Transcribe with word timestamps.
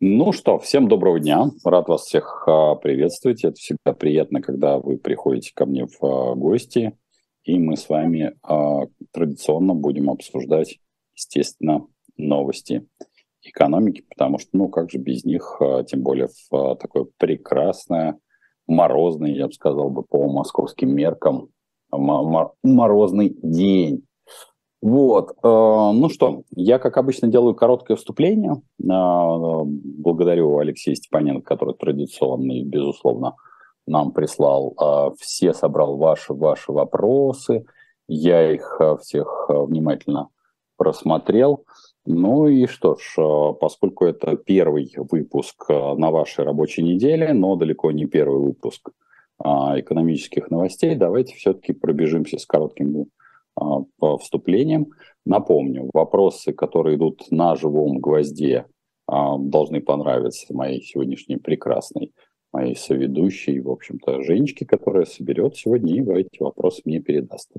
Ну 0.00 0.32
что, 0.32 0.58
всем 0.58 0.88
доброго 0.88 1.20
дня. 1.20 1.50
Рад 1.64 1.88
вас 1.88 2.02
всех 2.02 2.44
а, 2.46 2.74
приветствовать. 2.74 3.44
Это 3.44 3.54
всегда 3.54 3.92
приятно, 3.92 4.42
когда 4.42 4.78
вы 4.78 4.98
приходите 4.98 5.52
ко 5.54 5.64
мне 5.64 5.86
в 5.86 6.04
а, 6.04 6.34
гости. 6.34 6.98
И 7.44 7.58
мы 7.58 7.76
с 7.76 7.88
вами 7.88 8.32
а, 8.42 8.86
традиционно 9.12 9.74
будем 9.74 10.10
обсуждать, 10.10 10.80
естественно, 11.14 11.86
новости 12.16 12.86
экономики, 13.42 14.04
потому 14.08 14.38
что, 14.38 14.50
ну, 14.54 14.68
как 14.68 14.90
же 14.90 14.98
без 14.98 15.24
них, 15.24 15.60
тем 15.86 16.02
более 16.02 16.28
в 16.50 16.76
такое 16.76 17.06
прекрасное, 17.16 18.18
морозный, 18.66 19.34
я 19.34 19.46
бы 19.46 19.52
сказал 19.52 19.88
бы, 19.88 20.02
по 20.02 20.28
московским 20.28 20.94
меркам, 20.94 21.48
морозный 21.92 23.36
день. 23.42 24.05
Вот, 24.82 25.30
э, 25.30 25.34
ну 25.42 26.08
что, 26.10 26.42
я, 26.54 26.78
как 26.78 26.98
обычно, 26.98 27.28
делаю 27.28 27.54
короткое 27.54 27.96
вступление. 27.96 28.52
Э, 28.52 29.62
благодарю 29.64 30.58
Алексея 30.58 30.94
Степаненко, 30.94 31.42
который 31.46 31.74
традиционно 31.74 32.52
и, 32.52 32.62
безусловно, 32.62 33.36
нам 33.86 34.12
прислал 34.12 34.74
э, 34.78 35.14
все, 35.18 35.54
собрал 35.54 35.96
ваши, 35.96 36.34
ваши 36.34 36.72
вопросы. 36.72 37.64
Я 38.06 38.52
их 38.52 38.80
всех 39.00 39.46
внимательно 39.48 40.28
просмотрел. 40.76 41.64
Ну 42.04 42.46
и 42.46 42.66
что 42.66 42.96
ж, 42.96 43.16
поскольку 43.58 44.04
это 44.04 44.36
первый 44.36 44.94
выпуск 44.96 45.68
на 45.68 46.12
вашей 46.12 46.44
рабочей 46.44 46.84
неделе, 46.84 47.32
но 47.32 47.56
далеко 47.56 47.90
не 47.90 48.06
первый 48.06 48.38
выпуск 48.38 48.90
экономических 49.40 50.50
новостей, 50.50 50.94
давайте 50.94 51.34
все-таки 51.34 51.72
пробежимся 51.72 52.38
с 52.38 52.46
коротким 52.46 52.92
по 53.56 54.18
вступлениям. 54.18 54.88
Напомню, 55.24 55.90
вопросы, 55.92 56.52
которые 56.52 56.96
идут 56.96 57.30
на 57.30 57.56
живом 57.56 57.98
гвозде, 57.98 58.66
а, 59.06 59.38
должны 59.38 59.80
понравиться 59.80 60.54
моей 60.54 60.82
сегодняшней 60.82 61.36
прекрасной, 61.36 62.12
моей 62.52 62.76
соведущей, 62.76 63.60
в 63.60 63.70
общем-то, 63.70 64.22
Женечке, 64.22 64.66
которая 64.66 65.04
соберет 65.04 65.56
сегодня 65.56 65.94
и 65.94 66.20
эти 66.20 66.42
вопросы 66.42 66.82
мне 66.84 67.00
передаст. 67.00 67.50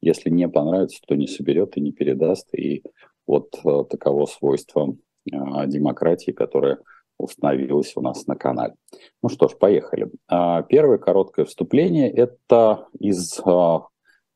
Если 0.00 0.30
не 0.30 0.48
понравится, 0.48 1.00
то 1.06 1.14
не 1.14 1.26
соберет 1.26 1.76
и 1.76 1.80
не 1.80 1.92
передаст. 1.92 2.54
И 2.54 2.82
вот 3.26 3.58
а, 3.64 3.84
таково 3.84 4.26
свойство 4.26 4.96
демократии, 5.26 6.30
которая 6.30 6.78
установилась 7.18 7.92
у 7.94 8.00
нас 8.00 8.26
на 8.26 8.34
канале. 8.34 8.74
Ну 9.22 9.28
что 9.28 9.48
ж, 9.48 9.56
поехали. 9.58 10.08
Первое 10.26 10.96
короткое 10.96 11.44
вступление– 11.44 12.10
это 12.10 12.88
из 12.98 13.38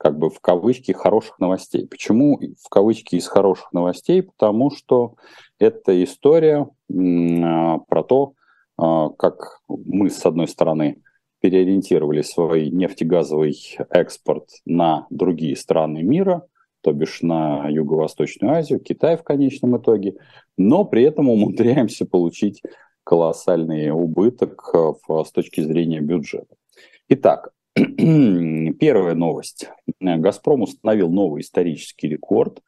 как 0.05 0.19
бы 0.19 0.29
в 0.29 0.39
кавычки 0.41 0.93
хороших 0.93 1.39
новостей. 1.39 1.89
Почему 1.89 2.39
в 2.63 2.69
кавычки 2.69 3.17
из 3.17 3.27
хороших 3.27 3.73
новостей? 3.73 4.23
Потому 4.23 4.71
что 4.71 5.15
это 5.59 6.05
история 6.05 6.69
а, 6.93 7.79
про 7.79 8.05
то, 8.05 8.35
а, 8.77 9.09
как 9.09 9.61
мы, 9.67 10.11
с 10.11 10.27
одной 10.27 10.47
стороны, 10.47 11.01
переориентировали 11.41 12.21
свой 12.21 12.69
нефтегазовый 12.69 13.57
экспорт 13.89 14.51
на 14.67 15.07
другие 15.09 15.57
страны 15.57 16.03
мира, 16.03 16.47
то 16.83 16.93
бишь 16.93 17.23
на 17.23 17.67
Юго-Восточную 17.71 18.57
Азию, 18.57 18.81
Китай 18.81 19.17
в 19.17 19.23
конечном 19.23 19.79
итоге, 19.79 20.17
но 20.59 20.85
при 20.85 21.05
этом 21.05 21.31
умудряемся 21.31 22.05
получить 22.05 22.61
колоссальный 23.05 23.91
убыток 23.91 24.71
с 25.09 25.33
точки 25.33 25.63
зрения 25.63 26.01
бюджета. 26.01 26.57
Итак, 27.09 27.55
Первая 27.75 29.14
новость. 29.14 29.69
«Газпром» 30.00 30.62
установил 30.62 31.11
новый 31.11 31.42
исторический 31.42 32.08
рекорд 32.08 32.62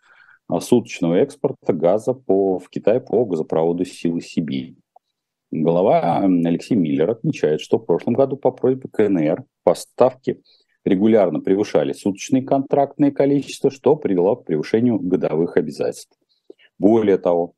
суточного 0.60 1.14
экспорта 1.14 1.72
газа 1.72 2.12
по, 2.12 2.58
в 2.58 2.68
Китай 2.68 3.00
по 3.00 3.24
газопроводу 3.24 3.84
«Силы 3.84 4.20
Сибири». 4.20 4.76
Глава 5.52 6.18
Алексей 6.24 6.74
Миллер 6.74 7.10
отмечает, 7.10 7.60
что 7.60 7.78
в 7.78 7.86
прошлом 7.86 8.14
году 8.14 8.36
по 8.36 8.50
просьбе 8.50 8.88
КНР 8.92 9.44
поставки 9.62 10.42
регулярно 10.84 11.40
превышали 11.40 11.92
суточные 11.92 12.42
контрактные 12.42 13.12
количества, 13.12 13.70
что 13.70 13.94
привело 13.94 14.34
к 14.34 14.44
превышению 14.44 14.98
годовых 14.98 15.56
обязательств. 15.56 16.18
Более 16.78 17.18
того, 17.18 17.54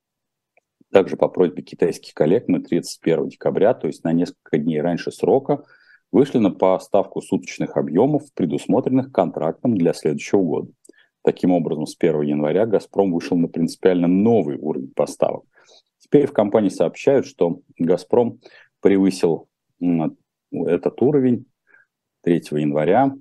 также 0.93 1.17
по 1.17 1.29
просьбе 1.29 1.63
китайских 1.63 2.13
коллег 2.13 2.45
мы 2.47 2.61
31 2.61 3.29
декабря, 3.29 3.73
то 3.73 3.87
есть 3.87 4.05
на 4.05 4.13
несколько 4.13 4.59
дней 4.59 4.83
раньше 4.83 5.11
срока, 5.11 5.65
вышли 6.11 6.39
на 6.39 6.51
поставку 6.51 7.21
суточных 7.21 7.77
объемов, 7.77 8.23
предусмотренных 8.35 9.13
контрактом 9.13 9.77
для 9.77 9.93
следующего 9.93 10.43
года. 10.43 10.73
Таким 11.23 11.53
образом, 11.53 11.87
с 11.87 11.95
1 11.99 12.23
января 12.23 12.65
«Газпром» 12.67 13.13
вышел 13.13 13.37
на 13.37 13.49
принципиально 13.49 14.09
новый 14.09 14.57
уровень 14.57 14.95
поставок. 14.95 15.45
Теперь 15.99 16.27
в 16.27 16.33
компании 16.33 16.71
сообщают, 16.71 17.27
что 17.27 17.61
«Газпром» 17.77 18.41
превысил 18.81 19.49
этот 20.51 21.03
уровень 21.03 21.45
3 22.23 22.37
января 22.53 23.15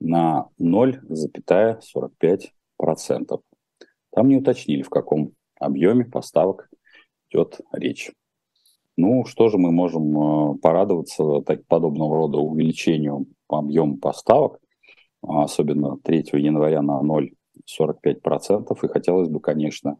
на 0.00 0.48
0,45%. 0.60 3.40
Там 4.12 4.28
не 4.28 4.36
уточнили, 4.36 4.82
в 4.82 4.90
каком 4.90 5.32
объеме 5.58 6.04
поставок 6.04 6.68
идет 7.30 7.62
речь. 7.72 8.12
Ну, 9.00 9.24
что 9.24 9.48
же 9.48 9.56
мы 9.56 9.72
можем 9.72 10.52
э, 10.52 10.58
порадоваться 10.58 11.40
так, 11.46 11.66
подобного 11.66 12.16
рода 12.16 12.36
увеличению 12.36 13.26
объема 13.48 13.96
поставок, 13.96 14.60
особенно 15.22 15.96
3 16.04 16.26
января 16.34 16.82
на 16.82 17.00
0,45%. 17.00 18.76
И 18.82 18.88
хотелось 18.88 19.30
бы, 19.30 19.40
конечно, 19.40 19.96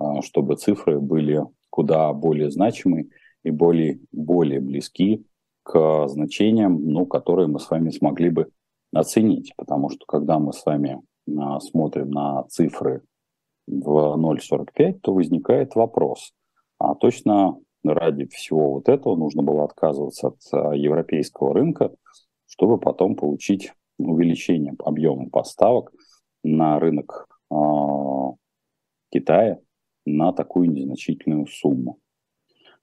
э, 0.00 0.22
чтобы 0.22 0.56
цифры 0.56 0.98
были 0.98 1.44
куда 1.68 2.10
более 2.14 2.50
значимы 2.50 3.10
и 3.44 3.50
более, 3.50 4.00
более 4.12 4.60
близки 4.60 5.26
к 5.62 6.08
значениям, 6.08 6.82
ну, 6.86 7.04
которые 7.04 7.48
мы 7.48 7.60
с 7.60 7.68
вами 7.68 7.90
смогли 7.90 8.30
бы 8.30 8.48
оценить. 8.94 9.52
Потому 9.58 9.90
что 9.90 10.06
когда 10.06 10.38
мы 10.38 10.54
с 10.54 10.64
вами 10.64 11.02
э, 11.26 11.60
смотрим 11.60 12.12
на 12.12 12.44
цифры 12.44 13.02
в 13.66 14.16
0,45, 14.16 15.00
то 15.02 15.12
возникает 15.12 15.74
вопрос, 15.74 16.32
а 16.78 16.94
точно 16.94 17.58
ради 17.84 18.26
всего 18.26 18.74
вот 18.74 18.88
этого 18.88 19.16
нужно 19.16 19.42
было 19.42 19.64
отказываться 19.64 20.28
от 20.28 20.38
а, 20.52 20.74
европейского 20.74 21.54
рынка, 21.54 21.94
чтобы 22.46 22.78
потом 22.78 23.16
получить 23.16 23.72
увеличение 23.98 24.74
объема 24.84 25.28
поставок 25.28 25.92
на 26.44 26.78
рынок 26.78 27.26
э, 27.50 27.54
Китая 29.10 29.58
на 30.06 30.32
такую 30.32 30.70
незначительную 30.70 31.46
сумму. 31.46 31.98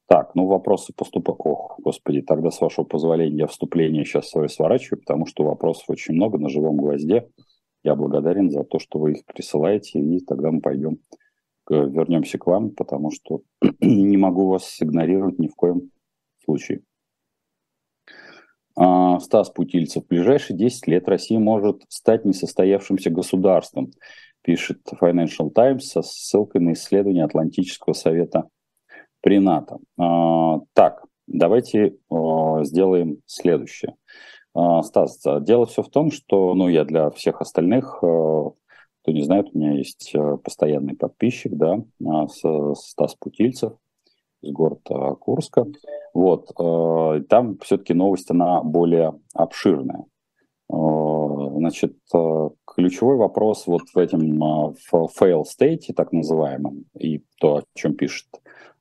Так, 0.08 0.36
ну 0.36 0.46
вопросы 0.46 0.94
поступок. 0.94 1.46
Ох, 1.46 1.80
господи, 1.80 2.22
тогда 2.22 2.52
с 2.52 2.62
вашего 2.62 2.86
позволения 2.86 3.40
я 3.40 3.48
вступление 3.48 4.06
сейчас 4.06 4.30
свое 4.30 4.50
сворачиваю, 4.50 5.00
потому 5.00 5.26
что 5.26 5.44
вопросов 5.44 5.90
очень 5.90 6.14
много 6.14 6.38
на 6.38 6.50
живом 6.50 6.78
гвозде. 6.78 7.28
Я 7.84 7.96
благодарен 7.96 8.52
за 8.52 8.64
то, 8.64 8.78
что 8.78 9.00
вы 9.00 9.14
их 9.14 9.26
присылаете, 9.26 10.00
и 10.00 10.20
тогда 10.20 10.52
мы 10.52 10.62
пойдем 10.62 10.98
вернемся 11.70 12.38
к 12.38 12.48
вам, 12.48 12.72
потому 12.72 13.12
что 13.12 13.42
не 13.80 14.18
могу 14.18 14.48
вас 14.48 14.78
игнорировать 14.80 15.40
ни 15.40 15.48
в 15.48 15.56
коем 15.56 15.92
случае. 16.44 16.82
А, 18.78 19.20
Стас 19.20 19.50
Путильцев. 19.50 20.04
В 20.04 20.08
ближайшие 20.08 20.58
10 20.58 20.88
лет 20.88 21.08
Россия 21.08 21.40
может 21.40 21.84
стать 21.88 22.26
несостоявшимся 22.26 23.10
государством, 23.10 23.92
пишет 24.42 24.80
Financial 25.02 25.50
Times 25.50 25.90
со 25.90 26.02
ссылкой 26.02 26.62
на 26.62 26.74
исследование 26.74 27.24
Атлантического 27.24 27.94
совета 27.94 28.50
при 29.22 29.40
НАТО. 29.40 29.78
А, 29.98 30.60
так, 30.74 31.06
давайте 31.28 31.96
а, 32.10 32.64
сделаем 32.64 33.18
следующее. 33.26 33.96
Стас, 34.84 35.22
дело 35.42 35.66
все 35.66 35.84
в 35.84 35.90
том, 35.90 36.12
что, 36.12 36.54
ну, 36.54 36.70
я 36.70 36.86
для 36.86 37.10
всех 37.10 37.42
остальных 37.42 38.02
кто 39.06 39.12
не 39.12 39.22
знает, 39.22 39.50
у 39.54 39.60
меня 39.60 39.74
есть 39.74 40.16
э, 40.16 40.38
постоянный 40.44 40.96
подписчик, 40.96 41.54
да, 41.54 41.80
а, 42.04 42.26
Стас 42.74 43.14
Путильцев 43.14 43.74
из 44.42 44.52
города 44.52 45.14
Курска. 45.20 45.68
Вот, 46.16 46.50
э, 46.60 47.22
там 47.30 47.60
все-таки 47.60 47.94
новость, 47.94 48.32
она 48.32 48.64
более 48.64 49.14
обширная. 49.36 50.06
Э, 50.74 50.76
значит, 51.56 51.98
ключевой 52.66 53.18
вопрос 53.18 53.68
вот 53.68 53.84
в 53.94 53.96
этом 53.96 54.40
в 54.40 55.10
fail 55.22 55.44
state, 55.44 55.94
так 55.96 56.12
называемом, 56.12 56.86
и 57.00 57.24
то, 57.40 57.58
о 57.58 57.64
чем 57.76 57.94
пишет 57.94 58.26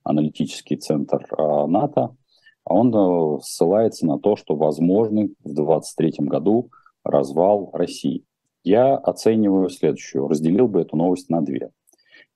аналитический 0.04 0.78
центр 0.78 1.26
НАТО, 1.68 2.16
он 2.64 3.42
ссылается 3.42 4.06
на 4.06 4.18
то, 4.18 4.36
что 4.36 4.56
возможный 4.56 5.34
в 5.44 5.52
2023 5.52 6.26
году 6.26 6.70
развал 7.04 7.68
России. 7.74 8.24
Я 8.64 8.96
оцениваю 8.96 9.68
следующую, 9.68 10.26
разделил 10.26 10.68
бы 10.68 10.80
эту 10.80 10.96
новость 10.96 11.28
на 11.28 11.42
две. 11.42 11.70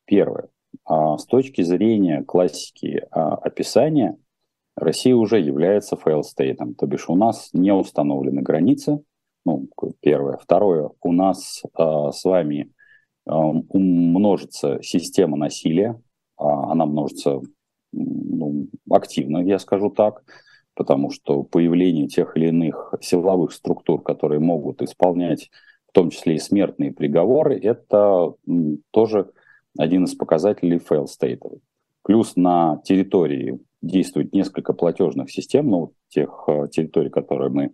Первое. 0.04 0.48
А, 0.84 1.16
с 1.16 1.24
точки 1.24 1.62
зрения 1.62 2.22
классики 2.22 3.06
а, 3.10 3.34
описания, 3.36 4.18
Россия 4.76 5.16
уже 5.16 5.40
является 5.40 5.96
fail 5.96 6.22
state 6.22 6.55
ом, 6.55 6.74
то 6.74 6.86
бишь 6.86 7.08
у 7.08 7.16
нас 7.16 7.48
не 7.52 7.72
установлены 7.72 8.42
границы, 8.42 9.02
ну, 9.44 9.68
первое. 10.00 10.36
Второе, 10.36 10.90
у 11.00 11.12
нас 11.12 11.62
а, 11.74 12.12
с 12.12 12.24
вами 12.24 12.72
умножится 13.26 14.82
система 14.82 15.36
насилия, 15.36 16.00
она 16.38 16.86
множится 16.86 17.42
активно, 18.88 19.38
я 19.44 19.58
скажу 19.58 19.90
так, 19.90 20.22
потому 20.74 21.10
что 21.10 21.42
появление 21.42 22.08
тех 22.08 22.38
или 22.38 22.48
иных 22.48 22.94
силовых 23.02 23.52
структур, 23.52 24.02
которые 24.02 24.40
могут 24.40 24.80
исполнять 24.80 25.50
том 25.98 26.10
числе 26.10 26.36
и 26.36 26.38
смертные 26.38 26.92
приговоры, 26.92 27.58
это 27.58 28.32
тоже 28.92 29.32
один 29.76 30.04
из 30.04 30.14
показателей 30.14 30.76
fail 30.76 31.06
state. 31.06 31.40
Плюс 32.04 32.36
на 32.36 32.80
территории 32.84 33.58
действует 33.82 34.32
несколько 34.32 34.74
платежных 34.74 35.28
систем, 35.28 35.68
ну, 35.68 35.92
тех 36.08 36.44
э, 36.46 36.68
территорий, 36.70 37.10
которые 37.10 37.50
мы 37.50 37.72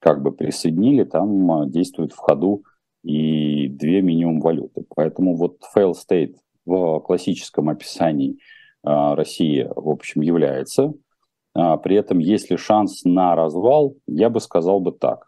как 0.00 0.22
бы 0.22 0.32
присоединили, 0.32 1.04
там 1.04 1.62
э, 1.62 1.70
действует 1.70 2.12
в 2.12 2.18
ходу 2.18 2.62
и 3.02 3.68
две 3.68 4.02
минимум 4.02 4.40
валюты. 4.40 4.84
Поэтому 4.94 5.34
вот 5.34 5.56
fail 5.74 5.94
state 5.94 6.34
в 6.66 7.00
классическом 7.00 7.70
описании 7.70 8.32
э, 8.32 9.14
России, 9.14 9.66
в 9.74 9.88
общем, 9.88 10.20
является. 10.20 10.92
А 11.54 11.78
при 11.78 11.96
этом, 11.96 12.18
есть 12.18 12.50
ли 12.50 12.58
шанс 12.58 13.04
на 13.04 13.34
развал, 13.34 13.96
я 14.06 14.28
бы 14.28 14.40
сказал 14.40 14.80
бы 14.80 14.92
так. 14.92 15.26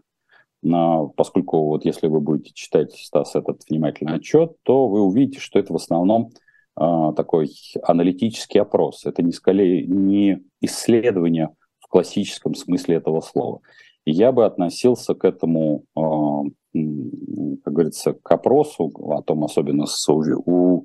Поскольку 1.17 1.67
вот 1.67 1.85
если 1.85 2.07
вы 2.07 2.21
будете 2.21 2.53
читать, 2.55 2.93
Стас, 2.93 3.35
этот 3.35 3.63
внимательный 3.69 4.17
отчет, 4.17 4.57
то 4.63 4.89
вы 4.89 5.03
увидите, 5.03 5.41
что 5.41 5.59
это 5.59 5.73
в 5.73 5.77
основном 5.77 6.31
а, 6.77 7.13
такой 7.13 7.51
аналитический 7.83 8.61
опрос. 8.61 9.05
Это 9.05 9.23
не, 9.23 9.33
скорее, 9.33 9.87
не 9.87 10.41
исследование 10.61 11.51
в 11.81 11.89
классическом 11.89 12.55
смысле 12.55 12.97
этого 12.97 13.21
слова. 13.21 13.61
Я 14.07 14.33
бы 14.33 14.45
относился 14.45 15.15
к 15.15 15.25
этому, 15.25 15.85
а, 15.95 16.43
как 16.73 17.73
говорится, 17.73 18.15
к 18.15 18.31
опросу, 18.31 18.93
о 19.11 19.23
том 19.23 19.45
особенно 19.45 19.87
с 19.87 20.09
у, 20.09 20.85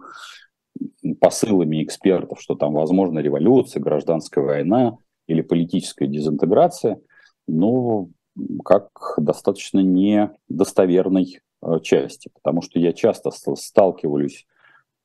посылами 1.19 1.83
экспертов, 1.83 2.39
что 2.41 2.55
там 2.55 2.73
возможна 2.73 3.19
революция, 3.19 3.81
гражданская 3.81 4.43
война 4.43 4.97
или 5.27 5.41
политическая 5.41 6.07
дезинтеграция, 6.07 6.99
ну, 7.47 8.11
как 8.63 8.89
достаточно 9.17 9.79
недостоверной 9.79 11.39
а, 11.61 11.79
части, 11.79 12.29
потому 12.33 12.61
что 12.61 12.79
я 12.79 12.93
часто 12.93 13.31
сталкиваюсь 13.31 14.45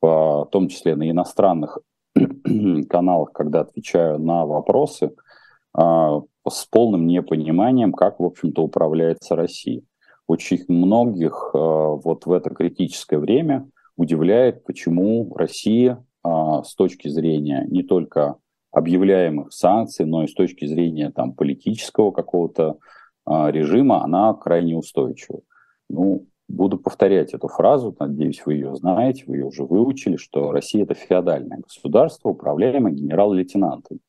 в 0.00 0.48
том 0.52 0.68
числе 0.68 0.96
на 0.96 1.10
иностранных 1.10 1.78
каналах, 2.88 3.32
когда 3.32 3.60
отвечаю 3.60 4.18
на 4.18 4.44
вопросы, 4.44 5.14
а, 5.72 6.20
с 6.48 6.66
полным 6.66 7.06
непониманием, 7.06 7.92
как, 7.92 8.20
в 8.20 8.24
общем-то, 8.24 8.62
управляется 8.62 9.34
Россия. 9.34 9.82
Очень 10.26 10.64
многих 10.68 11.50
а, 11.54 11.58
вот 11.94 12.26
в 12.26 12.32
это 12.32 12.50
критическое 12.50 13.18
время 13.18 13.68
удивляет, 13.96 14.64
почему 14.64 15.34
Россия 15.36 16.04
с 16.26 16.74
точки 16.74 17.08
зрения 17.08 17.66
не 17.68 17.82
только 17.82 18.36
объявляемых 18.72 19.52
санкций, 19.52 20.04
но 20.04 20.24
и 20.24 20.26
с 20.26 20.34
точки 20.34 20.66
зрения 20.66 21.10
там, 21.10 21.32
политического 21.32 22.10
какого-то 22.10 22.78
режима, 23.26 24.02
она 24.04 24.34
крайне 24.34 24.76
устойчива. 24.76 25.40
Ну, 25.88 26.26
Буду 26.48 26.78
повторять 26.78 27.32
эту 27.32 27.48
фразу, 27.48 27.96
надеюсь, 27.98 28.42
вы 28.44 28.54
ее 28.54 28.74
знаете, 28.76 29.24
вы 29.26 29.36
ее 29.36 29.46
уже 29.46 29.64
выучили, 29.64 30.16
что 30.16 30.52
Россия– 30.52 30.82
это 30.84 30.94
феодальное 30.94 31.58
государство, 31.58 32.28
управляемое 32.28 32.92
генерал-лейтенантом. 32.92 34.00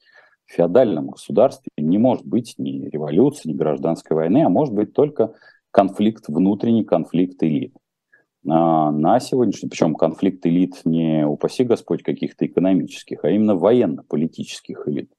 В 0.45 0.51
феодальном 0.51 1.07
государстве 1.07 1.71
не 1.77 1.97
может 1.97 2.25
быть 2.25 2.55
ни 2.57 2.87
революции, 2.89 3.49
ни 3.49 3.53
гражданской 3.53 4.15
войны, 4.15 4.43
а 4.43 4.49
может 4.49 4.73
быть 4.73 4.93
только 4.93 5.33
конфликт, 5.71 6.25
внутренний 6.27 6.83
конфликт 6.83 7.41
элит. 7.41 7.73
А 8.47 8.91
на 8.91 9.19
сегодняшний, 9.21 9.69
причем 9.69 9.95
конфликт 9.95 10.45
элит 10.45 10.81
не, 10.83 11.25
упаси 11.25 11.63
Господь, 11.63 12.03
каких-то 12.03 12.45
экономических, 12.45 13.23
а 13.23 13.29
именно 13.29 13.55
военно-политических 13.55 14.87
элит. 14.87 15.09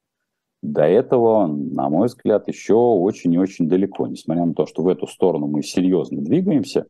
До 0.66 0.82
этого, 0.82 1.46
на 1.46 1.88
мой 1.88 2.08
взгляд, 2.08 2.48
еще 2.48 2.74
очень 2.74 3.32
и 3.32 3.38
очень 3.38 3.68
далеко, 3.68 4.08
несмотря 4.08 4.44
на 4.44 4.52
то, 4.52 4.66
что 4.66 4.82
в 4.82 4.88
эту 4.88 5.06
сторону 5.06 5.46
мы 5.46 5.62
серьезно 5.62 6.20
двигаемся, 6.20 6.86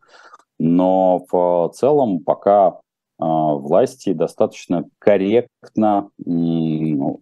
но 0.59 1.27
в 1.31 1.71
целом 1.75 2.21
пока 2.21 2.69
э, 2.71 2.73
власти 3.19 4.15
достаточно 4.15 4.85
корректно, 4.99 6.09
ну, 6.25 7.21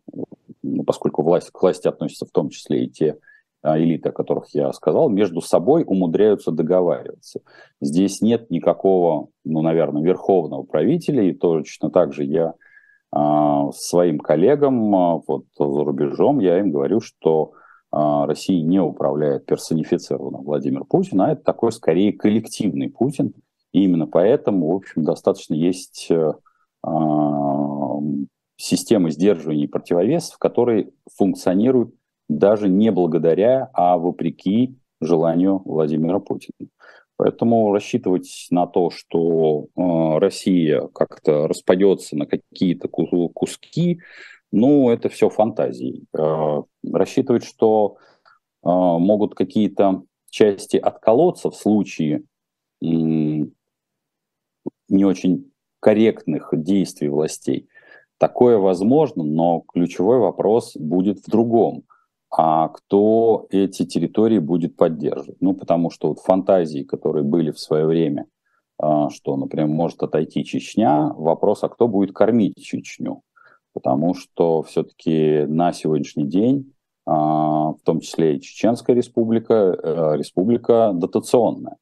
поскольку 0.86 1.22
власть, 1.22 1.50
к 1.50 1.60
власти 1.60 1.88
относятся 1.88 2.24
в 2.24 2.30
том 2.30 2.50
числе 2.50 2.84
и 2.84 2.88
те 2.88 3.18
э, 3.64 3.76
элиты, 3.76 4.10
о 4.10 4.12
которых 4.12 4.54
я 4.54 4.72
сказал, 4.72 5.08
между 5.08 5.40
собой 5.40 5.82
умудряются 5.84 6.52
договариваться. 6.52 7.40
Здесь 7.80 8.20
нет 8.20 8.48
никакого, 8.50 9.26
ну, 9.44 9.60
наверное, 9.60 10.04
верховного 10.04 10.62
правителя, 10.62 11.24
и 11.24 11.32
точно 11.32 11.90
так 11.90 12.12
же 12.12 12.22
я 12.22 12.54
своим 13.72 14.18
коллегам 14.18 14.94
а, 14.94 15.20
вот 15.26 15.44
за 15.58 15.84
рубежом 15.84 16.40
я 16.40 16.58
им 16.58 16.70
говорю, 16.70 17.00
что 17.00 17.52
а, 17.90 18.26
Россия 18.26 18.62
не 18.62 18.80
управляет 18.80 19.46
персонифицированно 19.46 20.38
Владимир 20.38 20.84
Путин, 20.84 21.20
а 21.20 21.32
это 21.32 21.42
такой 21.42 21.72
скорее 21.72 22.12
коллективный 22.12 22.88
Путин. 22.88 23.34
И 23.72 23.84
именно 23.84 24.06
поэтому, 24.06 24.72
в 24.72 24.76
общем, 24.76 25.02
достаточно 25.02 25.54
есть 25.54 26.06
э, 26.08 26.32
системы 28.56 29.10
сдерживания 29.10 29.64
и 29.64 29.68
противовесов, 29.68 30.38
которые 30.38 30.90
функционируют 31.16 31.92
даже 32.28 32.68
не 32.68 32.92
благодаря, 32.92 33.70
а 33.72 33.98
вопреки 33.98 34.78
желанию 35.00 35.60
Владимира 35.64 36.20
Путина. 36.20 36.68
Поэтому 37.16 37.72
рассчитывать 37.72 38.48
на 38.50 38.66
то, 38.66 38.90
что 38.90 39.68
э, 39.76 40.18
Россия 40.18 40.88
как-то 40.88 41.46
распадется 41.46 42.16
на 42.16 42.26
какие-то 42.26 42.88
куски, 42.88 44.00
ну, 44.50 44.90
это 44.90 45.08
все 45.08 45.28
фантазии. 45.30 46.04
Э, 46.12 46.62
рассчитывать, 46.82 47.44
что 47.44 47.98
э, 48.64 48.68
могут 48.68 49.36
какие-то 49.36 50.02
части 50.30 50.76
отколоться 50.76 51.50
в 51.50 51.56
случае 51.56 52.22
не 52.80 53.46
очень 54.90 55.52
корректных 55.80 56.50
действий 56.52 57.08
властей, 57.08 57.68
такое 58.18 58.58
возможно, 58.58 59.22
но 59.22 59.60
ключевой 59.60 60.18
вопрос 60.18 60.76
будет 60.76 61.20
в 61.20 61.30
другом– 61.30 61.84
а 62.36 62.68
кто 62.68 63.46
эти 63.50 63.86
территории 63.86 64.38
будет 64.38 64.76
поддерживать. 64.76 65.40
Ну, 65.40 65.54
потому 65.54 65.90
что 65.90 66.08
вот 66.08 66.18
фантазии, 66.18 66.82
которые 66.82 67.22
были 67.22 67.52
в 67.52 67.60
свое 67.60 67.86
время, 67.86 68.26
а, 68.76 69.08
что, 69.10 69.36
например, 69.36 69.68
может 69.68 70.02
отойти 70.02 70.44
Чечня, 70.44 71.12
вопрос, 71.16 71.62
а 71.62 71.68
кто 71.68 71.86
будет 71.86 72.12
кормить 72.12 72.56
Чечню? 72.56 73.22
Потому 73.72 74.14
что 74.14 74.62
все-таки 74.62 75.44
на 75.46 75.72
сегодняшний 75.72 76.26
день, 76.26 76.72
а, 77.06 77.70
в 77.72 77.80
том 77.84 78.00
числе 78.00 78.36
и 78.36 78.40
Чеченская 78.40 78.96
республика, 78.96 79.54
э, 79.54 80.16
республика 80.16 80.90
дотационная. 80.92 81.76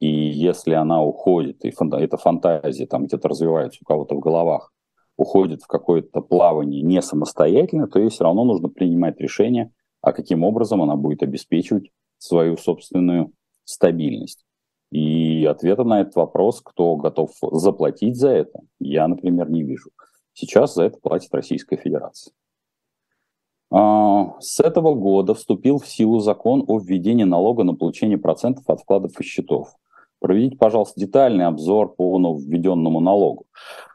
И 0.00 0.08
если 0.08 0.74
она 0.74 1.02
уходит, 1.02 1.64
и 1.64 1.72
эта 1.92 2.16
фантазия 2.18 2.86
там 2.86 3.06
где-то 3.06 3.28
развивается 3.28 3.78
у 3.82 3.86
кого-то 3.86 4.16
в 4.16 4.20
головах, 4.20 4.70
уходит 5.16 5.62
в 5.62 5.66
какое-то 5.66 6.20
плавание 6.20 6.82
не 6.82 7.00
самостоятельно, 7.00 7.86
то 7.86 7.98
ей 7.98 8.10
все 8.10 8.24
равно 8.24 8.44
нужно 8.44 8.68
принимать 8.68 9.18
решение– 9.18 9.72
а 10.04 10.12
каким 10.12 10.44
образом 10.44 10.82
она 10.82 10.96
будет 10.96 11.22
обеспечивать 11.22 11.90
свою 12.18 12.58
собственную 12.58 13.32
стабильность. 13.64 14.44
И 14.90 15.46
ответа 15.46 15.82
на 15.82 16.02
этот 16.02 16.14
вопрос, 16.16 16.60
кто 16.60 16.96
готов 16.96 17.30
заплатить 17.52 18.16
за 18.16 18.28
это, 18.28 18.60
я, 18.78 19.08
например, 19.08 19.50
не 19.50 19.62
вижу. 19.62 19.90
Сейчас 20.34 20.74
за 20.74 20.84
это 20.84 20.98
платит 21.00 21.32
Российская 21.32 21.76
Федерация. 21.76 22.34
А, 23.70 24.38
с 24.40 24.60
этого 24.60 24.94
года 24.94 25.34
вступил 25.34 25.78
в 25.78 25.88
силу 25.88 26.20
закон 26.20 26.64
о 26.68 26.78
введении 26.78 27.24
налога 27.24 27.64
на 27.64 27.74
получение 27.74 28.18
процентов 28.18 28.64
от 28.68 28.80
вкладов 28.80 29.18
и 29.18 29.24
счетов. 29.24 29.74
Проведите, 30.20 30.58
пожалуйста, 30.58 31.00
детальный 31.00 31.46
обзор 31.46 31.94
по 31.94 32.18
введенному 32.18 33.00
налогу. 33.00 33.46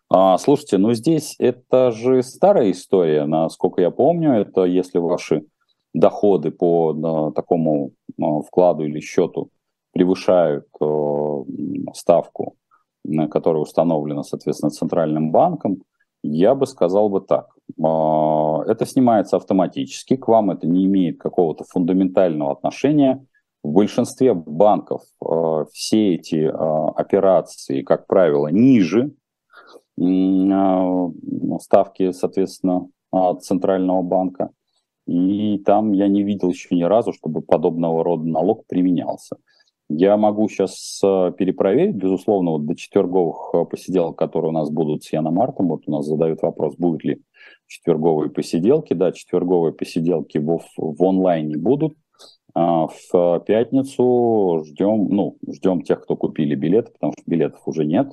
А, 0.09 0.39
слушайте, 0.39 0.79
ну 0.79 0.93
здесь 0.93 1.35
это 1.37 1.91
же 1.91 2.23
старая 2.23 2.71
история, 2.71 3.25
насколько 3.25 3.79
я 3.79 3.91
помню, 3.91 4.31
это 4.33 4.63
если 4.63 4.97
ваши 4.97 5.45
доходы 5.93 6.51
по 6.51 7.31
такому 7.35 7.91
а, 8.21 8.41
вкладу 8.41 8.83
или 8.83 8.99
счету 8.99 9.49
превышают 9.91 10.67
э, 10.79 11.43
ставку, 11.95 12.55
которая 13.31 13.63
установлена, 13.63 14.21
соответственно, 14.21 14.69
Центральным 14.69 15.31
банком, 15.31 15.81
я 16.21 16.53
бы 16.53 16.67
сказал 16.67 17.09
бы 17.09 17.21
так. 17.21 17.55
А, 17.83 18.63
это 18.67 18.85
снимается 18.85 19.37
автоматически, 19.37 20.15
к 20.15 20.27
вам 20.27 20.51
это 20.51 20.67
не 20.67 20.85
имеет 20.85 21.19
какого-то 21.19 21.63
фундаментального 21.63 22.51
отношения. 22.51 23.25
В 23.63 23.71
большинстве 23.71 24.33
банков 24.33 25.01
э, 25.25 25.65
все 25.73 26.15
эти 26.15 26.45
э, 26.45 26.91
операции, 26.95 27.81
как 27.81 28.07
правило, 28.07 28.47
ниже 28.47 29.11
ставки, 31.59 32.11
соответственно, 32.13 32.87
Центрального 33.41 34.01
банка. 34.01 34.51
И 35.09 35.57
там 35.65 35.93
я 35.93 36.07
не 36.07 36.21
видел 36.21 36.49
еще 36.49 36.75
ни 36.75 36.83
разу, 36.83 37.13
чтобы 37.13 37.41
подобного 37.41 38.03
рода 38.03 38.25
налог 38.25 38.67
применялся. 38.67 39.37
Я 39.89 40.17
могу 40.17 40.47
сейчас 40.49 41.01
э, 41.03 41.31
перепроверить, 41.35 41.95
безусловно, 41.95 42.51
вот 42.51 42.67
до 42.67 42.75
четверговых 42.75 43.49
э, 43.53 43.65
посиделок, 43.65 44.19
которые 44.19 44.49
у 44.49 44.53
нас 44.53 44.69
будут 44.69 45.03
с 45.03 45.11
Яном 45.11 45.33
Мартом, 45.33 45.69
вот 45.69 45.81
у 45.87 45.91
нас 45.91 46.05
задают 46.05 46.43
вопрос, 46.43 46.75
будет 46.75 47.03
ли 47.03 47.23
четверговые 47.65 48.29
посиделки. 48.29 48.93
Да, 48.93 49.11
четверговые 49.11 49.73
посиделки 49.73 50.37
в, 50.37 50.61
в 50.77 51.03
онлайне 51.03 51.57
будут. 51.57 51.95
А 52.53 52.87
в 52.87 53.39
пятницу 53.47 54.63
ждем, 54.63 55.07
ну, 55.09 55.37
ждем 55.51 55.81
тех, 55.81 56.03
кто 56.03 56.15
купили 56.15 56.53
билеты, 56.53 56.91
потому 56.91 57.13
что 57.13 57.23
билетов 57.25 57.61
уже 57.65 57.83
нет. 57.83 58.11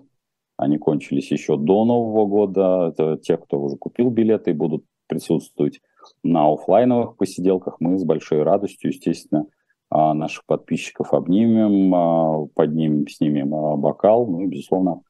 Они 0.56 0.78
кончились 0.78 1.30
еще 1.30 1.58
до 1.58 1.84
Нового 1.84 2.24
года. 2.24 2.88
Это 2.88 3.18
те, 3.18 3.36
кто 3.36 3.60
уже 3.60 3.76
купил 3.76 4.08
билеты 4.08 4.54
будут 4.54 4.84
присутствовать 5.08 5.80
на 6.22 6.52
офлайновых 6.52 7.16
посиделках. 7.16 7.76
Мы 7.80 7.98
с 7.98 8.04
большой 8.04 8.42
радостью, 8.42 8.90
естественно, 8.90 9.46
а, 9.90 10.14
наших 10.14 10.44
подписчиков 10.46 11.14
обнимем, 11.14 11.94
а, 11.94 12.46
поднимем 12.54 13.06
с 13.08 13.20
ними 13.20 13.42
бокал. 13.42 14.26
Ну 14.26 14.40
и, 14.42 14.46
безусловно, 14.46 15.02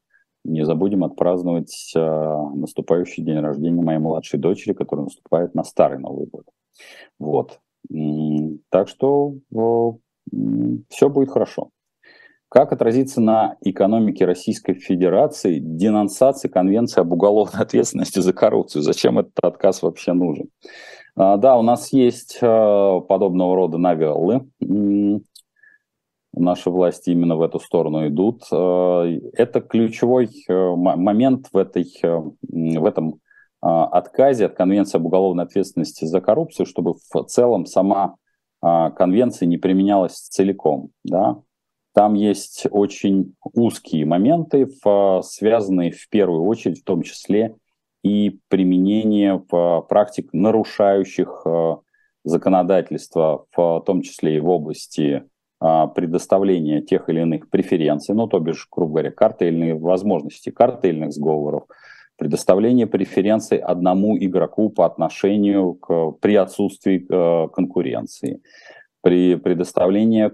не 0.43 0.65
забудем 0.65 1.03
отпраздновать 1.03 1.91
наступающий 1.93 3.23
день 3.23 3.39
рождения 3.39 3.81
моей 3.81 3.99
младшей 3.99 4.39
дочери, 4.39 4.73
который 4.73 5.01
наступает 5.01 5.55
на 5.55 5.63
Старый 5.63 5.99
Новый 5.99 6.27
год. 6.27 6.45
Вот. 7.19 7.59
Так 8.69 8.87
что 8.87 9.35
все 10.89 11.09
будет 11.09 11.29
хорошо. 11.31 11.69
Как 12.49 12.71
отразится 12.71 13.19
на 13.19 13.57
экономике 13.61 14.25
Российской 14.25 14.73
Федерации 14.73 15.59
денонсация 15.59 16.49
Конвенции 16.49 17.01
об 17.01 17.11
уголовной 17.11 17.59
ответственности 17.61 18.19
за 18.19 18.33
коррупцию? 18.33 18.83
Зачем 18.83 19.19
этот 19.19 19.33
отказ 19.41 19.81
вообще 19.81 20.13
нужен? 20.13 20.49
А, 21.15 21.37
да, 21.37 21.57
у 21.57 21.61
нас 21.61 21.91
есть 21.91 22.39
а, 22.41 23.01
подобного 23.01 23.55
рода 23.55 23.77
новеллы. 23.77 24.47
Наши 26.33 26.69
власти 26.69 27.09
именно 27.09 27.35
в 27.35 27.41
эту 27.41 27.59
сторону 27.59 28.07
идут. 28.07 28.43
А, 28.51 29.05
это 29.33 29.59
ключевой 29.59 30.29
э, 30.47 30.75
момент 30.75 31.47
в, 31.51 31.57
этой, 31.57 31.85
э, 32.01 32.21
в 32.43 32.85
этом 32.85 33.19
отказе 33.59 34.45
от 34.45 34.53
Конвенции 34.53 34.97
об 34.97 35.07
уголовной 35.07 35.43
ответственности 35.43 36.05
за 36.05 36.21
коррупцию, 36.21 36.67
чтобы 36.67 36.93
в 36.93 37.23
целом 37.23 37.65
сама 37.65 38.15
конвенция 38.61 39.47
не 39.47 39.57
применялась 39.57 40.13
целиком. 40.13 40.91
Да? 41.03 41.41
Там 41.97 42.13
есть 42.13 42.67
очень 42.69 43.33
узкие 43.55 44.05
моменты, 44.05 44.69
связанные 45.23 45.89
в 45.89 46.07
первую 46.09 46.43
очередь 46.43 46.81
в 46.81 46.83
том 46.83 47.01
числе 47.01 47.55
и 48.03 48.39
применение 48.49 49.39
практик, 49.39 50.29
нарушающих 50.31 51.41
э, 51.43 51.75
законодательство, 52.23 53.47
в 53.51 53.81
том 53.83 54.03
числе 54.03 54.37
и 54.37 54.39
в 54.39 54.47
области 54.47 55.23
а, 55.59 55.87
предоставления 55.87 56.81
тех 56.81 57.09
или 57.09 57.21
иных 57.21 57.49
преференций, 57.49 58.13
ну, 58.13 58.27
то 58.27 58.39
бишь, 58.39 58.67
грубо 58.71 58.91
говоря, 58.91 59.11
картельные 59.11 59.73
возможности 59.73 60.51
картельных 60.51 61.13
сговоров, 61.13 61.63
предоставление 62.15 62.85
преференций 62.85 63.57
одному 63.57 64.15
игроку 64.19 64.69
по 64.69 64.85
отношению 64.85 65.73
к, 65.73 66.11
при 66.21 66.35
отсутствии 66.35 67.03
э, 67.09 67.49
конкуренции, 67.49 68.43
при 69.07 69.35
предоставлении 69.35 70.29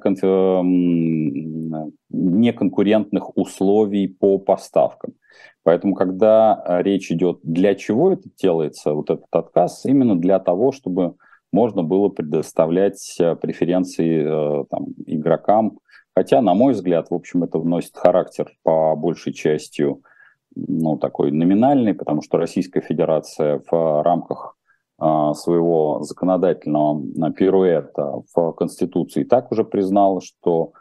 неконкурентных 2.09 3.37
условий 3.37 4.07
по 4.07 4.39
поставкам. 4.39 5.13
Поэтому, 5.61 5.93
когда 5.93 6.63
э, 6.65 6.81
речь 6.81 7.11
идет, 7.11 7.37
для 7.43 7.75
чего 7.75 8.13
это 8.13 8.23
делается, 8.35 8.95
вот 8.95 9.11
этот 9.11 9.27
отказ, 9.29 9.85
именно 9.85 10.19
для 10.19 10.39
того, 10.39 10.71
чтобы 10.71 11.13
можно 11.51 11.83
было 11.83 12.09
предоставлять 12.09 13.15
э, 13.19 13.35
преференции 13.35 14.23
э, 14.25 14.65
там, 14.71 14.87
игрокам. 15.05 15.77
Хотя, 16.15 16.41
на 16.41 16.55
мой 16.55 16.73
взгляд, 16.73 17.11
в 17.11 17.13
общем, 17.13 17.43
это 17.43 17.59
вносит 17.59 17.95
характер 17.95 18.51
по 18.63 18.95
большей 18.95 19.33
частью 19.33 20.01
ну, 20.55 20.97
такой 20.97 21.29
номинальный, 21.29 21.93
потому 21.93 22.23
что 22.23 22.37
Российская 22.39 22.81
Федерация 22.81 23.61
в 23.69 24.01
рамках 24.01 24.57
своего 25.35 26.01
законодательного 26.01 27.31
пируэта 27.33 28.21
в 28.33 28.51
Конституции 28.53 29.23
так 29.23 29.51
уже 29.51 29.63
признала, 29.63 30.21
что 30.21 30.73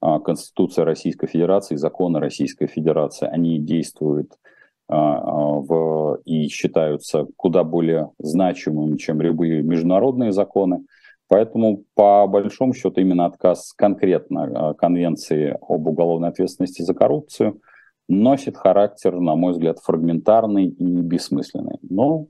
а, 0.00 0.18
Конституция 0.18 0.84
Российской 0.84 1.26
Федерации, 1.26 1.76
законы 1.76 2.20
Российской 2.20 2.66
Федерации, 2.66 3.28
они 3.28 3.58
действуют 3.58 4.32
а, 4.88 4.96
а, 4.96 5.60
в, 5.60 6.20
и 6.24 6.48
считаются 6.48 7.26
куда 7.36 7.64
более 7.64 8.10
значимыми, 8.18 8.96
чем 8.96 9.20
любые 9.20 9.62
международные 9.62 10.32
законы. 10.32 10.84
Поэтому, 11.28 11.84
по 11.94 12.26
большому 12.26 12.74
счету, 12.74 13.00
именно 13.00 13.26
отказ 13.26 13.72
конкретно 13.74 14.74
Конвенции 14.76 15.56
об 15.60 15.86
уголовной 15.86 16.30
ответственности 16.30 16.82
за 16.82 16.92
коррупцию 16.92 17.60
носит 18.08 18.56
характер, 18.56 19.20
на 19.20 19.36
мой 19.36 19.52
взгляд, 19.52 19.78
фрагментарный 19.78 20.66
и 20.66 20.84
бессмысленный. 20.84 21.78
Но, 21.82 22.26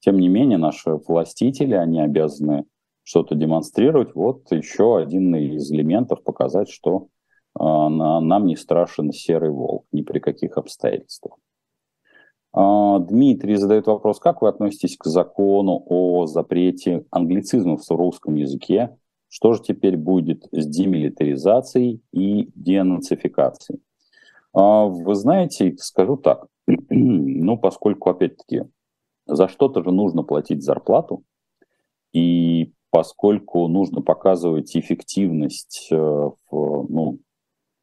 тем 0.00 0.18
не 0.18 0.28
менее, 0.28 0.58
наши 0.58 0.90
властители, 0.94 1.74
они 1.74 2.00
обязаны 2.00 2.64
что-то 3.02 3.34
демонстрировать, 3.34 4.14
вот 4.14 4.50
еще 4.52 4.98
один 4.98 5.34
из 5.34 5.70
элементов 5.72 6.22
показать, 6.22 6.68
что 6.68 7.08
э, 7.58 7.62
нам 7.62 8.46
не 8.46 8.54
страшен 8.54 9.12
серый 9.12 9.50
волк 9.50 9.86
ни 9.92 10.02
при 10.02 10.18
каких 10.18 10.58
обстоятельствах. 10.58 11.36
Э, 12.54 12.98
Дмитрий 13.00 13.56
задает 13.56 13.86
вопрос, 13.86 14.18
как 14.18 14.42
вы 14.42 14.48
относитесь 14.48 14.96
к 14.96 15.06
закону 15.06 15.82
о 15.86 16.26
запрете 16.26 17.06
англицизмов 17.10 17.82
в 17.82 17.90
русском 17.90 18.34
языке? 18.34 18.96
Что 19.30 19.54
же 19.54 19.62
теперь 19.62 19.96
будет 19.96 20.46
с 20.52 20.66
демилитаризацией 20.66 22.02
и 22.12 22.50
денацификацией? 22.54 23.80
Э, 24.54 24.86
вы 24.86 25.14
знаете, 25.14 25.76
скажу 25.78 26.16
так, 26.18 26.46
ну, 26.66 27.56
поскольку, 27.56 28.10
опять-таки, 28.10 28.64
за 29.28 29.48
что-то 29.48 29.82
же 29.82 29.92
нужно 29.92 30.22
платить 30.22 30.64
зарплату, 30.64 31.22
и 32.12 32.72
поскольку 32.90 33.68
нужно 33.68 34.02
показывать 34.02 34.74
эффективность, 34.76 35.88
э, 35.92 35.96
в, 35.96 36.32
ну, 36.50 37.18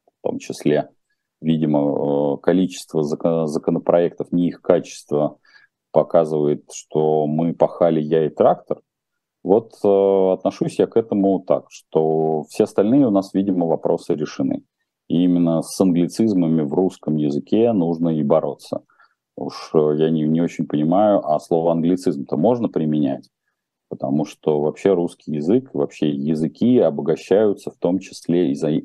в 0.07 0.27
том 0.27 0.39
числе, 0.39 0.89
видимо, 1.41 2.35
э, 2.35 2.37
количество 2.41 3.03
законопроектов, 3.03 4.31
не 4.31 4.47
их 4.49 4.61
качество, 4.61 5.37
показывает, 5.91 6.65
что 6.73 7.27
мы 7.27 7.53
пахали 7.53 8.01
я 8.01 8.25
и 8.25 8.29
трактор. 8.29 8.81
Вот 9.43 9.73
э, 9.83 10.33
отношусь 10.33 10.79
я 10.79 10.87
к 10.87 10.97
этому 10.97 11.39
так, 11.39 11.67
что 11.69 12.43
все 12.49 12.63
остальные 12.63 13.07
у 13.07 13.11
нас, 13.11 13.33
видимо, 13.33 13.67
вопросы 13.67 14.15
решены. 14.15 14.63
И 15.07 15.23
именно 15.23 15.61
с 15.61 15.79
англицизмами 15.79 16.63
в 16.63 16.73
русском 16.73 17.15
языке 17.15 17.71
нужно 17.71 18.09
и 18.09 18.23
бороться. 18.23 18.81
Уж 19.37 19.71
я 19.73 20.09
не, 20.09 20.23
не 20.23 20.41
очень 20.41 20.65
понимаю, 20.65 21.25
а 21.27 21.39
слово 21.39 21.71
англицизм-то 21.71 22.37
можно 22.37 22.69
применять? 22.69 23.29
потому 23.89 24.25
что 24.25 24.61
вообще 24.61 24.93
русский 24.93 25.33
язык, 25.33 25.69
вообще 25.73 26.09
языки 26.09 26.79
обогащаются 26.79 27.71
в 27.71 27.77
том 27.77 27.99
числе 27.99 28.51
и 28.51 28.55
за 28.55 28.71
э, 28.71 28.81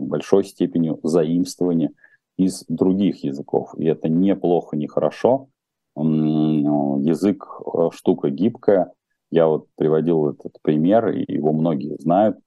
большой 0.00 0.44
степенью 0.44 1.00
заимствования 1.02 1.90
из 2.36 2.64
других 2.68 3.24
языков. 3.24 3.74
И 3.76 3.84
это 3.84 4.08
неплохо, 4.08 4.76
не 4.76 4.86
хорошо. 4.86 5.48
Язык 5.96 7.44
э, 7.44 7.90
штука 7.92 8.30
гибкая. 8.30 8.92
Я 9.30 9.48
вот 9.48 9.66
приводил 9.76 10.30
этот 10.30 10.56
пример, 10.62 11.08
и 11.08 11.30
его 11.30 11.52
многие 11.52 11.96
знают, 11.98 12.38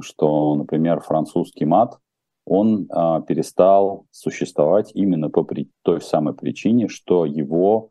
что, 0.00 0.54
например, 0.54 1.00
французский 1.00 1.66
мат, 1.66 1.98
он 2.48 2.88
э, 2.90 3.22
перестал 3.26 4.06
существовать 4.10 4.90
именно 4.94 5.28
по 5.30 5.44
при, 5.44 5.70
той 5.82 6.00
самой 6.00 6.34
причине, 6.34 6.88
что 6.88 7.24
его 7.26 7.90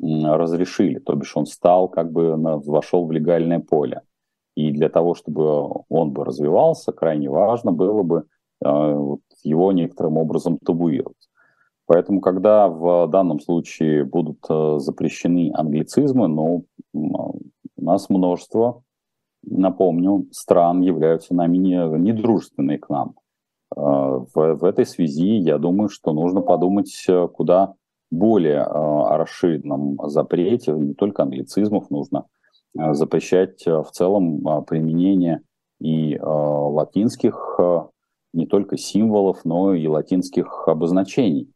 разрешили, 0.00 1.00
то 1.00 1.14
бишь 1.14 1.36
он 1.36 1.46
стал 1.46 1.88
как 1.88 2.12
бы 2.12 2.36
вошел 2.36 3.04
в 3.04 3.10
легальное 3.10 3.58
поле. 3.58 4.02
И 4.54 4.70
для 4.70 4.88
того, 4.88 5.14
чтобы 5.14 5.84
он 5.88 6.12
бы 6.12 6.24
развивался, 6.24 6.92
крайне 6.92 7.28
важно 7.28 7.72
было 7.72 8.02
бы 8.02 8.24
э, 8.64 8.94
вот, 8.94 9.20
его 9.42 9.72
некоторым 9.72 10.16
образом 10.16 10.58
табуировать. 10.58 11.28
Поэтому, 11.86 12.20
когда 12.20 12.68
в 12.68 13.06
данном 13.08 13.40
случае 13.40 14.04
будут 14.04 14.38
э, 14.48 14.78
запрещены 14.78 15.52
англицизмы, 15.54 16.28
ну, 16.28 16.64
у 16.92 17.40
нас 17.76 18.08
множество, 18.08 18.82
напомню, 19.42 20.26
стран 20.32 20.80
являются 20.80 21.34
нами 21.34 21.56
не, 21.56 21.76
недружественные 21.98 22.78
к 22.78 22.88
нам. 22.88 23.14
Э, 23.78 24.24
в, 24.34 24.54
в 24.56 24.64
этой 24.64 24.86
связи 24.86 25.36
я 25.36 25.58
думаю, 25.58 25.88
что 25.88 26.12
нужно 26.12 26.40
подумать, 26.40 27.06
куда 27.32 27.74
более 28.10 28.60
э, 28.60 29.16
расширенном 29.16 29.98
запрете, 30.08 30.72
не 30.72 30.94
только 30.94 31.22
англицизмов, 31.22 31.90
нужно 31.90 32.24
э, 32.78 32.94
запрещать 32.94 33.66
э, 33.66 33.82
в 33.82 33.90
целом 33.90 34.64
применение 34.64 35.40
и 35.80 36.18
латинских 36.20 37.60
не 38.32 38.46
только 38.46 38.76
символов, 38.76 39.44
но 39.44 39.74
и 39.74 39.86
латинских 39.86 40.66
обозначений. 40.66 41.52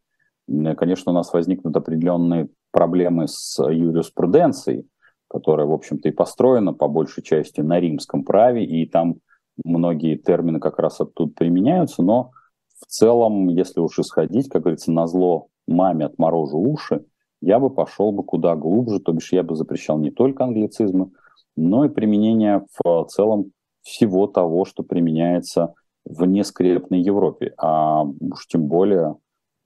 Конечно, 0.47 1.11
у 1.11 1.15
нас 1.15 1.33
возникнут 1.33 1.75
определенные 1.75 2.47
проблемы 2.71 3.27
с 3.27 3.61
юриспруденцией, 3.61 4.87
которая, 5.27 5.65
в 5.65 5.73
общем-то, 5.73 6.07
и 6.07 6.13
построена 6.13 6.73
по 6.73 6.87
большей 6.87 7.21
части 7.21 7.59
на 7.59 7.81
римском 7.81 8.23
праве, 8.23 8.63
и 8.63 8.85
там 8.85 9.15
многие 9.63 10.17
термины 10.17 10.59
как 10.59 10.79
раз 10.79 10.99
оттуда 11.01 11.33
применяются, 11.33 12.03
но 12.03 12.31
в 12.79 12.85
целом, 12.87 13.47
если 13.47 13.79
уж 13.79 13.99
исходить, 13.99 14.49
как 14.49 14.63
говорится, 14.63 14.91
на 14.91 15.07
зло 15.07 15.47
маме 15.67 16.05
отморожу 16.05 16.57
уши, 16.57 17.05
я 17.41 17.59
бы 17.59 17.69
пошел 17.69 18.11
бы 18.11 18.23
куда 18.23 18.55
глубже, 18.55 18.99
то 18.99 19.11
бишь 19.11 19.33
я 19.33 19.43
бы 19.43 19.55
запрещал 19.55 19.99
не 19.99 20.11
только 20.11 20.45
англицизмы, 20.45 21.11
но 21.55 21.85
и 21.85 21.89
применение 21.89 22.65
в 22.83 23.05
целом 23.05 23.51
всего 23.81 24.27
того, 24.27 24.65
что 24.65 24.83
применяется 24.83 25.73
в 26.05 26.25
нескрепной 26.25 27.01
Европе, 27.01 27.53
а 27.57 28.03
уж 28.03 28.47
тем 28.47 28.67
более 28.67 29.15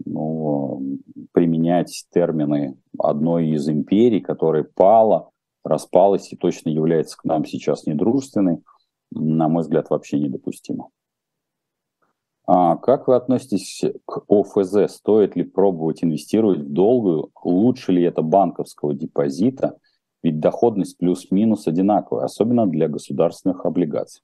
ну, 0.06 0.82
применять 1.34 2.06
термины 2.12 2.77
одной 2.98 3.50
из 3.50 3.67
империй, 3.70 4.22
которая 4.22 4.63
пала, 4.63 5.29
распалась 5.63 6.32
и 6.32 6.36
точно 6.38 6.70
является 6.70 7.17
к 7.17 7.25
нам 7.25 7.46
сейчас 7.46 7.86
недружественной, 7.86 8.62
на 9.12 9.48
мой 9.48 9.64
взгляд, 9.64 9.90
вообще 9.90 10.20
недопустимо. 10.20 10.90
А 12.46 12.78
как 12.78 13.08
вы 13.08 13.16
относитесь 13.16 13.84
к 14.06 14.24
ОФЗ? 14.30 14.90
Стоит 14.94 15.36
ли 15.36 15.44
пробовать 15.44 16.04
инвестировать 16.04 16.60
в 16.60 16.72
долгую? 16.72 17.30
Лучше 17.44 17.92
ли 17.92 18.04
это 18.04 18.22
банковского 18.22 18.94
депозита? 18.94 19.78
Ведь 20.24 20.40
доходность 20.40 20.98
плюс-минус 20.98 21.68
одинаковая, 21.68 22.24
особенно 22.24 22.66
для 22.66 22.88
государственных 22.88 23.66
облигаций. 23.66 24.24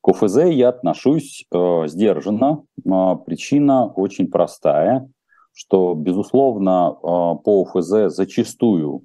К 0.00 0.08
ОФЗ 0.08 0.36
я 0.52 0.70
отношусь 0.70 1.46
э, 1.52 1.88
сдержанно. 1.88 2.64
Э, 2.84 3.16
причина 3.26 3.86
очень 3.86 4.30
простая, 4.30 5.10
что, 5.52 5.94
безусловно, 5.94 6.96
э, 6.96 7.02
по 7.02 7.62
ОФЗ 7.62 8.14
зачастую 8.14 9.02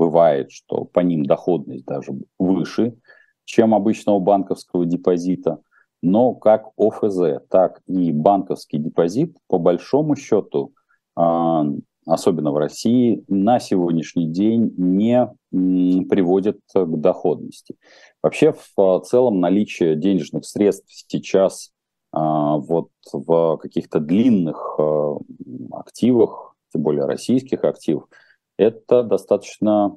бывает, 0.00 0.50
что 0.50 0.84
по 0.84 1.00
ним 1.00 1.26
доходность 1.26 1.84
даже 1.84 2.12
выше, 2.38 2.94
чем 3.44 3.74
обычного 3.74 4.18
банковского 4.18 4.86
депозита. 4.86 5.58
Но 6.02 6.34
как 6.34 6.70
ОФЗ, 6.78 7.42
так 7.50 7.82
и 7.86 8.10
банковский 8.12 8.78
депозит, 8.78 9.36
по 9.46 9.58
большому 9.58 10.16
счету, 10.16 10.72
э, 11.18 11.62
особенно 12.06 12.52
в 12.52 12.56
России, 12.56 13.22
на 13.28 13.60
сегодняшний 13.60 14.26
день 14.26 14.72
не 14.78 15.28
приводят 16.08 16.58
к 16.72 16.86
доходности. 16.86 17.76
Вообще, 18.22 18.54
в 18.76 19.00
целом, 19.00 19.40
наличие 19.40 19.96
денежных 19.96 20.46
средств 20.46 20.86
сейчас 20.88 21.72
а, 22.12 22.56
вот 22.56 22.88
в 23.12 23.58
каких-то 23.58 24.00
длинных 24.00 24.76
а, 24.78 25.18
активах, 25.72 26.54
тем 26.72 26.82
более 26.82 27.04
российских 27.04 27.64
активах, 27.64 28.08
это 28.60 29.02
достаточно, 29.02 29.96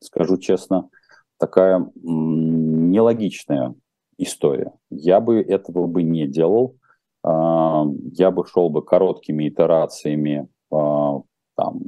скажу 0.00 0.36
честно, 0.38 0.90
такая 1.38 1.88
нелогичная 2.02 3.74
история. 4.18 4.72
Я 4.90 5.20
бы 5.20 5.40
этого 5.40 5.86
бы 5.86 6.02
не 6.02 6.26
делал. 6.26 6.76
А, 7.22 7.84
я 8.12 8.32
бы 8.32 8.44
шел 8.46 8.68
бы 8.68 8.84
короткими 8.84 9.48
итерациями, 9.48 10.48
там, 10.70 11.80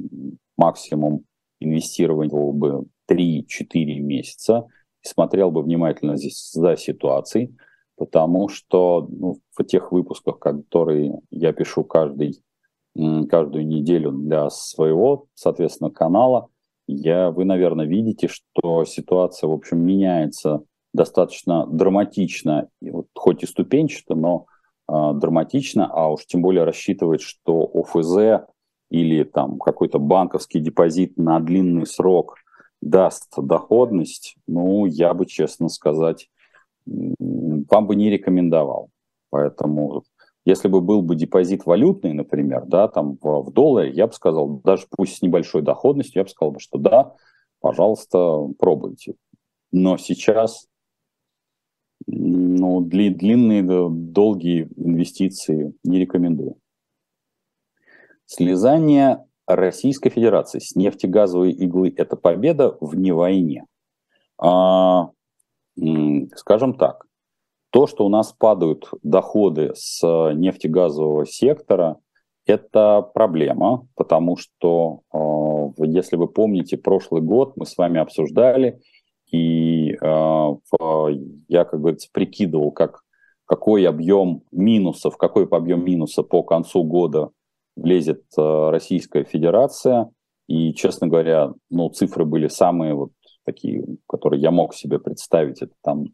максимум 0.57 1.25
инвестировал 1.59 2.53
бы 2.53 2.85
3-4 3.09 3.99
месяца 3.99 4.67
и 5.03 5.07
смотрел 5.07 5.51
бы 5.51 5.61
внимательно 5.61 6.15
здесь 6.15 6.51
за 6.53 6.77
ситуацией, 6.77 7.55
потому 7.97 8.47
что 8.47 9.07
ну, 9.09 9.39
в 9.57 9.63
тех 9.65 9.91
выпусках, 9.91 10.39
которые 10.39 11.19
я 11.31 11.51
пишу 11.53 11.83
каждый, 11.83 12.41
каждую 12.95 13.67
неделю 13.67 14.11
для 14.11 14.49
своего, 14.49 15.25
соответственно, 15.33 15.89
канала, 15.89 16.49
я, 16.87 17.31
вы, 17.31 17.45
наверное, 17.45 17.85
видите, 17.85 18.27
что 18.27 18.85
ситуация, 18.85 19.47
в 19.47 19.53
общем, 19.53 19.83
меняется 19.85 20.63
достаточно 20.93 21.65
драматично, 21.65 22.69
вот, 22.81 23.07
хоть 23.15 23.43
и 23.43 23.47
ступенчато, 23.47 24.15
но 24.15 24.45
э, 24.87 24.93
драматично, 25.15 25.87
а 25.91 26.09
уж 26.11 26.25
тем 26.25 26.41
более 26.41 26.65
рассчитывать, 26.65 27.21
что 27.21 27.69
ОФЗ 27.73 28.45
или 28.91 29.23
там 29.23 29.57
какой-то 29.57 29.97
банковский 29.97 30.59
депозит 30.59 31.17
на 31.17 31.39
длинный 31.39 31.87
срок 31.87 32.35
даст 32.81 33.33
доходность, 33.37 34.35
ну, 34.45 34.85
я 34.85 35.13
бы, 35.13 35.25
честно 35.25 35.69
сказать, 35.69 36.29
вам 36.85 37.87
бы 37.87 37.95
не 37.95 38.09
рекомендовал. 38.09 38.89
Поэтому, 39.29 40.03
если 40.45 40.67
бы 40.67 40.81
был 40.81 41.01
бы 41.01 41.15
депозит 41.15 41.65
валютный, 41.65 42.13
например, 42.13 42.65
да, 42.65 42.87
там 42.87 43.17
в, 43.21 43.43
в 43.43 43.51
долларе, 43.51 43.91
я 43.91 44.07
бы 44.07 44.13
сказал, 44.13 44.61
даже 44.63 44.87
пусть 44.89 45.17
с 45.17 45.21
небольшой 45.21 45.61
доходностью, 45.61 46.19
я 46.19 46.23
бы 46.23 46.29
сказал, 46.29 46.55
что 46.59 46.77
да, 46.77 47.15
пожалуйста, 47.61 48.49
пробуйте. 48.59 49.15
Но 49.71 49.97
сейчас 49.97 50.67
ну, 52.05 52.81
длинные, 52.81 53.63
долгие 53.89 54.67
инвестиции 54.75 55.73
не 55.83 55.99
рекомендую. 55.99 56.57
Слезание 58.25 59.25
Российской 59.47 60.09
Федерации 60.09 60.59
с 60.59 60.75
нефтегазовой 60.75 61.51
иглы– 61.51 61.93
это 61.97 62.15
победа 62.15 62.77
в 62.79 62.95
не 62.95 63.11
войне. 63.11 63.65
А, 64.37 65.09
скажем 66.35 66.75
так, 66.75 67.05
то, 67.73 67.87
что 67.87 68.05
у 68.05 68.09
нас 68.09 68.31
падают 68.31 68.87
доходы 69.01 69.71
с 69.75 70.03
нефтегазового 70.03 71.25
сектора, 71.25 71.97
это 72.45 73.01
проблема, 73.01 73.87
потому 73.95 74.37
что, 74.37 75.01
а, 75.11 75.71
если 75.79 76.15
вы 76.15 76.27
помните, 76.27 76.77
прошлый 76.77 77.23
год 77.23 77.57
мы 77.57 77.65
с 77.65 77.75
вами 77.75 77.99
обсуждали, 77.99 78.79
и 79.31 79.97
а, 80.01 80.53
я, 81.47 81.65
как 81.65 81.79
говорится, 81.79 82.09
прикидывал, 82.13 82.71
как, 82.71 83.01
какой 83.45 83.87
объем 83.87 84.43
минусов, 84.51 85.17
какой 85.17 85.47
объем 85.47 85.83
минуса 85.83 86.21
по 86.21 86.43
концу 86.43 86.83
года 86.83 87.31
влезет 87.75 88.21
э, 88.37 88.69
Российская 88.69 89.23
Федерация. 89.23 90.11
И, 90.47 90.73
честно 90.75 91.07
говоря, 91.07 91.53
ну, 91.71 91.89
цифры 91.89 92.23
были 92.23 92.47
самые 92.49 92.93
вот 92.93 93.11
такие, 93.45 93.83
которые 94.07 94.41
я 94.41 94.51
мог 94.51 94.75
себе 94.75 94.99
представить. 94.99 95.63
Это 95.63 95.73
там 95.81 96.05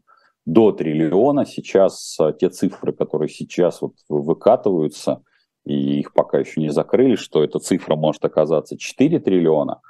до 0.52 0.72
триллиона. 0.72 1.46
Сейчас 1.46 2.16
э, 2.18 2.32
те 2.38 2.50
цифры, 2.50 2.92
которые 2.92 3.28
сейчас 3.28 3.80
вот 3.80 3.94
выкатываются, 4.08 5.22
и 5.64 6.00
их 6.00 6.12
пока 6.12 6.40
еще 6.40 6.60
не 6.60 6.70
закрыли, 6.70 7.14
что 7.14 7.44
эта 7.44 7.60
цифра 7.60 7.94
может 7.94 8.24
оказаться 8.24 8.76
4 8.76 9.20
триллиона, 9.20 9.80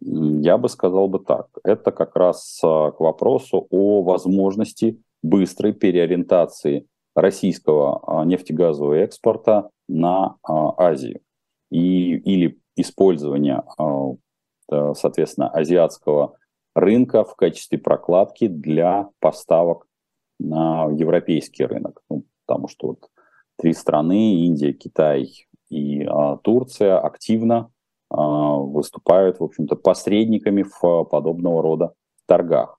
я 0.00 0.56
бы 0.56 0.68
сказал 0.68 1.08
бы 1.08 1.18
так. 1.18 1.48
Это 1.64 1.90
как 1.90 2.14
раз 2.14 2.60
э, 2.62 2.66
к 2.66 3.00
вопросу 3.00 3.66
о 3.70 4.02
возможности 4.02 5.00
быстрой 5.22 5.72
переориентации 5.72 6.86
российского 7.16 8.24
нефтегазового 8.24 8.94
экспорта 8.94 9.70
на 9.88 10.36
Азию 10.42 11.20
и, 11.70 12.16
или 12.16 12.58
использование, 12.76 13.62
соответственно, 14.68 15.48
азиатского 15.48 16.34
рынка 16.74 17.24
в 17.24 17.36
качестве 17.36 17.78
прокладки 17.78 18.48
для 18.48 19.08
поставок 19.20 19.86
на 20.38 20.88
европейский 20.90 21.64
рынок. 21.64 22.02
Ну, 22.10 22.24
потому 22.46 22.68
что 22.68 22.88
вот 22.88 23.10
три 23.56 23.72
страны, 23.72 24.46
Индия, 24.46 24.72
Китай 24.72 25.46
и 25.68 26.04
а, 26.04 26.36
Турция, 26.38 26.98
активно 26.98 27.70
а, 28.10 28.56
выступают, 28.56 29.40
в 29.40 29.44
общем-то, 29.44 29.76
посредниками 29.76 30.62
в 30.62 31.04
подобного 31.04 31.62
рода 31.62 31.94
торгах. 32.26 32.78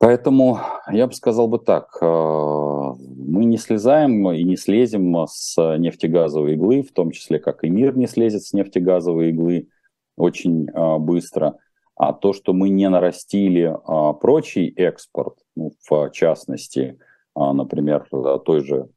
Поэтому 0.00 0.60
я 0.90 1.06
бы 1.06 1.12
сказал 1.12 1.46
бы 1.46 1.58
так, 1.58 1.98
э, 2.00 2.04
мы 2.06 3.44
не 3.44 3.58
слезаем 3.58 4.30
и 4.30 4.42
не 4.44 4.56
слезем 4.56 5.26
с 5.28 5.76
нефтегазовой 5.76 6.54
иглы, 6.54 6.82
в 6.82 6.90
том 6.92 7.10
числе 7.10 7.38
как 7.38 7.64
и 7.64 7.68
мир 7.68 7.94
не 7.94 8.06
слезет 8.06 8.42
с 8.42 8.54
нефтегазовой 8.54 9.28
иглы 9.28 9.68
очень 10.16 10.68
э, 10.68 10.98
быстро. 10.98 11.58
А 11.96 12.14
то, 12.14 12.32
что 12.32 12.54
мы 12.54 12.70
не 12.70 12.88
нарастили 12.88 13.64
э, 13.74 14.14
прочий 14.18 14.68
экспорт, 14.70 15.36
ну, 15.60 15.72
в 15.88 16.10
частности, 16.10 16.98
например, 17.36 18.08
той 18.44 18.64
же 18.64 18.88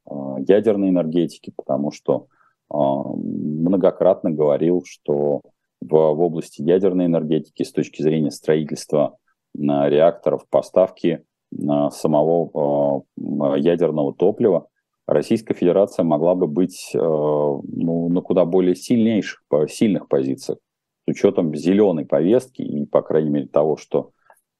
ядерной 0.48 0.88
энергетики, 0.88 1.52
потому 1.54 1.90
что 1.90 2.26
многократно 2.70 4.30
говорил, 4.30 4.82
что 4.86 5.42
в, 5.80 5.88
в 5.90 6.20
области 6.20 6.62
ядерной 6.62 7.06
энергетики 7.06 7.62
с 7.62 7.72
точки 7.72 8.02
зрения 8.02 8.30
строительства 8.30 9.16
реакторов, 9.54 10.46
поставки 10.48 11.24
самого 11.90 13.04
а, 13.14 13.56
ядерного 13.56 14.14
топлива, 14.14 14.66
Российская 15.06 15.54
Федерация 15.54 16.02
могла 16.02 16.34
бы 16.34 16.46
быть 16.46 16.92
а, 16.94 16.98
ну, 16.98 18.08
на 18.08 18.20
куда 18.20 18.44
более 18.44 18.74
сильнейших, 18.74 19.42
сильных 19.68 20.08
позициях. 20.08 20.58
С 21.06 21.10
учетом 21.10 21.54
зеленой 21.54 22.06
повестки 22.06 22.62
и, 22.62 22.86
по 22.86 23.02
крайней 23.02 23.30
мере, 23.30 23.46
того, 23.46 23.76
что 23.76 23.98
а, 24.00 24.13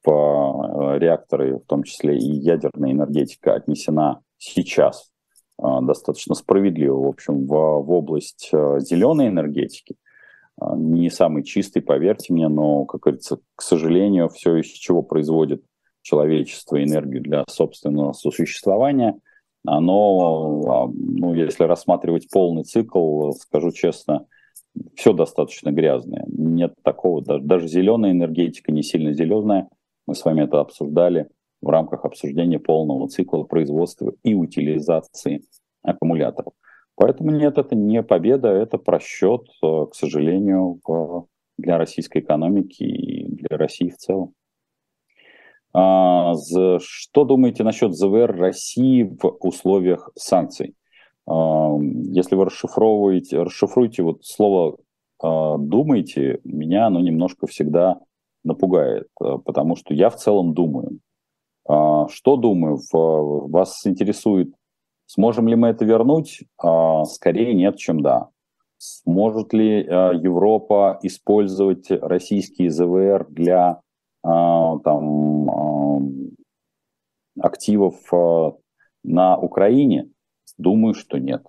реакторы, 0.07 1.57
в 1.57 1.65
том 1.65 1.83
числе 1.83 2.17
и 2.17 2.25
ядерная 2.25 2.91
энергетика, 2.91 3.53
отнесена 3.53 4.21
сейчас 4.37 5.11
достаточно 5.57 6.35
справедливо, 6.35 7.05
в 7.05 7.07
общем, 7.07 7.45
в, 7.45 7.49
в 7.49 7.91
область 7.91 8.49
зеленой 8.51 9.29
энергетики, 9.29 9.95
а, 10.59 10.75
не 10.75 11.09
самый 11.09 11.43
чистый, 11.43 11.81
поверьте 11.81 12.33
мне, 12.33 12.47
но, 12.47 12.85
как 12.85 13.01
говорится, 13.01 13.39
к 13.55 13.61
сожалению, 13.61 14.29
все, 14.29 14.57
из 14.57 14.67
чего 14.67 15.01
производит 15.01 15.63
человечество 16.01 16.81
энергию 16.81 17.21
для 17.21 17.43
собственного 17.49 18.13
существования, 18.13 19.19
оно, 19.65 20.91
ну, 20.93 21.33
если 21.33 21.63
рассматривать 21.63 22.29
полный 22.29 22.63
цикл, 22.63 23.31
скажу 23.31 23.71
честно, 23.71 24.27
все 24.95 25.13
достаточно 25.13 25.71
грязное. 25.71 26.25
Нет 26.27 26.75
такого, 26.83 27.23
даже, 27.23 27.43
даже 27.43 27.67
зеленая 27.67 28.11
энергетика, 28.11 28.71
не 28.71 28.83
сильно 28.83 29.13
зеленая, 29.13 29.67
мы 30.07 30.15
с 30.15 30.23
вами 30.23 30.43
это 30.43 30.59
обсуждали 30.59 31.29
в 31.61 31.69
рамках 31.69 32.05
обсуждения 32.05 32.59
полного 32.59 33.07
цикла 33.07 33.43
производства 33.43 34.13
и 34.23 34.33
утилизации 34.33 35.43
аккумуляторов. 35.81 36.53
Поэтому 36.95 37.31
нет, 37.31 37.57
это 37.57 37.75
не 37.75 38.01
победа, 38.03 38.49
это 38.49 38.77
просчет, 38.77 39.47
э, 39.63 39.85
к 39.91 39.95
сожалению, 39.95 40.79
для 41.57 41.77
российской 41.77 42.19
экономики 42.19 42.83
и 42.83 43.27
для 43.27 43.57
России 43.57 43.89
в 43.89 43.97
целом. 43.97 44.33
А, 45.73 46.33
что 46.79 47.25
думаете 47.25 47.63
насчет 47.63 47.93
ЗВР 47.93 48.33
России 48.37 49.03
в 49.03 49.37
условиях 49.41 50.09
санкций? 50.15 50.75
А, 51.27 51.75
если 51.81 52.35
вы 52.35 52.45
расшифровываете, 52.45 53.41
расшифруете 53.41 54.03
вот 54.03 54.23
слово 54.23 54.77
а, 55.21 55.57
«думаете», 55.57 56.39
меня 56.45 56.87
оно 56.87 57.01
немножко 57.01 57.45
всегда 57.47 57.99
напугает, 58.45 59.09
потому 59.17 59.75
что 59.75 59.93
я 59.93 60.09
в 60.09 60.15
целом 60.15 60.53
думаю. 60.53 60.99
Что 61.67 62.35
думаю? 62.37 62.79
Вас 62.91 63.85
интересует, 63.85 64.53
сможем 65.07 65.47
ли 65.47 65.55
мы 65.55 65.69
это 65.69 65.83
вернуть? 65.83 66.43
Скорее 67.05 67.53
нет, 67.53 67.77
чем 67.77 68.01
да. 68.01 68.29
Сможет 68.77 69.53
ли 69.53 69.79
Европа 69.79 70.99
использовать 71.01 71.89
российские 71.89 72.69
ЗВР 72.69 73.25
для 73.29 73.81
там, 74.21 75.49
активов 77.39 77.95
на 79.03 79.37
Украине? 79.37 80.09
Думаю, 80.57 80.93
что 80.93 81.17
нет. 81.17 81.43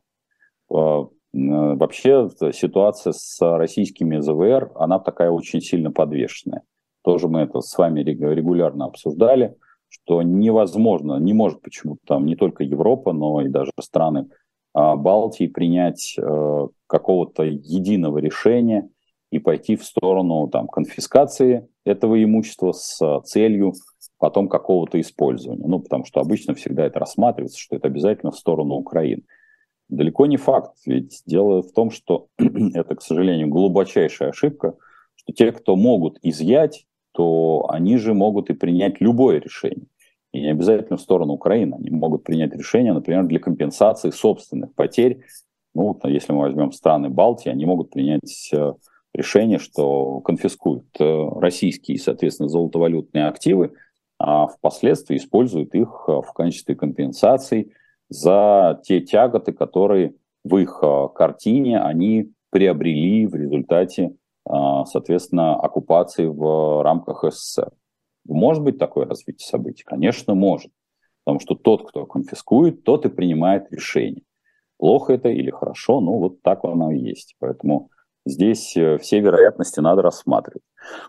Вообще 1.33 2.31
ситуация 2.53 3.13
с 3.13 3.39
российскими 3.43 4.19
ЗВР, 4.21 4.73
она 4.75 4.99
такая 4.99 5.31
очень 5.31 5.61
сильно 5.61 5.91
подвешенная. 5.93 6.63
Тоже 7.07 7.29
мы 7.29 7.43
это 7.43 7.61
с 7.61 7.79
вами 7.79 8.01
регулярно 8.01 8.87
обсуждали, 8.87 9.55
что 9.89 10.23
невозможно, 10.23 11.19
не 11.21 11.35
может 11.35 11.63
почему-то 11.63 12.01
там 12.05 12.27
не 12.27 12.35
только 12.35 12.65
Европа, 12.65 13.13
но 13.13 13.43
и 13.43 13.49
даже 13.49 13.71
страны 13.81 14.27
Балтии 14.75 15.47
принять 15.47 16.17
э, 16.19 16.67
какого-то 16.89 17.45
единого 17.45 18.19
решения 18.19 18.91
и 19.31 19.39
пойти 19.39 19.77
в 19.77 19.85
сторону 19.85 20.49
там, 20.49 20.67
конфискации 20.67 21.69
этого 21.85 22.21
имущества 22.23 22.73
с 22.73 23.21
целью 23.25 23.75
потом 24.19 24.49
какого-то 24.49 25.01
использования. 25.01 25.65
Ну, 25.65 25.79
потому 25.79 26.05
что 26.07 26.21
обычно 26.21 26.55
всегда 26.55 26.87
это 26.87 26.99
рассматривается, 26.99 27.61
что 27.61 27.77
это 27.77 27.87
обязательно 27.87 28.33
в 28.33 28.37
сторону 28.39 28.75
Украины. 28.75 29.23
Далеко 29.89 30.27
не 30.27 30.39
факт, 30.39 30.77
ведь 30.85 31.23
дело 31.25 31.63
в 31.63 31.73
том, 31.73 31.93
что 31.93 32.27
это, 32.39 32.97
к 32.97 33.03
сожалению, 33.03 33.47
глубочайшая 33.47 34.31
ошибка, 34.31 34.75
что 35.15 35.33
те, 35.33 35.53
кто 35.53 35.77
могут 35.77 36.19
изъять, 36.23 36.86
то 37.17 37.67
они 37.71 37.97
же 37.97 38.13
могут 38.13 38.51
и 38.51 38.55
принять 38.55 39.01
любое 39.01 39.41
решение. 39.41 39.87
И 40.33 40.41
не 40.43 40.51
обязательно 40.51 40.99
в 40.99 41.01
сторону 41.01 41.33
Украины. 41.33 41.77
Они 41.77 41.89
могут 41.89 42.25
принять 42.25 42.53
решение, 42.53 42.93
например, 42.93 43.25
для 43.25 43.39
компенсации 43.39 44.11
собственных 44.11 44.75
потерь. 44.75 45.23
Ну, 45.75 45.99
если 46.05 46.35
мы 46.35 46.41
возьмем 46.41 46.73
страны 46.73 47.09
Балтии, 47.09 47.49
они 47.49 47.65
могут 47.65 47.89
принять 47.89 48.51
э, 48.53 48.75
решение, 49.15 49.59
что 49.59 50.21
конфискуют 50.21 50.85
э, 51.01 51.29
российские, 51.41 51.99
соответственно, 51.99 52.51
золотовалютные 52.51 53.29
активы, 53.29 53.73
а 54.19 54.47
впоследствии 54.47 55.17
используют 55.17 55.75
их 55.75 56.05
э, 56.09 56.13
в 56.13 56.35
качестве 56.35 56.75
компенсации 56.75 57.73
за 58.11 58.79
те 58.85 59.01
тяготы, 59.01 59.55
которые 59.55 60.17
в 60.45 60.59
их 60.59 60.83
картине 61.15 61.81
они 61.81 62.31
приобрели 62.51 63.27
в 63.27 63.35
результате, 63.35 64.13
соответственно, 64.87 65.57
оккупации 65.57 66.27
в 66.27 66.83
рамках 66.83 67.25
СССР. 67.33 67.73
Может 68.29 68.63
быть 68.63 68.79
такое 68.79 69.07
развитие 69.07 69.47
событий? 69.47 69.85
Конечно, 69.85 70.35
может. 70.35 70.71
Потому 71.25 71.41
что 71.41 71.55
тот, 71.55 71.89
кто 71.89 72.07
конфискует, 72.07 72.85
тот 72.85 73.05
и 73.05 73.09
принимает 73.09 73.71
решение. 73.73 74.23
Плохо 74.79 75.15
это 75.15 75.29
или 75.29 75.51
хорошо, 75.51 76.01
ну 76.01 76.19
вот 76.19 76.43
так 76.43 76.65
оно 76.65 76.93
и 76.93 76.99
есть. 76.99 77.35
Поэтому 77.41 77.91
здесь 78.25 78.77
э, 78.77 78.99
все 78.99 79.21
вероятности 79.21 79.81
надо 79.81 80.03
рассматривать. 80.03 80.63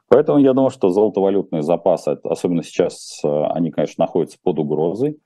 Поэтому 0.08 0.40
я 0.40 0.54
думаю, 0.54 0.72
что 0.72 0.90
золотовалютные 0.90 1.62
запасы, 1.62 2.18
особенно 2.24 2.64
сейчас, 2.64 3.22
э, 3.24 3.28
они, 3.28 3.72
конечно, 3.72 4.04
находятся 4.06 4.38
под 4.42 4.60
угрозой. 4.60 5.20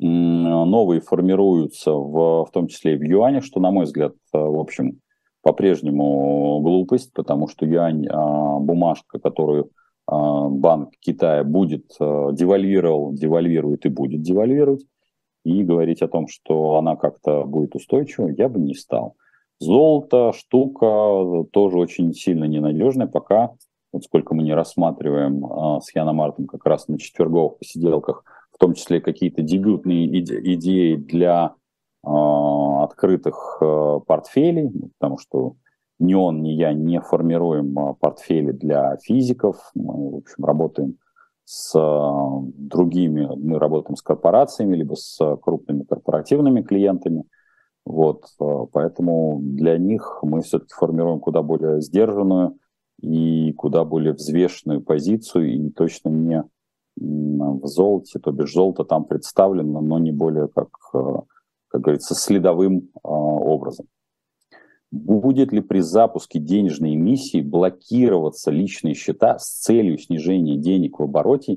Новые 0.00 1.00
формируются, 1.00 1.92
в, 1.92 2.44
в 2.44 2.50
том 2.50 2.66
числе 2.66 2.94
и 2.94 2.96
в 2.96 3.02
юанях, 3.02 3.44
что, 3.44 3.60
на 3.60 3.70
мой 3.70 3.84
взгляд, 3.84 4.12
э, 4.12 4.38
в 4.38 4.58
общем, 4.58 5.00
по-прежнему 5.44 6.60
глупость, 6.60 7.12
потому 7.12 7.48
что 7.48 7.66
юань, 7.66 8.06
а, 8.08 8.58
бумажка, 8.58 9.18
которую 9.18 9.70
а, 10.06 10.48
банк 10.48 10.94
Китая 11.00 11.44
будет 11.44 11.86
девальвировал, 11.98 13.12
девальвирует 13.12 13.84
и 13.84 13.90
будет 13.90 14.22
девальвировать, 14.22 14.86
и 15.44 15.62
говорить 15.62 16.00
о 16.00 16.08
том, 16.08 16.26
что 16.28 16.76
она 16.76 16.96
как-то 16.96 17.44
будет 17.44 17.74
устойчива, 17.74 18.28
я 18.28 18.48
бы 18.48 18.58
не 18.58 18.74
стал. 18.74 19.16
Золото 19.60 20.32
штука 20.34 21.44
тоже 21.52 21.78
очень 21.78 22.12
сильно 22.14 22.44
ненадежная, 22.44 23.06
пока, 23.06 23.52
вот 23.92 24.04
сколько 24.04 24.34
мы 24.34 24.42
не 24.42 24.54
рассматриваем 24.54 25.44
а, 25.44 25.80
с 25.80 25.94
Яном 25.94 26.16
Мартом 26.16 26.46
как 26.46 26.64
раз 26.66 26.88
на 26.88 26.98
четверговых 26.98 27.58
посиделках, 27.58 28.24
в 28.50 28.58
том 28.58 28.72
числе 28.72 29.00
какие-то 29.00 29.42
дебютные 29.42 30.06
иде- 30.06 30.40
идеи 30.54 30.96
для 30.96 31.34
а, 31.36 31.54
открытых 32.04 33.58
а, 33.60 34.00
портфелей, 34.00 34.70
потому 34.98 35.18
что 35.18 35.56
ни 35.98 36.14
он, 36.14 36.42
ни 36.42 36.50
я 36.50 36.72
не 36.72 37.00
формируем 37.00 37.78
а, 37.78 37.94
портфели 37.94 38.52
для 38.52 38.96
физиков, 38.96 39.70
мы, 39.74 40.10
в 40.10 40.16
общем, 40.16 40.44
работаем 40.44 40.98
с 41.46 41.74
другими, 41.74 43.28
мы 43.36 43.58
работаем 43.58 43.96
с 43.96 44.02
корпорациями, 44.02 44.76
либо 44.76 44.94
с 44.94 45.18
крупными 45.42 45.82
корпоративными 45.84 46.62
клиентами– 46.62 47.24
вот, 47.84 48.24
э, 48.40 48.66
поэтому 48.72 49.40
для 49.42 49.76
них 49.78 50.20
мы 50.22 50.40
все-таки 50.42 50.72
формируем 50.74 51.20
куда 51.20 51.42
более 51.42 51.80
сдержанную 51.80 52.58
и 53.00 53.52
куда 53.52 53.84
более 53.84 54.14
взвешенную 54.14 54.82
позицию, 54.82 55.52
и 55.54 55.70
точно 55.70 56.08
не 56.08 56.44
в 56.96 57.66
золоте, 57.66 58.20
то 58.20 58.30
бишь 58.30 58.52
золото 58.52 58.84
там 58.84 59.04
представлено, 59.04 59.80
но 59.80 59.98
не 59.98 60.12
более, 60.12 60.48
как, 60.48 60.68
э, 60.94 60.98
как 61.74 61.80
говорится, 61.80 62.14
следовым 62.14 62.78
э, 62.78 62.98
образом. 63.02 63.86
Будет 64.92 65.52
ли 65.52 65.60
при 65.60 65.80
запуске 65.80 66.38
денежной 66.38 66.94
эмиссии 66.94 67.40
блокироваться 67.40 68.52
личные 68.52 68.94
счета 68.94 69.40
с 69.40 69.58
целью 69.58 69.98
снижения 69.98 70.56
денег 70.56 71.00
в 71.00 71.02
обороте 71.02 71.54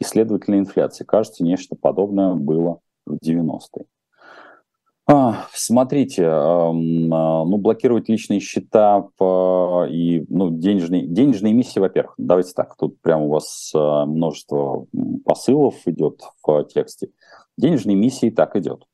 и, 0.00 0.04
следовательно, 0.04 0.58
инфляции? 0.58 1.04
Кажется, 1.04 1.44
нечто 1.44 1.76
подобное 1.76 2.32
было 2.32 2.80
в 3.04 3.16
90-е. 3.22 3.84
А, 5.06 5.44
смотрите, 5.52 6.24
а, 6.26 6.72
ну, 6.72 7.58
блокировать 7.58 8.08
личные 8.08 8.40
счета 8.40 9.06
и 9.90 10.24
ну, 10.30 10.48
денежные, 10.48 11.06
денежные 11.06 11.52
эмиссии, 11.52 11.78
во-первых, 11.78 12.14
давайте 12.16 12.54
так, 12.54 12.74
тут 12.78 12.98
прямо 13.02 13.24
у 13.24 13.28
вас 13.28 13.70
а, 13.74 14.06
множество 14.06 14.86
посылов 15.26 15.74
идет 15.84 16.22
в 16.42 16.64
тексте. 16.64 17.10
Денежные 17.58 17.96
эмиссии 17.96 18.30
так 18.30 18.56
идет. 18.56 18.87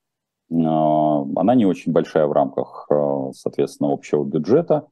Она 0.56 1.54
не 1.54 1.66
очень 1.66 1.92
большая 1.92 2.26
в 2.26 2.32
рамках, 2.32 2.88
соответственно, 3.32 3.92
общего 3.92 4.24
бюджета 4.24 4.86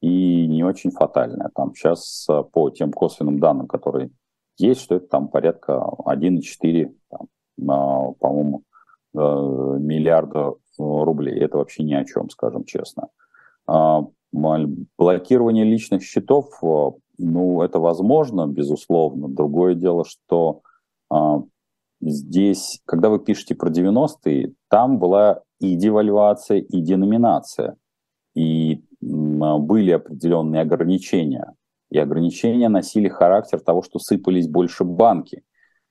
и 0.00 0.46
не 0.46 0.64
очень 0.64 0.90
фатальная. 0.90 1.50
Там 1.54 1.74
сейчас 1.74 2.26
по 2.52 2.70
тем 2.70 2.92
косвенным 2.92 3.38
данным, 3.38 3.66
которые 3.66 4.10
есть, 4.58 4.80
что 4.80 4.96
это 4.96 5.06
там 5.08 5.28
порядка 5.28 5.84
1,4, 6.04 6.92
по-моему, 7.56 8.62
э, 9.14 9.18
миллиарда 9.18 10.54
рублей. 10.78 11.38
Это 11.40 11.58
вообще 11.58 11.82
ни 11.82 11.94
о 11.94 12.04
чем, 12.04 12.30
скажем 12.30 12.64
честно. 12.64 13.08
Блокирование 14.32 15.64
личных 15.64 16.02
счетов, 16.02 16.58
э, 16.62 16.90
ну, 17.18 17.62
это 17.62 17.78
возможно, 17.78 18.46
безусловно. 18.46 19.28
Другое 19.28 19.74
дело, 19.74 20.04
что 20.04 20.62
здесь, 22.10 22.80
когда 22.84 23.08
вы 23.08 23.18
пишете 23.18 23.54
про 23.54 23.70
90-е, 23.70 24.52
там 24.68 24.98
была 24.98 25.42
и 25.60 25.76
девальвация, 25.76 26.58
и 26.58 26.80
деноминация. 26.80 27.76
И 28.34 28.82
были 29.00 29.92
определенные 29.92 30.62
ограничения. 30.62 31.54
И 31.90 31.98
ограничения 31.98 32.68
носили 32.68 33.08
характер 33.08 33.60
того, 33.60 33.82
что 33.82 33.98
сыпались 33.98 34.48
больше 34.48 34.84
банки. 34.84 35.42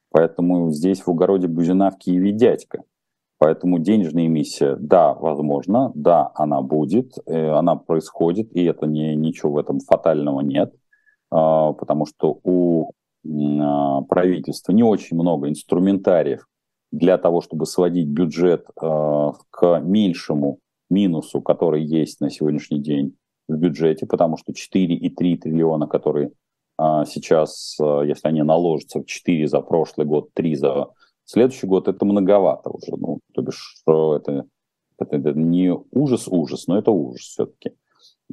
Поэтому 0.10 0.72
здесь 0.72 1.02
в 1.02 1.10
огороде 1.10 1.48
Бузина 1.48 1.92
в 1.92 1.98
Киеве 1.98 2.32
дядька. 2.32 2.84
Поэтому 3.40 3.80
денежная 3.80 4.28
эмиссия, 4.28 4.78
да, 4.80 5.14
возможно, 5.14 5.92
да, 5.96 6.32
она 6.36 6.62
будет, 6.62 7.18
э, 7.26 7.50
она 7.50 7.76
происходит, 7.76 8.56
и 8.56 8.64
это 8.64 8.86
не, 8.86 9.16
ничего 9.16 9.54
в 9.54 9.58
этом 9.58 9.80
фатального 9.80 10.40
нет, 10.40 10.74
а, 11.30 11.74
потому 11.74 12.06
что 12.06 12.40
у 12.44 12.86
а, 12.86 12.92
правительства 13.24 14.72
не 14.74 14.84
очень 14.84 15.16
много 15.16 15.50
инструментариев 15.50 16.48
для 16.92 17.18
того, 17.18 17.42
чтобы 17.42 17.66
сводить 17.66 18.08
бюджет 18.08 18.68
э, 18.80 19.32
к 19.50 19.80
меньшему 19.80 20.60
минусу, 20.90 21.42
который 21.42 21.84
есть 21.84 22.22
на 22.22 22.30
сегодняшний 22.30 22.80
день 22.80 23.16
в 23.48 23.56
бюджете, 23.56 24.06
потому 24.06 24.38
что 24.38 24.52
4,3 24.52 25.38
триллиона, 25.38 25.88
которые 25.88 26.32
э, 26.80 27.04
сейчас, 27.08 27.78
если 27.80 28.28
они 28.28 28.44
наложатся 28.44 29.00
в 29.00 29.06
4 29.06 29.48
за 29.48 29.62
прошлый 29.62 30.06
год, 30.06 30.30
3 30.34 30.56
за 30.56 30.90
следующий 31.26 31.68
год, 31.68 31.88
это 31.88 32.06
многовато 32.06 32.70
уже. 32.70 32.96
Ну, 32.96 33.20
то 33.34 33.42
бишь, 33.42 33.82
это, 33.88 34.46
это, 35.00 35.16
это 35.16 35.34
не 35.34 35.74
ужас-ужас, 35.92 36.68
но 36.68 36.78
это 36.78 36.92
ужас 36.92 37.22
все-таки. 37.22 37.72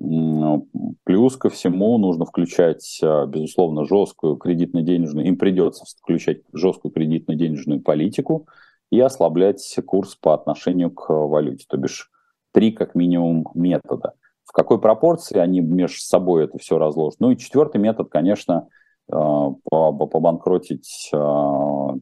Плюс 0.00 1.36
ко 1.36 1.50
всему 1.50 1.98
нужно 1.98 2.24
включать, 2.24 3.00
а, 3.02 3.26
безусловно, 3.26 3.84
жесткую 3.84 4.36
кредитно-денежную, 4.36 5.26
им 5.26 5.36
придется 5.36 5.84
включать 6.00 6.40
жесткую 6.54 6.92
кредитно-денежную 6.92 7.82
политику 7.82 8.46
и 8.90 8.98
ослаблять 8.98 9.78
курс 9.86 10.14
по 10.16 10.32
отношению 10.32 10.90
к 10.90 11.10
валюте. 11.10 11.66
То 11.68 11.76
бишь 11.76 12.10
три 12.52 12.72
как 12.72 12.94
минимум 12.94 13.48
метода. 13.54 14.14
В 14.44 14.52
какой 14.52 14.80
пропорции 14.80 15.38
они 15.38 15.60
между 15.60 16.00
собой 16.00 16.44
это 16.44 16.58
все 16.58 16.78
разложат? 16.78 17.20
Ну 17.20 17.32
и 17.32 17.36
четвертый 17.36 17.78
метод, 17.78 18.08
конечно, 18.08 18.68
а, 19.12 19.50
побанкротить 19.70 21.10
а, 21.12 21.94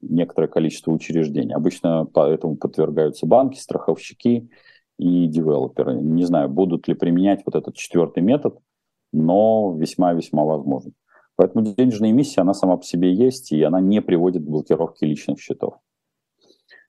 некоторое 0.00 0.48
количество 0.48 0.90
учреждений. 0.90 1.54
Обычно 1.54 2.08
этому 2.14 2.56
подвергаются 2.56 3.26
банки, 3.26 3.58
страховщики 3.58 4.48
и 4.98 5.26
девелоперы. 5.26 6.00
Не 6.00 6.24
знаю, 6.24 6.48
будут 6.48 6.88
ли 6.88 6.94
применять 6.94 7.42
вот 7.44 7.54
этот 7.54 7.74
четвертый 7.74 8.22
метод, 8.22 8.58
но 9.12 9.74
весьма-весьма 9.76 10.44
возможно. 10.44 10.92
Поэтому 11.36 11.64
денежная 11.64 12.10
эмиссия, 12.10 12.42
она 12.42 12.54
сама 12.54 12.76
по 12.76 12.84
себе 12.84 13.12
есть, 13.12 13.52
и 13.52 13.62
она 13.62 13.80
не 13.80 14.00
приводит 14.00 14.44
к 14.44 14.48
блокировке 14.48 15.06
личных 15.06 15.40
счетов. 15.40 15.74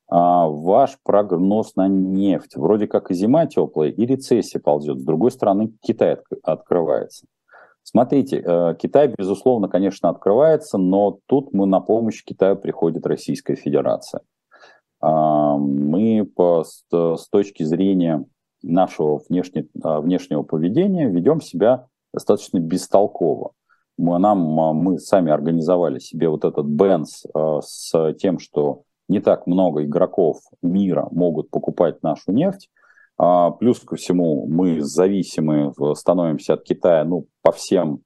А 0.07 0.47
ваш 0.47 0.99
прогноз 1.03 1.75
на 1.75 1.87
нефть. 1.87 2.55
Вроде 2.55 2.87
как 2.87 3.09
и 3.09 3.15
зима 3.15 3.47
теплая, 3.47 3.89
и 3.89 4.05
рецессия 4.05 4.61
ползет. 4.61 4.99
С 4.99 5.03
другой 5.03 5.31
стороны, 5.31 5.73
Китай 5.81 6.13
от, 6.13 6.23
открывается. 6.43 7.25
Смотрите, 7.81 8.43
э, 8.43 8.75
Китай, 8.79 9.13
безусловно, 9.15 9.67
конечно, 9.67 10.09
открывается, 10.09 10.77
но 10.77 11.19
тут 11.27 11.53
мы 11.53 11.65
на 11.65 11.79
помощь 11.79 12.23
Китаю 12.23 12.55
приходит 12.55 13.05
Российская 13.05 13.55
Федерация. 13.55 14.21
А, 15.01 15.57
мы 15.57 16.25
по, 16.25 16.63
с 16.63 17.29
точки 17.29 17.63
зрения 17.63 18.25
нашего 18.63 19.21
внешне, 19.29 19.67
а, 19.83 20.01
внешнего 20.01 20.43
поведения 20.43 21.07
ведем 21.09 21.41
себя 21.41 21.87
достаточно 22.13 22.59
бестолково. 22.59 23.51
Мы, 23.97 24.17
нам, 24.19 24.59
а, 24.59 24.73
мы 24.73 24.99
сами 24.99 25.31
организовали 25.31 25.99
себе 25.99 26.29
вот 26.29 26.45
этот 26.45 26.65
бенз 26.65 27.25
с 27.33 28.13
тем, 28.19 28.39
что 28.39 28.83
не 29.07 29.19
так 29.19 29.45
много 29.45 29.83
игроков 29.83 30.39
мира 30.61 31.07
могут 31.11 31.49
покупать 31.49 32.01
нашу 32.01 32.31
нефть. 32.31 32.69
Плюс 33.59 33.79
ко 33.79 33.95
всему 33.95 34.45
мы 34.47 34.81
зависимы 34.81 35.73
становимся 35.93 36.55
от 36.55 36.63
Китая 36.63 37.05
ну, 37.05 37.27
по 37.41 37.53
всем 37.53 38.01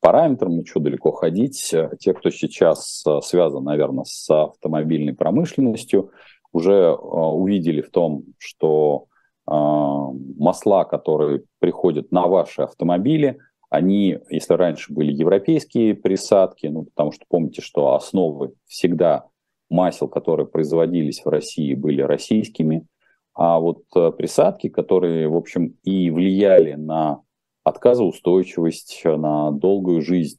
параметрам, 0.00 0.64
что 0.64 0.80
далеко 0.80 1.12
ходить. 1.12 1.74
Те, 1.98 2.14
кто 2.14 2.30
сейчас 2.30 3.04
связан, 3.22 3.64
наверное, 3.64 4.04
с 4.04 4.30
автомобильной 4.30 5.14
промышленностью, 5.14 6.10
уже 6.52 6.72
э, 6.72 6.94
увидели 6.94 7.80
в 7.80 7.90
том, 7.90 8.24
что 8.38 9.06
э, 9.46 9.52
масла, 9.52 10.84
которые 10.84 11.44
приходят 11.58 12.10
на 12.12 12.26
ваши 12.26 12.62
автомобили, 12.62 13.38
они, 13.68 14.18
если 14.28 14.54
раньше 14.54 14.92
были 14.92 15.12
европейские 15.12 15.94
присадки, 15.94 16.66
ну, 16.66 16.84
потому 16.84 17.12
что 17.12 17.24
помните, 17.28 17.62
что 17.62 17.94
основы 17.94 18.54
всегда 18.66 19.26
масел, 19.68 20.08
которые 20.08 20.46
производились 20.46 21.24
в 21.24 21.28
России, 21.28 21.74
были 21.74 22.02
российскими, 22.02 22.86
а 23.34 23.60
вот 23.60 23.84
э, 23.94 24.10
присадки, 24.10 24.68
которые, 24.68 25.28
в 25.28 25.36
общем, 25.36 25.76
и 25.84 26.10
влияли 26.10 26.74
на 26.74 27.20
отказоустойчивость, 27.64 29.02
на 29.04 29.50
долгую 29.50 30.02
жизнь 30.02 30.38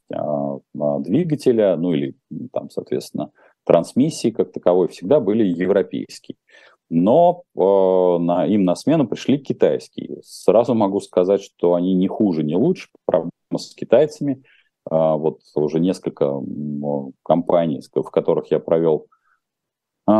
двигателя, 0.72 1.76
ну 1.76 1.92
или 1.92 2.16
там, 2.52 2.70
соответственно, 2.70 3.30
трансмиссии 3.64 4.30
как 4.30 4.52
таковой 4.52 4.88
всегда 4.88 5.20
были 5.20 5.44
европейские. 5.44 6.36
Но 6.94 7.44
э, 7.56 7.58
на, 8.22 8.44
им 8.46 8.64
на 8.64 8.74
смену 8.74 9.08
пришли 9.08 9.38
китайские. 9.38 10.20
Сразу 10.22 10.74
могу 10.74 11.00
сказать, 11.00 11.42
что 11.42 11.72
они 11.74 11.94
не 11.94 12.06
хуже, 12.06 12.42
не 12.42 12.54
лучше. 12.54 12.88
Проблема 13.06 13.30
с 13.56 13.74
китайцами. 13.74 14.42
Э, 14.90 15.14
вот 15.16 15.40
уже 15.54 15.80
несколько 15.80 16.38
компаний, 17.22 17.80
в 17.94 18.10
которых 18.10 18.50
я 18.50 18.58
провел, 18.58 19.06
э, 20.06 20.12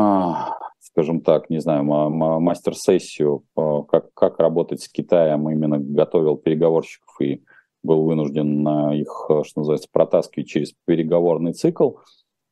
скажем 0.83 1.21
так, 1.21 1.49
не 1.51 1.61
знаю, 1.61 1.85
мастер-сессию, 1.85 3.45
э, 3.57 3.83
как, 3.88 4.12
как 4.14 4.38
работать 4.38 4.83
с 4.83 4.88
Китаем, 4.88 5.49
именно 5.49 5.79
готовил 5.79 6.37
переговорщиков 6.37 7.21
и 7.21 7.42
был 7.83 8.05
вынужден 8.05 8.92
их, 8.92 9.29
что 9.45 9.61
называется, 9.61 9.88
протаскивать 9.90 10.49
через 10.49 10.73
переговорный 10.85 11.53
цикл 11.53 11.95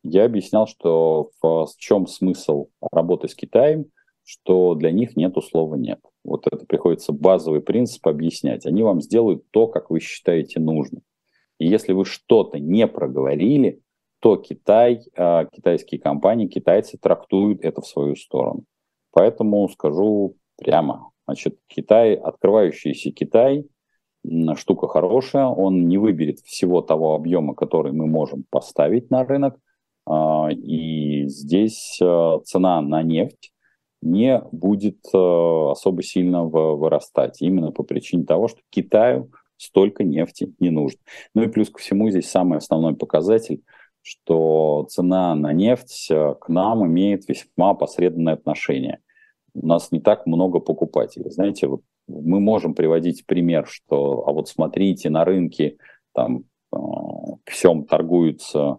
я 0.03 0.25
объяснял, 0.25 0.67
что 0.67 1.31
в 1.43 1.69
чем 1.77 2.07
смысл 2.07 2.69
работы 2.91 3.29
с 3.29 3.35
Китаем, 3.35 3.87
что 4.25 4.75
для 4.75 4.91
них 4.91 5.17
нет 5.17 5.35
слова 5.43 5.75
«нет». 5.75 6.01
Вот 6.25 6.47
это 6.47 6.65
приходится 6.67 7.13
базовый 7.13 7.61
принцип 7.61 8.07
объяснять. 8.07 8.67
Они 8.67 8.83
вам 8.83 9.01
сделают 9.01 9.45
то, 9.51 9.67
как 9.67 9.91
вы 9.91 10.01
считаете 10.01 10.61
нужным. 10.61 11.03
И 11.59 11.67
если 11.67 11.93
вы 11.93 12.05
что-то 12.05 12.59
не 12.59 12.87
проговорили, 12.87 13.81
то 14.21 14.37
Китай, 14.37 15.03
а, 15.17 15.47
китайские 15.47 16.01
компании, 16.01 16.47
китайцы 16.47 16.99
трактуют 16.99 17.65
это 17.65 17.81
в 17.81 17.87
свою 17.87 18.17
сторону. 18.17 18.65
Поэтому 19.13 19.69
скажу 19.69 20.37
прямо. 20.57 21.11
Значит, 21.27 21.59
Китай, 21.67 22.15
открывающийся 22.15 23.11
Китай, 23.11 23.67
штука 24.57 24.89
хорошая, 24.89 25.47
он 25.47 25.89
не 25.89 25.99
выберет 25.99 26.41
всего 26.41 26.83
того 26.83 27.15
объема, 27.15 27.55
который 27.55 27.93
мы 27.93 28.07
можем 28.07 28.45
поставить 28.51 29.11
на 29.11 29.25
рынок– 29.25 29.59
а, 30.07 30.49
и 30.51 31.29
здесь 31.29 31.99
э, 32.03 32.39
цена 32.45 32.81
на 32.81 33.03
нефть 33.03 33.53
не 34.03 34.43
будет 34.51 34.99
особо 35.13 36.03
сильно 36.03 36.45
вырастать, 36.45 37.43
именно 37.43 37.71
по 37.71 37.83
причине 37.83 38.25
того, 38.25 38.49
что 38.49 38.61
Китаю 38.71 39.31
столько 39.59 40.05
нефти 40.05 40.55
не 40.59 40.71
нужно. 40.71 40.99
Ну 41.35 41.43
и 41.43 41.49
плюс 41.49 41.69
ко 41.69 41.79
всему 41.79 42.09
здесь 42.11 42.31
самый 42.31 42.59
основной 42.59 42.97
показатель, 42.97 43.63
что 44.03 44.87
цена 44.89 45.35
на 45.35 45.53
нефть 45.53 46.11
э, 46.11 46.35
к 46.41 46.49
нам 46.49 46.87
имеет 46.87 47.29
весьма 47.29 47.75
посредственное 47.75 48.35
отношение. 48.35 49.01
У 49.55 49.67
нас 49.67 49.93
не 49.93 50.01
так 50.01 50.27
много 50.27 50.61
покупателей. 50.61 51.31
Знаете, 51.31 51.67
вот 51.67 51.83
мы 52.07 52.41
можем 52.41 52.75
приводить 52.75 53.27
пример, 53.27 53.67
что, 53.67 54.27
а 54.27 54.33
вот 54.33 54.49
смотрите, 54.49 55.11
на 55.11 55.25
рынке 55.25 55.77
там 56.13 56.45
всем 57.45 57.85
торгуются 57.85 58.79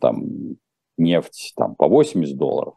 там 0.00 0.56
нефть 0.98 1.52
там, 1.56 1.74
по 1.74 1.88
80 1.88 2.36
долларов, 2.36 2.74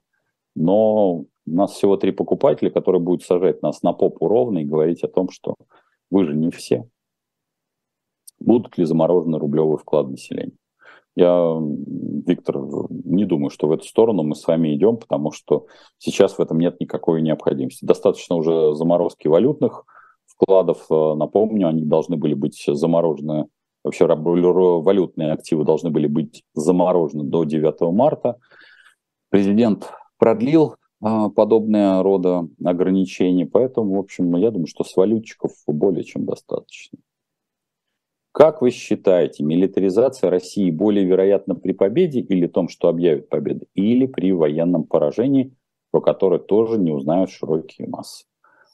но 0.55 1.13
у 1.17 1.27
нас 1.45 1.73
всего 1.73 1.97
три 1.97 2.11
покупателя, 2.11 2.69
которые 2.69 3.01
будут 3.01 3.23
сажать 3.23 3.61
нас 3.61 3.81
на 3.83 3.93
попу 3.93 4.27
ровно 4.27 4.59
и 4.59 4.65
говорить 4.65 5.03
о 5.03 5.07
том, 5.07 5.29
что 5.29 5.55
вы 6.09 6.25
же 6.25 6.35
не 6.35 6.49
все. 6.49 6.87
Будут 8.39 8.77
ли 8.77 8.85
заморожены 8.85 9.39
рублевые 9.39 9.77
вклады 9.77 10.11
населения? 10.11 10.57
Я, 11.15 11.57
Виктор, 12.25 12.57
не 12.89 13.25
думаю, 13.25 13.49
что 13.49 13.67
в 13.67 13.71
эту 13.71 13.85
сторону 13.85 14.23
мы 14.23 14.35
с 14.35 14.45
вами 14.45 14.75
идем, 14.75 14.97
потому 14.97 15.31
что 15.31 15.67
сейчас 15.97 16.37
в 16.37 16.41
этом 16.41 16.59
нет 16.59 16.79
никакой 16.79 17.21
необходимости. 17.21 17.85
Достаточно 17.85 18.35
уже 18.35 18.75
заморозки 18.75 19.27
валютных 19.27 19.85
вкладов. 20.25 20.85
Напомню, 20.89 21.69
они 21.69 21.85
должны 21.85 22.17
были 22.17 22.33
быть 22.33 22.63
заморожены 22.67 23.47
вообще 23.85 24.07
валютные 24.07 25.31
активы 25.31 25.63
должны 25.63 25.91
были 25.91 26.07
быть 26.07 26.43
заморожены 26.55 27.23
до 27.23 27.43
9 27.43 27.93
марта. 27.93 28.37
Президент 29.29 29.91
продлил 30.17 30.75
а, 31.01 31.29
подобные 31.29 32.01
рода 32.01 32.47
ограничения, 32.63 33.45
поэтому, 33.45 33.95
в 33.95 33.99
общем, 33.99 34.35
я 34.37 34.49
думаю, 34.49 34.67
что 34.67 34.83
с 34.83 34.95
валютчиков 34.95 35.51
более 35.67 36.03
чем 36.03 36.25
достаточно. 36.25 36.97
Как 38.35 38.61
вы 38.61 38.69
считаете, 38.71 39.45
милитаризация 39.45 40.29
России 40.29 40.69
более 40.69 41.05
вероятна 41.05 41.55
при 41.55 41.71
победе 41.71 42.19
или 42.19 42.47
том, 42.47 42.67
что 42.67 42.89
объявят 42.89 43.29
победу, 43.29 43.65
или 43.75 44.07
при 44.07 44.33
военном 44.33 44.83
поражении, 44.83 45.55
про 45.91 46.01
которое 46.01 46.39
тоже 46.39 46.77
не 46.77 46.91
узнают 46.91 47.29
широкие 47.29 47.87
массы? 47.87 48.25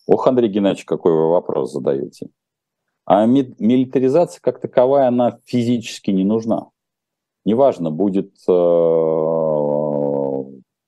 Ох, 0.08 0.26
Андрей 0.26 0.50
Геннадьевич, 0.50 0.86
какой 0.86 1.14
вы 1.14 1.30
вопрос 1.30 1.74
задаете. 1.74 2.30
А 3.06 3.28
милитаризация 3.28 4.42
как 4.42 4.60
таковая, 4.60 5.10
она 5.10 5.38
физически 5.46 6.10
не 6.10 6.24
нужна. 6.24 6.70
Неважно, 7.46 7.92
будет 7.92 8.32
э, 8.48 8.50
то, 8.50 8.56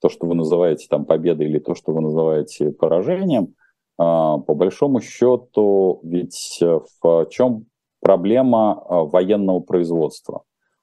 что 0.08 0.26
вы 0.26 0.34
называете 0.34 0.88
там 0.90 1.04
победой 1.04 1.46
или 1.46 1.60
то, 1.60 1.76
что 1.76 1.92
вы 1.92 2.00
называете 2.00 2.72
поражением, 2.72 3.44
э, 3.44 3.50
по 3.98 4.54
большому 4.56 5.00
счету, 5.00 6.00
ведь 6.02 6.58
в 6.60 7.28
чем 7.30 7.66
проблема 8.04 8.84
э, 8.84 8.94
военного 8.94 9.60
производства? 9.60 10.42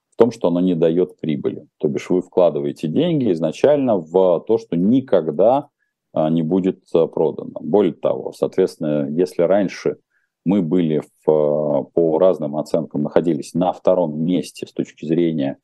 В 0.10 0.17
том, 0.17 0.31
что 0.31 0.47
оно 0.49 0.60
не 0.60 0.75
дает 0.75 1.19
прибыли. 1.19 1.67
То 1.77 1.88
бишь 1.88 2.10
вы 2.10 2.21
вкладываете 2.21 2.88
деньги 2.88 3.31
изначально 3.31 3.97
в 3.97 4.43
то, 4.45 4.57
что 4.57 4.75
никогда 4.75 5.69
а, 6.13 6.29
не 6.29 6.41
будет 6.41 6.84
а, 6.93 7.07
продано. 7.07 7.60
Более 7.62 7.93
того, 7.93 8.34
соответственно, 8.34 9.07
если 9.10 9.43
раньше 9.43 9.97
мы 10.45 10.62
были 10.62 11.01
в, 11.25 11.31
а, 11.31 11.84
по 11.84 12.17
разным 12.19 12.57
оценкам 12.57 13.03
находились 13.03 13.53
на 13.53 13.71
втором 13.71 14.19
месте 14.23 14.67
с 14.67 14.73
точки 14.73 15.05
зрения 15.05 15.57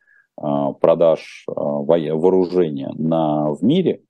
продаж 0.81 1.45
вооружения 1.47 2.91
на, 2.93 3.51
в 3.53 3.63
мире, 3.63 4.03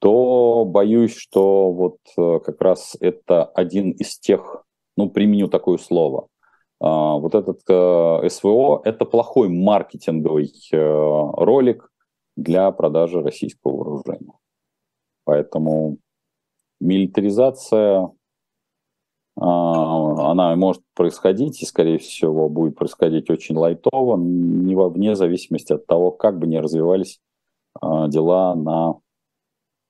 то 0.00 0.64
боюсь, 0.66 1.14
что 1.14 1.70
вот 1.70 1.98
как 2.16 2.60
раз 2.60 2.96
это 2.98 3.44
один 3.44 3.92
из 3.92 4.18
тех, 4.18 4.64
ну, 4.96 5.08
применю 5.08 5.46
такое 5.46 5.78
слово, 5.78 6.26
вот 6.80 7.34
этот 7.34 7.60
СВО– 8.32 8.80
это 8.84 9.04
плохой 9.04 9.48
маркетинговый 9.48 10.50
ролик 10.72 11.90
для 12.36 12.70
продажи 12.72 13.20
российского 13.22 13.76
вооружения. 13.76 14.32
Поэтому 15.24 15.98
милитаризация, 16.80 18.10
а, 19.36 20.30
она 20.30 20.56
может 20.56 20.82
происходить, 20.94 21.62
и, 21.62 21.66
скорее 21.66 21.98
всего, 21.98 22.48
будет 22.48 22.76
происходить 22.76 23.30
очень 23.30 23.56
лайтово, 23.56 24.16
не 24.16 24.74
во, 24.74 24.88
вне 24.88 25.14
зависимости 25.14 25.72
от 25.72 25.86
того, 25.86 26.10
как 26.10 26.38
бы 26.38 26.46
ни 26.46 26.56
развивались 26.56 27.20
а, 27.80 28.08
дела 28.08 28.54
на 28.54 29.00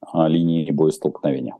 а, 0.01 0.29
линии 0.29 0.71
боестолкновения. 0.71 1.57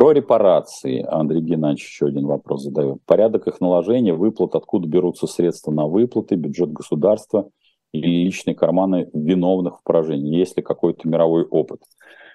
Про 0.00 0.12
репарации 0.12 1.04
Андрей 1.06 1.42
Геннадьевич 1.42 1.86
еще 1.86 2.06
один 2.06 2.26
вопрос 2.26 2.62
задает. 2.62 2.98
Порядок 3.04 3.46
их 3.46 3.60
наложения, 3.60 4.14
выплат, 4.14 4.54
откуда 4.54 4.88
берутся 4.88 5.26
средства 5.26 5.72
на 5.72 5.86
выплаты, 5.86 6.36
бюджет 6.36 6.72
государства– 6.72 7.48
или 7.92 8.24
личные 8.24 8.54
карманы 8.54 9.08
виновных 9.12 9.80
в 9.80 9.82
поражении? 9.82 10.36
Есть 10.36 10.56
ли 10.56 10.62
какой-то 10.62 11.08
мировой 11.08 11.44
опыт? 11.44 11.82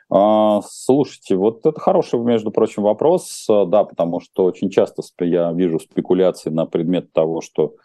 А, 0.10 0.62
слушайте, 0.68 1.36
вот 1.36 1.66
это 1.66 1.80
хороший, 1.80 2.20
между 2.20 2.52
прочим, 2.52 2.84
вопрос, 2.84 3.46
да, 3.48 3.84
потому 3.84 4.20
что 4.20 4.46
очень 4.46 4.70
часто 4.70 5.02
я 5.22 5.52
вижу 5.52 5.80
спекуляции 5.80 6.50
на 6.50 6.66
предмет 6.66 7.12
того, 7.12 7.42
что, 7.42 7.76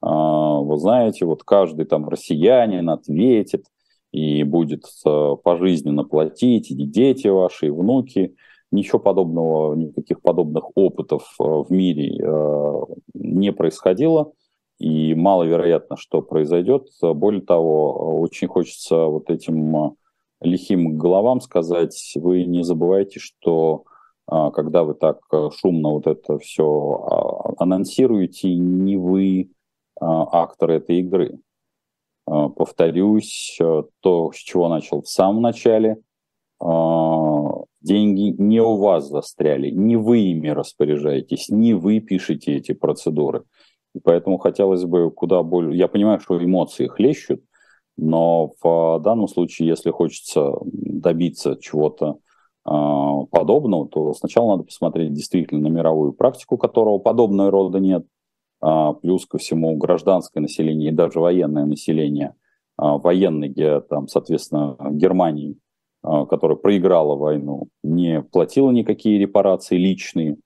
а, 0.00 0.60
вы 0.60 0.78
знаете, 0.78 1.26
вот 1.26 1.42
каждый 1.42 1.84
там 1.84 2.08
россиянин 2.08 2.88
ответит 2.88 3.66
и 4.12 4.42
будет 4.44 4.84
а, 5.04 5.36
пожизненно 5.36 6.04
платить, 6.04 6.70
и 6.70 6.74
дети 6.74 7.28
ваши, 7.28 7.66
и 7.66 7.70
внуки. 7.70 8.36
Ничего 8.72 8.98
подобного, 8.98 9.74
никаких 9.74 10.20
подобных 10.22 10.70
опытов 10.74 11.34
в 11.38 11.66
мире 11.70 12.18
не 13.14 13.52
происходило 13.52 14.32
и 14.78 15.14
маловероятно, 15.14 15.96
что 15.96 16.22
произойдет. 16.22 16.88
Более 17.00 17.42
того, 17.42 18.20
очень 18.20 18.48
хочется 18.48 19.06
вот 19.06 19.30
этим 19.30 19.76
а, 19.76 19.94
лихим 20.40 20.98
головам 20.98 21.40
сказать, 21.40 22.12
вы 22.16 22.44
не 22.44 22.62
забывайте, 22.62 23.18
что 23.18 23.84
а, 24.26 24.50
когда 24.50 24.84
вы 24.84 24.94
так 24.94 25.20
а, 25.32 25.50
шумно 25.50 25.90
вот 25.90 26.06
это 26.06 26.38
все 26.38 27.54
анонсируете, 27.58 28.54
не 28.54 28.96
вы 28.96 29.50
актор 29.98 30.72
этой 30.72 30.98
игры. 30.98 31.38
Повторюсь, 32.26 33.56
то, 34.00 34.30
с 34.32 34.36
чего 34.36 34.68
начал 34.68 35.00
в 35.00 35.08
самом 35.08 35.40
начале, 35.40 36.02
деньги 37.86 38.34
не 38.36 38.60
у 38.60 38.76
вас 38.76 39.08
застряли, 39.08 39.70
не 39.70 39.96
вы 39.96 40.18
ими 40.18 40.48
распоряжаетесь, 40.48 41.48
не 41.48 41.74
вы 41.74 42.00
пишете 42.00 42.56
эти 42.56 42.72
процедуры– 42.72 43.44
и 43.96 44.00
поэтому 44.00 44.36
хотелось 44.36 44.84
бы 44.84 45.10
куда 45.10 45.42
более... 45.42 45.76
Я 45.76 45.88
понимаю, 45.88 46.20
что 46.20 46.42
эмоции 46.42 46.86
хлещут, 46.86 47.42
но 47.96 48.52
в 48.62 49.00
данном 49.02 49.26
случае, 49.26 49.68
если 49.68 49.90
хочется 49.90 50.52
добиться 50.62 51.56
чего-то 51.58 52.18
э, 52.66 52.70
подобного, 53.30 53.88
то 53.88 54.12
сначала 54.12 54.50
надо 54.50 54.64
посмотреть 54.64 55.14
действительно 55.14 55.62
на 55.62 55.72
мировую 55.72 56.12
практику, 56.12 56.58
которого 56.58 56.98
подобного 56.98 57.50
рода 57.50 57.80
нет, 57.80 58.04
э, 58.62 58.94
плюс 59.00 59.24
ко 59.24 59.38
всему 59.38 59.74
гражданское 59.78 60.40
население 60.40 60.90
и 60.90 60.94
даже 60.94 61.18
военное 61.18 61.64
население, 61.64 62.34
э, 62.78 62.82
военные, 62.82 63.80
там, 63.80 64.08
соответственно, 64.08 64.76
Германии, 64.90 65.56
которая 66.28 66.56
проиграла 66.56 67.16
войну, 67.16 67.68
не 67.82 68.22
платила 68.22 68.70
никакие 68.70 69.18
репарации 69.18 69.76
личные, 69.76 70.36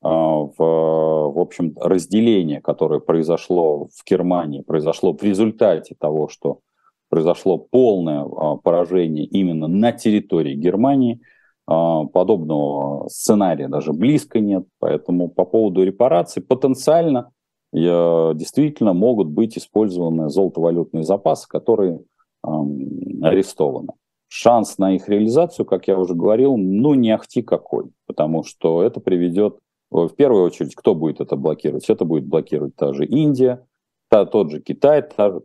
а, 0.00 0.10
в, 0.10 0.54
в 0.56 1.38
общем, 1.38 1.74
разделение, 1.76 2.60
которое 2.60 3.00
произошло 3.00 3.86
в 3.86 4.08
Германии, 4.08 4.62
произошло 4.62 5.12
в 5.12 5.22
результате 5.22 5.96
того, 5.98 6.28
что 6.28 6.60
произошло 7.08 7.58
полное 7.58 8.22
а, 8.22 8.56
поражение 8.56 9.24
именно 9.24 9.66
на 9.66 9.92
территории 9.92 10.54
Германии. 10.54 11.20
А, 11.66 12.04
подобного 12.04 13.08
сценария 13.08 13.68
даже 13.68 13.92
близко 13.92 14.38
нет. 14.38 14.66
Поэтому 14.78 15.28
по 15.28 15.44
поводу 15.44 15.82
репараций 15.82 16.42
потенциально 16.42 17.30
действительно 17.70 18.94
могут 18.94 19.28
быть 19.28 19.58
использованы 19.58 20.30
золотовалютные 20.30 21.04
запасы, 21.04 21.46
которые 21.46 22.00
арестованы. 22.42 23.92
Шанс 24.28 24.78
на 24.78 24.94
их 24.94 25.08
реализацию, 25.08 25.66
как 25.66 25.88
я 25.88 25.98
уже 25.98 26.14
говорил, 26.14 26.56
ну 26.56 26.94
не 26.94 27.10
ахти 27.10 27.42
какой, 27.42 27.86
потому 28.06 28.44
что 28.44 28.82
это 28.82 29.00
приведет 29.00 29.58
в 29.90 30.10
первую 30.10 30.44
очередь, 30.44 30.74
кто 30.74 30.94
будет 30.94 31.20
это 31.20 31.36
блокировать? 31.36 31.88
Это 31.88 32.04
будет 32.04 32.26
блокировать 32.26 32.76
та 32.76 32.92
же 32.92 33.06
Индия, 33.06 33.66
та, 34.08 34.26
тот 34.26 34.50
же 34.50 34.60
Китай, 34.60 35.02
та 35.02 35.30
же, 35.30 35.40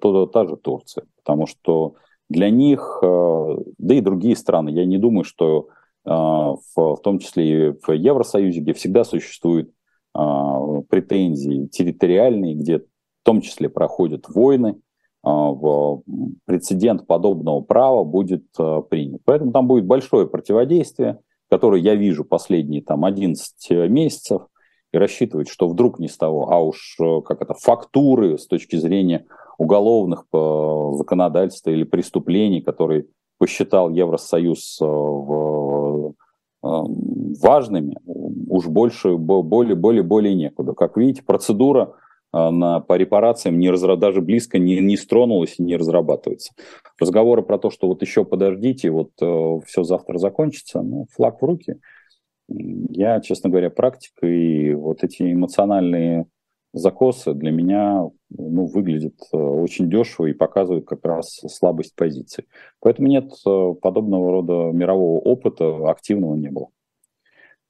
та, 0.00 0.26
та 0.26 0.46
же 0.46 0.56
Турция. 0.56 1.04
Потому 1.16 1.46
что 1.46 1.94
для 2.28 2.50
них, 2.50 3.00
э, 3.02 3.56
да 3.78 3.94
и 3.94 4.00
другие 4.00 4.36
страны, 4.36 4.70
я 4.70 4.84
не 4.84 4.98
думаю, 4.98 5.24
что 5.24 5.68
э, 6.04 6.10
в, 6.10 6.56
в 6.76 7.00
том 7.02 7.18
числе 7.18 7.68
и 7.68 7.72
в 7.72 7.90
Евросоюзе, 7.90 8.60
где 8.60 8.72
всегда 8.72 9.04
существуют 9.04 9.70
э, 10.16 10.20
претензии 10.88 11.66
территориальные, 11.66 12.54
где 12.54 12.78
в 12.78 12.84
том 13.24 13.40
числе 13.40 13.68
проходят 13.68 14.28
войны, 14.28 14.76
прецедент 15.22 17.06
подобного 17.06 17.60
права 17.60 18.04
будет 18.04 18.44
принят. 18.88 19.20
Поэтому 19.24 19.52
там 19.52 19.66
будет 19.66 19.86
большое 19.86 20.26
противодействие– 20.26 21.18
который 21.50 21.82
я 21.82 21.96
вижу 21.96 22.24
последние 22.24 22.80
там 22.80 23.04
11 23.04 23.70
э, 23.70 23.88
месяцев, 23.88 24.42
и 24.92 24.98
рассчитывать, 24.98 25.48
что 25.48 25.68
вдруг 25.68 25.98
не 25.98 26.08
с 26.08 26.16
того, 26.16 26.50
а 26.50 26.60
уж 26.60 26.96
э, 27.00 27.20
как 27.24 27.42
это, 27.42 27.54
фактуры 27.54 28.38
с 28.38 28.46
точки 28.46 28.76
зрения 28.76 29.26
уголовных 29.58 30.24
э, 30.32 30.90
законодательства 30.94 31.70
или 31.70 31.82
преступлений, 31.84 32.60
которые 32.60 33.06
посчитал 33.38 33.90
Евросоюз 33.90 34.78
в, 34.80 36.14
важными, 36.62 37.96
уж 38.04 38.66
больше, 38.66 39.16
более, 39.16 39.76
более, 39.76 40.02
более 40.02 40.34
некуда. 40.34 40.74
Как 40.74 40.98
видите, 40.98 41.22
процедура 41.22 41.82
а, 41.82 41.94
на, 42.32 42.80
по 42.80 42.96
репарациям 42.96 43.58
не 43.58 43.70
разра... 43.70 43.96
даже 43.96 44.20
близко 44.20 44.58
не, 44.58 44.78
не 44.80 44.96
стронулась 44.96 45.56
и 45.58 45.62
не 45.62 45.76
разрабатывается. 45.76 46.52
Разговоры 46.98 47.42
про 47.42 47.58
то, 47.58 47.70
что 47.70 47.88
вот 47.88 48.02
еще 48.02 48.24
подождите, 48.24 48.90
вот 48.90 49.10
э, 49.20 49.60
все 49.66 49.82
завтра 49.82 50.18
закончится, 50.18 50.82
ну, 50.82 51.06
флаг 51.12 51.40
в 51.40 51.44
руки. 51.44 51.76
Я, 52.48 53.20
честно 53.20 53.48
говоря, 53.50 53.70
практик, 53.70 54.12
и 54.22 54.74
вот 54.74 55.04
эти 55.04 55.32
эмоциональные 55.32 56.26
закосы 56.72 57.34
для 57.34 57.50
меня 57.50 58.08
ну, 58.30 58.66
выглядят 58.66 59.14
э, 59.32 59.36
очень 59.36 59.90
дешево 59.90 60.26
и 60.26 60.32
показывают 60.32 60.86
как 60.86 61.04
раз 61.04 61.40
слабость 61.48 61.94
позиции. 61.94 62.44
Поэтому 62.80 63.08
нет 63.08 63.32
э, 63.46 63.74
подобного 63.80 64.30
рода 64.30 64.70
мирового 64.72 65.18
опыта 65.20 65.90
активного 65.90 66.36
не 66.36 66.50
было. 66.50 66.68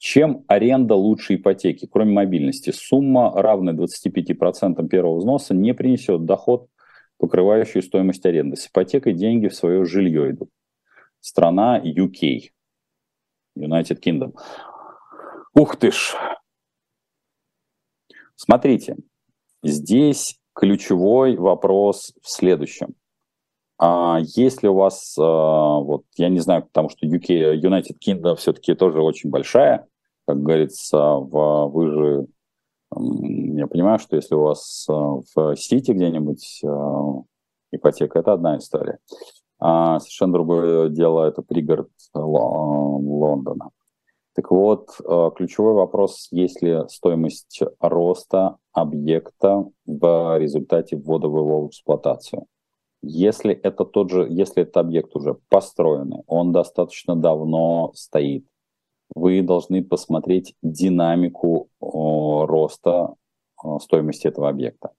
Чем 0.00 0.46
аренда 0.48 0.94
лучше 0.94 1.34
ипотеки, 1.34 1.86
кроме 1.86 2.12
мобильности? 2.12 2.70
Сумма, 2.70 3.32
равная 3.34 3.74
25% 3.74 4.88
первого 4.88 5.18
взноса, 5.18 5.52
не 5.52 5.74
принесет 5.74 6.24
доход, 6.24 6.70
покрывающий 7.18 7.82
стоимость 7.82 8.24
аренды. 8.24 8.56
С 8.56 8.66
ипотекой 8.66 9.12
деньги 9.12 9.48
в 9.48 9.54
свое 9.54 9.84
жилье 9.84 10.30
идут. 10.30 10.48
Страна 11.20 11.78
UK, 11.84 12.48
United 13.58 14.00
Kingdom. 14.02 14.34
Ух 15.52 15.76
ты 15.76 15.92
ж! 15.92 16.14
Смотрите, 18.36 18.96
здесь 19.62 20.38
ключевой 20.54 21.36
вопрос 21.36 22.14
в 22.22 22.30
следующем. 22.30 22.94
А 23.76 24.18
если 24.22 24.66
у 24.66 24.74
вас, 24.74 25.14
а, 25.18 25.78
вот, 25.80 26.04
я 26.16 26.30
не 26.30 26.38
знаю, 26.40 26.62
потому 26.62 26.88
что 26.88 27.06
UK, 27.06 27.60
United 27.60 27.98
Kingdom 28.02 28.36
все-таки 28.36 28.74
тоже 28.74 29.02
очень 29.02 29.28
большая, 29.28 29.86
как 30.30 30.42
говорится, 30.44 31.16
в, 31.16 31.70
вы 31.72 31.90
же, 31.90 32.26
я 33.56 33.66
понимаю, 33.66 33.98
что 33.98 34.14
если 34.14 34.36
у 34.36 34.42
вас 34.42 34.86
а, 34.88 35.20
в 35.34 35.56
Сити 35.56 35.90
где-нибудь 35.90 36.60
а, 36.64 37.22
ипотека, 37.72 38.20
это 38.20 38.32
одна 38.32 38.56
история. 38.58 38.98
А 39.58 39.98
совершенно 39.98 40.34
другое 40.34 40.88
дело, 40.88 41.24
это 41.24 41.42
пригород 41.42 41.90
Лондона. 42.14 43.70
Так 44.34 44.52
вот, 44.52 44.90
э, 45.04 45.30
ключевой 45.36 45.74
вопрос, 45.74 46.28
есть 46.30 46.62
ли 46.62 46.78
стоимость 46.88 47.60
роста 47.80 48.56
объекта 48.72 49.66
в 49.84 50.38
результате 50.38 50.96
ввода 50.96 51.28
в 51.28 51.36
его 51.36 51.66
эксплуатацию. 51.66 52.46
Если 53.02 53.52
это 53.52 53.84
тот 53.84 54.10
же, 54.10 54.28
если 54.30 54.62
этот 54.62 54.76
объект 54.76 55.14
уже 55.16 55.36
построенный, 55.48 56.22
он 56.26 56.52
достаточно 56.52 57.16
давно 57.16 57.90
стоит, 57.94 58.46
вы 59.14 59.42
должны 59.42 59.82
посмотреть 59.82 60.54
динамику 60.62 61.68
роста 61.80 63.14
стоимости 63.80 64.26
этого 64.26 64.48
объекта. 64.48 64.92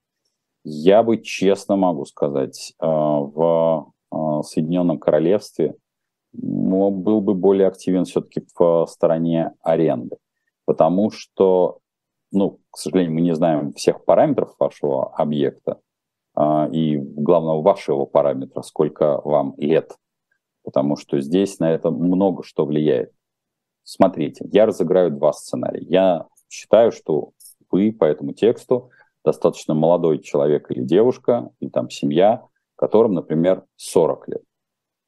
Я 0.64 1.02
бы 1.02 1.18
честно 1.18 1.76
могу 1.76 2.04
сказать, 2.04 2.74
э, 2.80 2.86
в 2.86 3.92
э, 4.12 4.42
Соединенном 4.44 4.98
Королевстве 4.98 5.74
был 6.32 7.20
бы 7.20 7.34
более 7.34 7.66
активен 7.66 8.04
все-таки 8.04 8.46
в 8.54 8.86
стороне 8.86 9.52
аренды, 9.60 10.16
потому 10.64 11.10
что, 11.10 11.80
ну, 12.30 12.60
к 12.70 12.78
сожалению, 12.78 13.14
мы 13.14 13.20
не 13.20 13.34
знаем 13.34 13.72
всех 13.72 14.04
параметров 14.04 14.54
вашего 14.58 15.12
объекта 15.16 15.80
э, 16.36 16.70
и, 16.70 16.96
главного, 16.96 17.60
вашего 17.60 18.06
параметра, 18.06 18.62
сколько 18.62 19.20
вам 19.24 19.54
лет, 19.56 19.96
потому 20.62 20.96
что 20.96 21.20
здесь 21.20 21.58
на 21.58 21.72
это 21.72 21.90
много 21.90 22.44
что 22.44 22.64
влияет. 22.64 23.10
Смотрите, 23.84 24.46
я 24.52 24.66
разыграю 24.66 25.10
два 25.10 25.32
сценария. 25.32 25.82
Я 25.82 26.26
считаю, 26.48 26.92
что 26.92 27.30
вы 27.70 27.92
по 27.92 28.04
этому 28.04 28.32
тексту 28.32 28.90
достаточно 29.24 29.74
молодой 29.74 30.18
человек 30.18 30.70
или 30.70 30.82
девушка, 30.82 31.50
или 31.60 31.70
там 31.70 31.90
семья, 31.90 32.44
которым, 32.76 33.14
например, 33.14 33.64
40 33.76 34.28
лет. 34.28 34.42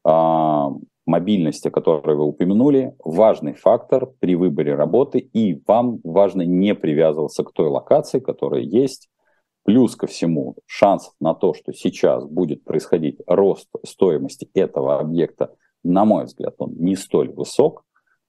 А, 0.05 0.70
мобильность, 1.07 1.66
о 1.66 1.70
которой 1.70 2.16
вы 2.16 2.25
упомянули, 2.25 2.95
важный 3.05 3.55
фактор 3.55 4.07
при 4.20 4.37
выборе 4.37 4.75
работы, 4.75 5.18
и 5.18 5.62
вам 5.66 6.01
важно 6.05 6.43
не 6.43 6.75
привязываться 6.75 7.45
к 7.45 7.53
той 7.53 7.68
локации, 7.68 8.20
которая 8.20 8.62
есть. 8.62 9.09
Плюс 9.64 9.97
ко 9.97 10.07
всему, 10.07 10.57
шансов 10.66 11.14
на 11.20 11.35
то, 11.35 11.55
что 11.55 11.72
сейчас 11.72 12.27
будет 12.27 12.64
происходить 12.64 13.18
рост 13.27 13.68
стоимости 13.85 14.49
этого 14.53 14.99
объекта, 14.99 15.55
на 15.83 16.05
мой 16.05 16.25
взгляд, 16.25 16.55
он 16.59 16.75
не 16.77 16.97
столь 16.97 17.31
высок, 17.31 17.85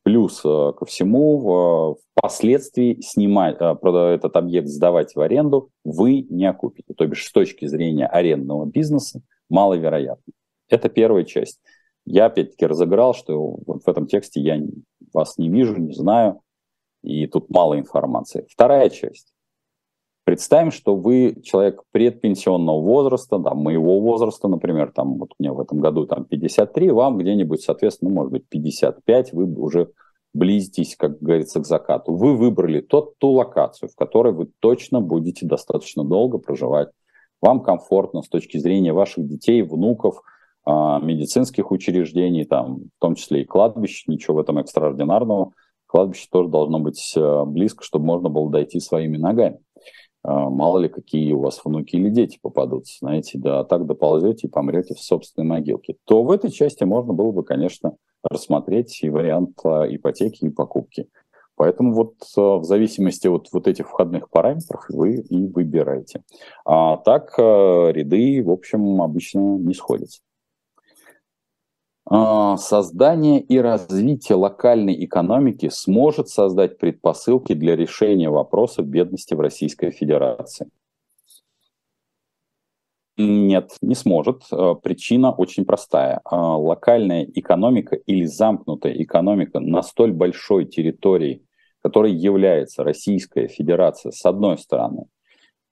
Плюс 0.05 0.39
э, 0.45 0.73
ко 0.77 0.85
всему, 0.85 1.97
впоследствии 2.11 3.01
снимать, 3.01 3.57
э, 3.59 3.75
этот 4.13 4.35
объект 4.35 4.67
сдавать 4.67 5.15
в 5.15 5.19
аренду 5.19 5.71
вы 5.83 6.21
не 6.29 6.45
окупите. 6.45 6.93
То 6.93 7.07
бишь, 7.07 7.25
с 7.25 7.31
точки 7.31 7.65
зрения 7.65 8.05
арендного 8.05 8.67
бизнеса, 8.67 9.23
маловероятно. 9.49 10.31
Это 10.69 10.89
первая 10.89 11.23
часть. 11.23 11.59
Я 12.05 12.27
опять-таки 12.27 12.67
разыграл, 12.67 13.15
что 13.15 13.57
в 13.65 13.89
этом 13.89 14.05
тексте 14.05 14.41
я 14.41 14.61
вас 15.11 15.39
не 15.39 15.49
вижу, 15.49 15.75
не 15.77 15.95
знаю, 15.95 16.39
и 17.01 17.25
тут 17.25 17.49
мало 17.49 17.79
информации. 17.79 18.45
Вторая 18.47 18.91
часть. 18.91 19.33
Представим, 20.25 20.71
что 20.71 20.95
вы 20.95 21.39
человек 21.43 21.83
предпенсионного 21.91 22.81
возраста, 22.81 23.37
да, 23.37 23.53
моего 23.53 23.99
возраста, 23.99 24.47
например, 24.47 24.91
там 24.91 25.19
вот 25.19 25.33
мне 25.37 25.51
в 25.51 25.59
этом 25.59 25.79
году 25.79 26.07
там 26.07 26.25
53, 26.25 26.89
вам 26.89 27.19
где-нибудь, 27.19 27.61
соответственно, 27.61 28.09
может 28.09 28.31
быть 28.31 28.49
55, 28.49 29.33
вы 29.33 29.45
уже 29.45 29.91
близитесь, 30.33 30.95
как 30.95 31.19
говорится, 31.19 31.59
к 31.59 31.67
закату. 31.67 32.15
Вы 32.15 32.35
выбрали 32.35 32.81
тот, 32.81 33.19
ту 33.19 33.29
локацию, 33.33 33.87
в 33.87 33.95
которой 33.95 34.33
вы 34.33 34.49
точно 34.59 34.99
будете 34.99 35.45
достаточно 35.45 36.03
долго 36.03 36.39
проживать. 36.39 36.89
Вам 37.39 37.61
комфортно 37.61 38.23
с 38.23 38.27
точки 38.27 38.57
зрения 38.57 38.93
ваших 38.93 39.27
детей, 39.27 39.61
внуков, 39.61 40.23
а, 40.65 40.99
медицинских 40.99 41.69
учреждений, 41.69 42.45
там, 42.45 42.77
в 42.97 42.99
том 42.99 43.13
числе 43.13 43.43
и 43.43 43.45
кладбищ, 43.45 44.07
ничего 44.07 44.37
в 44.37 44.39
этом 44.39 44.57
экстраординарного. 44.57 45.51
Кладбище 45.85 46.27
тоже 46.31 46.49
должно 46.49 46.79
быть 46.79 47.13
э, 47.15 47.43
близко, 47.45 47.83
чтобы 47.83 48.05
можно 48.05 48.27
было 48.27 48.49
дойти 48.49 48.79
своими 48.79 49.17
ногами. 49.17 49.59
А, 50.27 50.49
мало 50.49 50.79
ли 50.79 50.89
какие 50.89 51.33
у 51.33 51.39
вас 51.39 51.61
внуки 51.63 51.95
или 51.95 52.09
дети 52.09 52.39
попадутся, 52.41 52.97
знаете, 52.99 53.37
да, 53.37 53.63
так 53.63 53.85
доползете 53.85 54.47
и 54.47 54.49
помрете 54.49 54.95
в 54.95 54.99
собственной 54.99 55.47
могилке, 55.47 55.97
то 56.05 56.23
в 56.23 56.31
этой 56.31 56.49
части 56.49 56.83
можно 56.83 57.13
было 57.13 57.31
бы, 57.31 57.43
конечно, 57.43 57.95
рассмотреть 58.23 59.03
и 59.03 59.09
вариант 59.09 59.59
а, 59.63 59.83
ипотеки 59.87 60.45
и 60.45 60.49
покупки. 60.49 61.07
Поэтому 61.55 61.93
вот 61.93 62.15
а, 62.35 62.57
в 62.57 62.63
зависимости 62.63 63.27
от 63.27 63.49
вот 63.53 63.67
этих 63.67 63.87
входных 63.87 64.31
параметров 64.31 64.85
вы 64.89 65.17
и 65.17 65.47
выбираете. 65.47 66.23
А 66.65 66.97
так 66.97 67.37
ряды, 67.37 68.43
в 68.43 68.49
общем, 68.49 69.03
обычно 69.03 69.59
не 69.59 69.75
сходятся. 69.75 70.21
А, 72.07 72.55
создание 72.57 73.41
и 73.41 73.57
развитие 73.57 74.35
локальной 74.35 75.03
экономики 75.03 75.69
сможет 75.69 76.29
создать 76.29 76.77
предпосылки 76.77 77.53
для 77.53 77.75
решения 77.75 78.29
вопроса 78.29 78.83
бедности 78.83 79.33
в 79.33 79.39
Российской 79.39 79.89
Федерации. 79.89 80.69
Нет, 83.17 83.71
не 83.81 83.95
сможет. 83.95 84.43
А, 84.51 84.75
причина 84.75 85.31
очень 85.31 85.65
простая. 85.65 86.21
А, 86.25 86.57
локальная 86.57 87.23
экономика 87.23 87.95
или 87.95 88.25
замкнутая 88.25 88.93
экономика 89.01 89.59
на 89.59 89.81
столь 89.81 90.11
большой 90.11 90.65
территории, 90.65 91.43
которой 91.81 92.13
является 92.13 92.83
Российская 92.83 93.47
Федерация, 93.47 94.11
с 94.11 94.23
одной 94.25 94.59
стороны, 94.59 95.05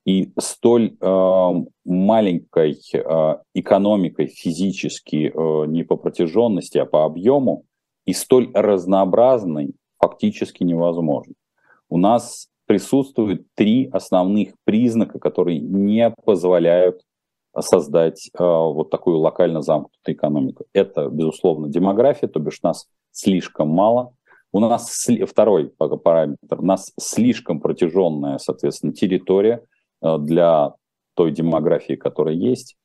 и 0.06 0.32
столь 0.38 0.98
э, 1.00 1.52
маленькой 1.86 2.80
э, 2.94 3.36
экономикой 3.54 4.28
физически 4.28 5.32
э, 5.34 5.66
не 5.68 5.84
по 5.84 5.96
протяженности, 5.96 6.78
а 6.78 6.86
по 6.86 7.06
объему, 7.06 7.66
и 8.06 8.14
столь 8.14 8.52
разнообразной 8.54 9.76
фактически 9.98 10.64
невозможно. 10.64 11.34
У 11.90 11.98
нас 11.98 12.48
присутствуют 12.66 13.46
три 13.56 13.90
основных 13.92 14.56
признака, 14.66 15.20
которые 15.20 15.60
не 15.60 16.14
позволяют 16.26 17.02
создать 17.60 18.30
э, 18.34 18.44
вот 18.44 18.90
такую 18.90 19.20
локально 19.20 19.62
замкнутую 19.62 20.16
экономику. 20.16 20.66
Это, 20.74 21.08
безусловно, 21.08 21.70
демография, 21.70 22.28
то 22.28 22.40
бишь 22.40 22.62
нас 22.62 22.88
слишком 23.12 23.70
мало. 23.70 24.14
У 24.52 24.60
нас 24.60 25.08
второй 25.28 25.70
параметр, 25.70 26.60
у 26.60 26.66
нас 26.66 26.92
слишком 27.00 27.60
протяженная, 27.60 28.38
соответственно, 28.38 28.94
территория, 28.94 29.64
для 30.04 30.74
той 31.16 31.32
демографии, 31.32 31.96
которая 31.96 32.36
есть. 32.36 32.76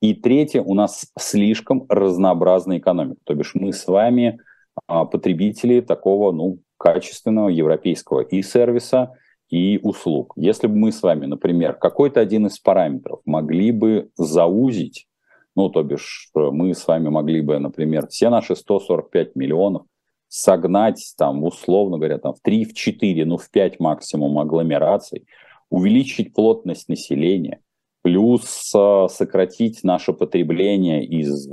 И 0.00 0.14
третье, 0.14 0.62
у 0.62 0.74
нас 0.74 1.06
слишком 1.18 1.86
разнообразная 1.88 2.78
экономика. 2.78 3.20
То 3.24 3.34
бишь 3.34 3.54
мы 3.54 3.72
с 3.72 3.86
вами 3.86 4.38
а, 4.86 5.04
потребители 5.04 5.80
такого 5.80 6.32
ну, 6.32 6.58
качественного 6.78 7.48
европейского 7.48 8.20
и 8.20 8.42
сервиса, 8.42 9.14
и 9.48 9.78
услуг. 9.82 10.32
Если 10.36 10.66
бы 10.66 10.76
мы 10.76 10.92
с 10.92 11.02
вами, 11.02 11.26
например, 11.26 11.74
какой-то 11.74 12.20
один 12.20 12.46
из 12.46 12.58
параметров 12.58 13.20
могли 13.24 13.70
бы 13.70 14.10
заузить, 14.16 15.06
ну, 15.54 15.70
то 15.70 15.82
бишь 15.82 16.30
мы 16.34 16.74
с 16.74 16.86
вами 16.86 17.08
могли 17.08 17.40
бы, 17.40 17.58
например, 17.58 18.08
все 18.08 18.28
наши 18.28 18.56
145 18.56 19.36
миллионов 19.36 19.82
согнать, 20.28 21.14
там, 21.16 21.44
условно 21.44 21.96
говоря, 21.96 22.18
там, 22.18 22.34
в 22.34 22.40
3, 22.40 22.64
в 22.64 22.74
4, 22.74 23.24
ну, 23.24 23.38
в 23.38 23.48
5 23.50 23.80
максимум 23.80 24.38
агломераций, 24.38 25.24
увеличить 25.70 26.34
плотность 26.34 26.88
населения, 26.88 27.60
плюс 28.02 28.72
э, 28.74 29.06
сократить 29.10 29.82
наше 29.82 30.12
потребление 30.12 31.04
из 31.04 31.48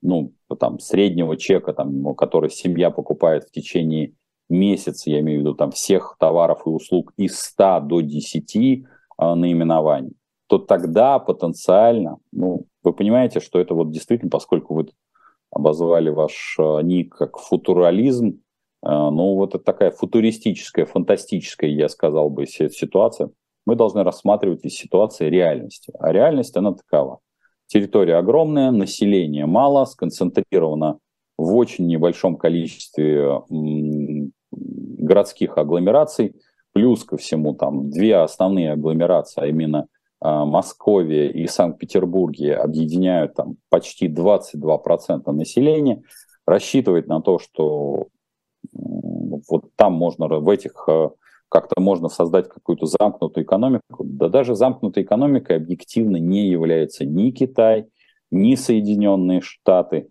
ну, 0.00 0.32
там, 0.58 0.78
среднего 0.78 1.36
чека, 1.36 1.72
там, 1.72 2.14
который 2.14 2.50
семья 2.50 2.90
покупает 2.90 3.44
в 3.44 3.50
течение 3.50 4.12
месяца, 4.48 5.10
я 5.10 5.20
имею 5.20 5.38
в 5.38 5.42
виду 5.42 5.54
там, 5.54 5.70
всех 5.70 6.16
товаров 6.18 6.62
и 6.66 6.70
услуг 6.70 7.12
из 7.16 7.38
100 7.38 7.80
до 7.80 8.00
10 8.00 8.56
э, 8.56 9.34
наименований, 9.34 10.14
то 10.46 10.58
тогда 10.58 11.18
потенциально, 11.18 12.18
ну, 12.32 12.66
вы 12.82 12.92
понимаете, 12.92 13.40
что 13.40 13.58
это 13.58 13.74
вот 13.74 13.90
действительно, 13.90 14.30
поскольку 14.30 14.74
вы 14.74 14.88
обозвали 15.50 16.10
ваш 16.10 16.56
э, 16.58 16.82
ник 16.82 17.14
как 17.14 17.38
футурализм, 17.38 18.28
а, 18.28 18.47
ну, 18.82 19.34
вот 19.34 19.54
это 19.54 19.64
такая 19.64 19.90
футуристическая, 19.90 20.86
фантастическая, 20.86 21.70
я 21.70 21.88
сказал 21.88 22.30
бы, 22.30 22.46
ситуация. 22.46 23.30
Мы 23.66 23.76
должны 23.76 24.02
рассматривать 24.02 24.64
из 24.64 24.74
ситуации 24.74 25.28
реальности. 25.28 25.92
А 25.98 26.12
реальность, 26.12 26.56
она 26.56 26.74
такова. 26.74 27.20
Территория 27.66 28.16
огромная, 28.16 28.70
население 28.70 29.44
мало, 29.44 29.84
сконцентрировано 29.84 30.98
в 31.36 31.54
очень 31.54 31.86
небольшом 31.86 32.36
количестве 32.36 33.42
городских 34.50 35.58
агломераций. 35.58 36.34
Плюс 36.72 37.04
ко 37.04 37.16
всему 37.16 37.54
там 37.54 37.90
две 37.90 38.16
основные 38.16 38.72
агломерации, 38.72 39.42
а 39.42 39.46
именно 39.46 39.86
а, 40.20 40.44
Московия 40.44 41.30
и 41.30 41.46
Санкт-Петербурге 41.46 42.54
объединяют 42.54 43.34
там 43.34 43.56
почти 43.68 44.08
22% 44.08 45.30
населения. 45.32 46.02
Рассчитывать 46.46 47.06
на 47.06 47.20
то, 47.20 47.38
что 47.38 48.06
вот 48.72 49.70
там 49.76 49.92
можно, 49.94 50.26
в 50.28 50.48
этих 50.48 50.84
э, 50.88 51.10
как-то 51.48 51.80
можно 51.80 52.08
создать 52.08 52.48
какую-то 52.48 52.86
замкнутую 52.86 53.44
экономику. 53.44 54.04
Да 54.04 54.28
даже 54.28 54.54
замкнутой 54.54 55.02
экономикой 55.02 55.56
объективно 55.56 56.16
не 56.16 56.48
является 56.48 57.04
ни 57.04 57.30
Китай, 57.30 57.86
ни 58.30 58.54
Соединенные 58.54 59.40
Штаты. 59.40 60.08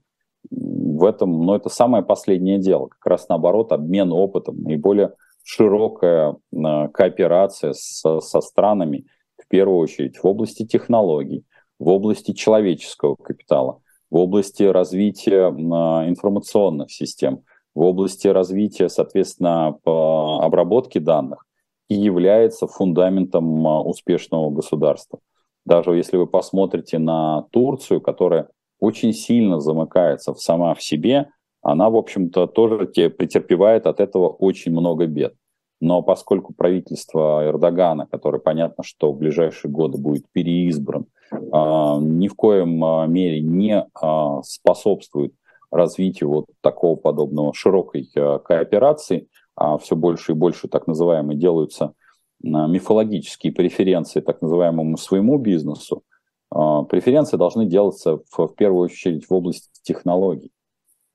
в 0.49 1.03
этом, 1.03 1.41
но 1.45 1.55
это 1.55 1.69
самое 1.69 2.03
последнее 2.03 2.57
дело. 2.57 2.87
Как 2.87 3.05
раз 3.05 3.29
наоборот, 3.29 3.71
обмен 3.71 4.11
опытом, 4.11 4.61
наиболее 4.61 5.13
широкая 5.43 6.35
э, 6.51 6.87
кооперация 6.89 7.73
со, 7.73 8.19
со 8.19 8.41
странами, 8.41 9.05
в 9.37 9.47
первую 9.47 9.79
очередь 9.79 10.17
в 10.17 10.25
области 10.25 10.65
технологий, 10.65 11.45
в 11.79 11.87
области 11.89 12.33
человеческого 12.33 13.15
капитала, 13.15 13.81
в 14.09 14.17
области 14.17 14.63
развития 14.63 15.49
информационных 15.49 16.91
систем, 16.91 17.43
в 17.77 17.81
области 17.81 18.27
развития, 18.27 18.89
соответственно, 18.89 19.77
обработки 19.85 20.97
данных 20.97 21.45
и 21.89 21.93
является 21.93 22.65
фундаментом 22.65 23.65
успешного 23.87 24.49
государства. 24.49 25.19
Даже 25.63 25.91
если 25.91 26.17
вы 26.17 26.25
посмотрите 26.25 26.97
на 26.97 27.43
Турцию, 27.51 28.01
которая 28.01 28.49
очень 28.79 29.13
сильно 29.13 29.59
замыкается 29.59 30.33
в 30.33 30.41
сама 30.41 30.73
в 30.73 30.81
себе, 30.81 31.27
она, 31.61 31.91
в 31.91 31.95
общем-то, 31.97 32.47
тоже 32.47 32.87
претерпевает 32.87 33.85
от 33.85 33.99
этого 33.99 34.27
очень 34.27 34.71
много 34.71 35.05
бед. 35.05 35.35
Но 35.79 36.01
поскольку 36.01 36.55
правительство 36.55 37.45
Эрдогана, 37.45 38.07
которое 38.07 38.39
понятно, 38.39 38.83
что 38.83 39.11
в 39.11 39.17
ближайшие 39.17 39.71
годы 39.71 39.99
будет 39.99 40.23
переизбран, 40.31 41.05
а, 41.51 41.99
ни 41.99 42.27
в 42.27 42.33
коем 42.33 42.83
а, 42.83 43.05
мере 43.05 43.41
не 43.41 43.85
а, 43.93 44.41
способствует 44.41 45.33
развитию 45.71 46.29
вот 46.29 46.45
такого 46.61 46.95
подобного 46.95 47.53
широкой 47.53 48.09
кооперации, 48.13 49.27
а 49.55 49.77
все 49.77 49.95
больше 49.95 50.31
и 50.31 50.35
больше 50.35 50.67
так 50.67 50.87
называемые 50.87 51.37
делаются 51.37 51.93
мифологические 52.41 53.51
преференции 53.51 54.21
так 54.21 54.41
называемому 54.41 54.97
своему 54.97 55.37
бизнесу, 55.37 56.03
преференции 56.49 57.35
должны 57.35 57.65
делаться 57.65 58.19
в, 58.29 58.47
в 58.47 58.55
первую 58.55 58.85
очередь 58.85 59.27
в 59.27 59.33
области 59.33 59.69
технологий. 59.81 60.51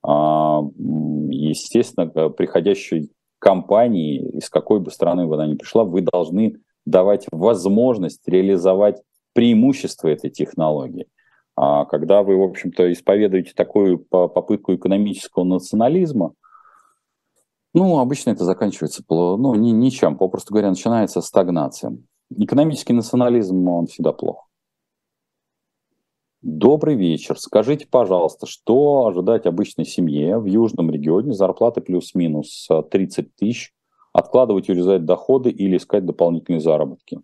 Естественно, 0.04 2.08
приходящий 2.30 3.12
компании, 3.38 4.36
из 4.36 4.50
какой 4.50 4.80
бы 4.80 4.90
страны 4.90 5.26
бы 5.26 5.34
она 5.34 5.46
ни 5.46 5.54
пришла, 5.54 5.84
вы 5.84 6.02
должны 6.02 6.56
давать 6.84 7.26
возможность 7.30 8.28
реализовать 8.28 9.00
преимущества 9.32 10.08
этой 10.08 10.30
технологии. 10.30 11.06
А 11.54 11.84
когда 11.84 12.22
вы, 12.22 12.36
в 12.36 12.42
общем-то, 12.42 12.90
исповедуете 12.92 13.52
такую 13.54 13.98
попытку 13.98 14.74
экономического 14.74 15.44
национализма, 15.44 16.34
ну, 17.74 17.98
обычно 17.98 18.30
это 18.30 18.44
заканчивается 18.44 19.02
ну, 19.08 19.54
ни, 19.54 19.70
ничем, 19.70 20.16
попросту 20.16 20.52
говоря, 20.52 20.70
начинается 20.70 21.20
стагнация. 21.20 21.96
Экономический 22.30 22.92
национализм, 22.92 23.66
он 23.68 23.86
всегда 23.86 24.12
плох. 24.12 24.48
Добрый 26.42 26.96
вечер. 26.96 27.38
Скажите, 27.38 27.86
пожалуйста, 27.86 28.46
что 28.46 29.06
ожидать 29.06 29.46
обычной 29.46 29.84
семье 29.84 30.38
в 30.38 30.46
южном 30.46 30.90
регионе? 30.90 31.32
Зарплаты 31.32 31.80
плюс-минус 31.80 32.68
30 32.90 33.18
э, 33.18 33.28
тысяч. 33.36 33.72
Откладывать, 34.12 34.68
урезать 34.68 35.04
доходы 35.04 35.50
или 35.50 35.76
искать 35.76 36.04
дополнительные 36.04 36.60
заработки? 36.60 37.20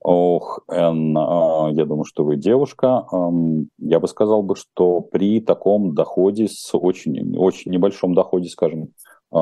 Ох, 0.00 0.60
Эн, 0.68 1.16
э, 1.16 1.72
я 1.72 1.84
думаю, 1.84 2.04
что 2.04 2.24
вы 2.24 2.36
девушка. 2.36 3.06
Я 3.78 4.00
бы 4.00 4.08
сказал 4.08 4.42
бы, 4.42 4.54
что 4.56 5.00
при 5.00 5.40
таком 5.40 5.94
доходе, 5.94 6.48
с 6.48 6.76
очень, 6.76 7.36
очень 7.36 7.72
небольшом 7.72 8.14
доходе, 8.14 8.48
скажем, 8.48 8.92
э, 9.32 9.36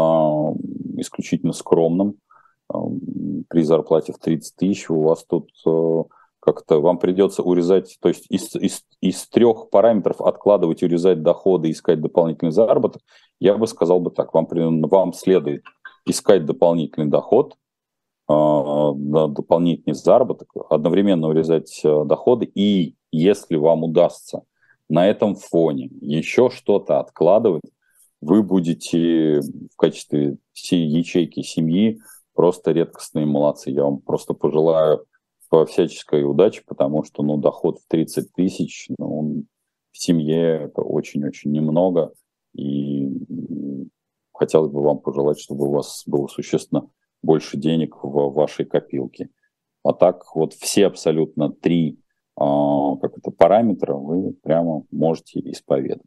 исключительно 0.98 1.52
скромном, 1.52 2.16
при 2.68 3.62
зарплате 3.62 4.12
в 4.12 4.18
30 4.18 4.56
тысяч, 4.56 4.90
у 4.90 5.00
вас 5.02 5.24
тут 5.24 5.50
как-то 6.46 6.80
вам 6.80 6.98
придется 6.98 7.42
урезать, 7.42 7.96
то 8.00 8.08
есть 8.08 8.26
из, 8.30 8.54
из, 8.54 8.84
из 9.00 9.28
трех 9.28 9.68
параметров 9.68 10.20
откладывать, 10.20 10.82
урезать 10.82 11.22
доходы, 11.22 11.70
искать 11.70 12.00
дополнительный 12.00 12.52
заработок, 12.52 13.02
я 13.40 13.56
бы 13.56 13.66
сказал 13.66 13.98
бы 13.98 14.10
так, 14.10 14.32
вам, 14.32 14.46
вам 14.82 15.12
следует 15.12 15.64
искать 16.06 16.46
дополнительный 16.46 17.08
доход, 17.08 17.54
э, 17.54 17.56
дополнительный 18.28 19.94
заработок, 19.94 20.52
одновременно 20.68 21.28
урезать 21.28 21.80
э, 21.84 22.04
доходы, 22.04 22.44
и 22.44 22.96
если 23.12 23.56
вам 23.56 23.84
удастся 23.84 24.42
на 24.88 25.06
этом 25.06 25.36
фоне 25.36 25.90
еще 26.00 26.50
что-то 26.50 26.98
откладывать, 26.98 27.62
вы 28.20 28.42
будете 28.42 29.40
в 29.40 29.76
качестве 29.76 30.38
всей 30.52 30.86
ячейки 30.86 31.42
семьи 31.42 32.00
просто 32.34 32.72
редкостные 32.72 33.26
молодцы. 33.26 33.70
Я 33.70 33.84
вам 33.84 33.98
просто 33.98 34.34
пожелаю 34.34 35.06
по 35.48 35.64
всяческой 35.64 36.24
удаче, 36.24 36.62
потому 36.66 37.04
что 37.04 37.22
ну, 37.22 37.36
доход 37.36 37.78
в 37.78 37.88
30 37.88 38.32
тысяч 38.32 38.88
ну, 38.98 39.18
он 39.18 39.44
в 39.92 39.98
семье 39.98 40.64
это 40.64 40.82
очень-очень 40.82 41.52
немного. 41.52 42.12
И 42.54 43.08
хотелось 44.32 44.70
бы 44.70 44.82
вам 44.82 44.98
пожелать, 44.98 45.38
чтобы 45.38 45.68
у 45.68 45.72
вас 45.72 46.02
было 46.06 46.26
существенно 46.26 46.88
больше 47.22 47.56
денег 47.56 48.02
в 48.02 48.32
вашей 48.32 48.64
копилке. 48.64 49.30
А 49.82 49.92
так 49.92 50.34
вот 50.34 50.52
все 50.54 50.86
абсолютно 50.86 51.50
три 51.50 52.00
а, 52.38 52.96
как 52.96 53.16
это, 53.16 53.30
параметра 53.30 53.94
вы 53.94 54.32
прямо 54.42 54.84
можете 54.90 55.40
исповедать. 55.50 56.02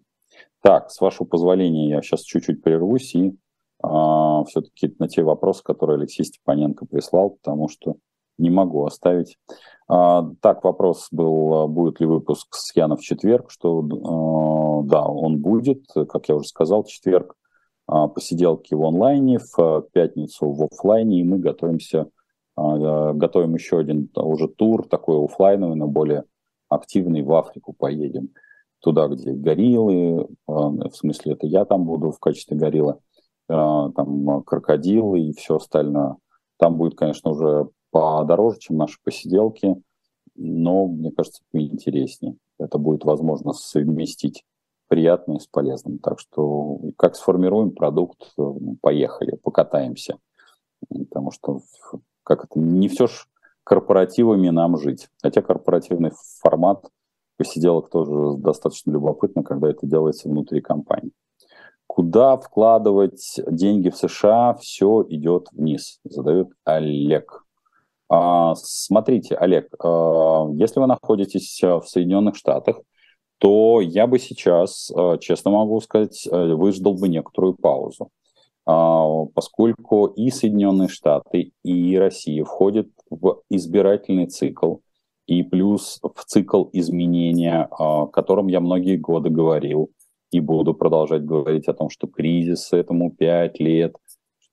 Так, 0.61 0.91
с 0.91 1.01
вашего 1.01 1.25
позволения 1.25 1.89
я 1.89 2.01
сейчас 2.01 2.21
чуть-чуть 2.21 2.61
прервусь 2.61 3.15
и 3.15 3.35
а, 3.81 4.43
все-таки 4.45 4.93
на 4.99 5.07
те 5.07 5.23
вопросы, 5.23 5.63
которые 5.63 5.97
Алексей 5.97 6.23
Степаненко 6.23 6.85
прислал, 6.85 7.31
потому 7.31 7.67
что 7.67 7.95
не 8.37 8.49
могу 8.49 8.85
оставить. 8.85 9.37
А, 9.87 10.29
так, 10.41 10.63
вопрос 10.63 11.07
был, 11.11 11.67
будет 11.67 11.99
ли 11.99 12.05
выпуск 12.05 12.47
с 12.51 12.75
Яна 12.75 12.95
в 12.95 13.01
четверг, 13.01 13.49
что 13.49 13.81
да, 14.83 15.05
он 15.07 15.39
будет, 15.39 15.85
как 16.09 16.29
я 16.29 16.35
уже 16.35 16.47
сказал, 16.47 16.83
четверг 16.83 17.35
посиделки 18.13 18.73
в 18.73 18.83
онлайне, 18.83 19.39
в 19.39 19.87
пятницу 19.91 20.51
в 20.51 20.63
офлайне, 20.71 21.21
и 21.21 21.23
мы 21.23 21.39
готовимся, 21.39 22.09
готовим 22.55 23.55
еще 23.55 23.79
один 23.79 24.09
уже 24.15 24.47
тур, 24.47 24.87
такой 24.87 25.23
офлайновый, 25.23 25.75
но 25.75 25.87
более 25.87 26.25
активный, 26.67 27.23
в 27.23 27.33
Африку 27.33 27.73
поедем. 27.73 28.29
Туда, 28.81 29.07
где 29.07 29.33
гориллы, 29.33 30.27
в 30.47 30.91
смысле 30.93 31.33
это 31.33 31.47
я 31.47 31.65
там 31.65 31.85
буду 31.85 32.11
в 32.11 32.19
качестве 32.19 32.55
гориллы, 32.55 32.97
там 33.47 34.43
крокодилы 34.43 35.19
и 35.19 35.33
все 35.33 35.55
остальное. 35.55 36.15
Там 36.57 36.77
будет, 36.77 36.95
конечно, 36.95 37.31
уже 37.31 37.69
подороже, 37.91 38.59
чем 38.59 38.77
наши 38.77 38.97
посиделки, 39.03 39.81
но, 40.35 40.87
мне 40.87 41.11
кажется, 41.11 41.41
поинтереснее. 41.51 42.35
Это 42.59 42.77
будет 42.77 43.03
возможно 43.03 43.53
совместить 43.53 44.43
приятное 44.89 45.39
с 45.39 45.47
полезным. 45.47 45.99
Так 45.99 46.19
что 46.19 46.79
как 46.97 47.15
сформируем 47.15 47.71
продукт, 47.71 48.33
ну, 48.35 48.77
поехали, 48.81 49.37
покатаемся. 49.41 50.17
Потому 50.89 51.31
что 51.31 51.61
как 52.23 52.45
это, 52.45 52.59
не 52.59 52.89
все 52.89 53.07
ж 53.07 53.25
корпоративами 53.63 54.49
нам 54.49 54.77
жить. 54.77 55.07
Хотя 55.21 55.41
корпоративный 55.41 56.11
формат 56.41 56.85
посиделок 57.37 57.89
тоже 57.89 58.37
достаточно 58.37 58.91
любопытно, 58.91 59.43
когда 59.43 59.69
это 59.69 59.87
делается 59.87 60.27
внутри 60.27 60.59
компании. 60.59 61.11
Куда 61.87 62.37
вкладывать 62.37 63.39
деньги 63.47 63.89
в 63.89 63.95
США, 63.95 64.55
все 64.55 65.05
идет 65.09 65.47
вниз, 65.51 65.99
задает 66.03 66.49
Олег. 66.63 67.45
А, 68.09 68.55
смотрите, 68.55 69.35
Олег, 69.35 69.73
а, 69.83 70.47
если 70.53 70.79
вы 70.79 70.87
находитесь 70.87 71.61
в 71.61 71.83
Соединенных 71.85 72.35
Штатах, 72.35 72.77
то 73.39 73.81
я 73.81 74.07
бы 74.07 74.19
сейчас, 74.19 74.91
а, 74.95 75.17
честно 75.17 75.51
могу 75.51 75.79
сказать, 75.81 76.27
э, 76.31 76.53
выждал 76.53 76.93
бы 76.93 77.09
некоторую 77.09 77.55
паузу, 77.55 78.09
поскольку 78.65 80.05
и 80.05 80.29
Соединенные 80.29 80.89
Штаты, 80.89 81.53
и 81.63 81.97
Россия 81.97 82.43
входят 82.43 82.87
в 83.09 83.41
избирательный 83.49 84.27
цикл, 84.27 84.75
и 85.25 85.41
плюс 85.41 85.99
в 86.03 86.23
цикл 86.25 86.65
изменения, 86.73 87.67
о 87.71 88.05
котором 88.05 88.45
я 88.45 88.59
многие 88.59 88.97
годы 88.97 89.31
говорил, 89.31 89.89
и 90.29 90.39
буду 90.39 90.75
продолжать 90.75 91.25
говорить 91.25 91.67
о 91.67 91.73
том, 91.73 91.89
что 91.89 92.05
кризис 92.05 92.71
этому 92.71 93.09
5 93.09 93.59
лет– 93.59 93.95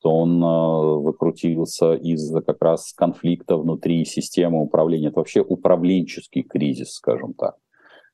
что 0.06 0.14
он 0.14 0.42
э, 0.42 1.00
выкрутился 1.00 1.94
из-за 1.94 2.40
как 2.40 2.62
раз 2.62 2.92
конфликта 2.92 3.56
внутри 3.56 4.04
системы 4.04 4.62
управления. 4.62 5.08
Это 5.08 5.18
вообще 5.18 5.40
управленческий 5.40 6.42
кризис, 6.42 6.92
скажем 6.92 7.34
так. 7.34 7.56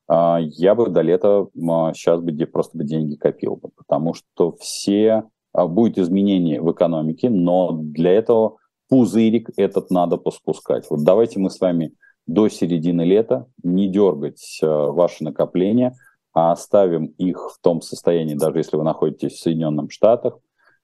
А, 0.07 0.39
я 0.41 0.75
бы 0.75 0.89
до 0.89 1.01
лета 1.01 1.47
сейчас 1.93 2.21
бы 2.21 2.33
просто 2.45 2.77
бы 2.77 2.83
деньги 2.83 3.15
копил, 3.15 3.55
бы, 3.55 3.69
потому 3.75 4.13
что 4.13 4.55
все 4.59 5.23
а, 5.53 5.67
будет 5.67 5.97
изменение 5.97 6.61
в 6.61 6.71
экономике, 6.71 7.29
но 7.29 7.71
для 7.71 8.11
этого 8.11 8.57
пузырик 8.89 9.49
этот 9.57 9.89
надо 9.89 10.17
поспускать. 10.17 10.85
Вот 10.89 11.03
давайте 11.03 11.39
мы 11.39 11.49
с 11.49 11.59
вами 11.59 11.93
до 12.25 12.49
середины 12.49 13.01
лета 13.01 13.47
не 13.63 13.89
дергать 13.89 14.59
э, 14.61 14.67
ваши 14.67 15.23
накопления, 15.23 15.95
а 16.33 16.51
оставим 16.51 17.05
их 17.05 17.51
в 17.51 17.61
том 17.61 17.81
состоянии, 17.81 18.35
даже 18.35 18.59
если 18.59 18.77
вы 18.77 18.83
находитесь 18.83 19.33
в 19.33 19.41
Соединенных 19.41 19.91
Штатах, 19.91 20.39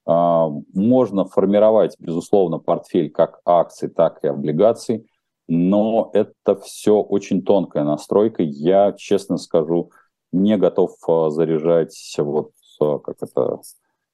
а, 0.06 0.48
можно 0.74 1.24
формировать, 1.24 1.96
безусловно, 1.98 2.58
портфель 2.58 3.10
как 3.10 3.40
акций, 3.44 3.88
так 3.88 4.20
и 4.22 4.28
облигаций, 4.28 5.09
но 5.50 6.10
это 6.12 6.54
все 6.60 7.02
очень 7.02 7.42
тонкая 7.42 7.82
настройка. 7.82 8.44
Я, 8.44 8.92
честно 8.92 9.36
скажу, 9.36 9.90
не 10.30 10.56
готов 10.56 10.92
заряжать 11.30 12.14
вот 12.18 12.52
как 12.78 13.16
это 13.20 13.58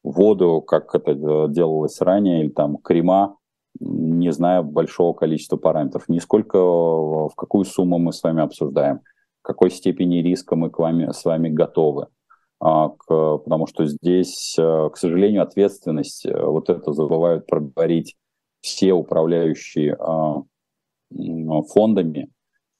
воду, 0.02 0.62
как 0.62 0.94
это 0.94 1.46
делалось 1.48 2.00
ранее, 2.00 2.40
или 2.42 2.48
там 2.48 2.78
крема, 2.78 3.36
не 3.78 4.32
зная 4.32 4.62
большого 4.62 5.12
количества 5.12 5.58
параметров. 5.58 6.08
Нисколько 6.08 6.58
в 6.58 7.34
какую 7.36 7.66
сумму 7.66 7.98
мы 7.98 8.14
с 8.14 8.22
вами 8.22 8.42
обсуждаем, 8.42 9.00
в 9.42 9.42
какой 9.42 9.70
степени 9.70 10.22
риска 10.22 10.56
мы 10.56 10.70
к 10.70 10.78
вами, 10.78 11.12
с 11.12 11.22
вами 11.26 11.50
готовы. 11.50 12.06
А, 12.60 12.88
к, 12.88 13.04
потому 13.36 13.66
что 13.66 13.84
здесь, 13.84 14.54
к 14.56 14.96
сожалению, 14.96 15.42
ответственность, 15.42 16.26
вот 16.26 16.70
это 16.70 16.94
забывают 16.94 17.46
проговорить 17.46 18.16
все 18.62 18.94
управляющие 18.94 19.94
а, 20.00 20.42
фондами, 21.10 22.30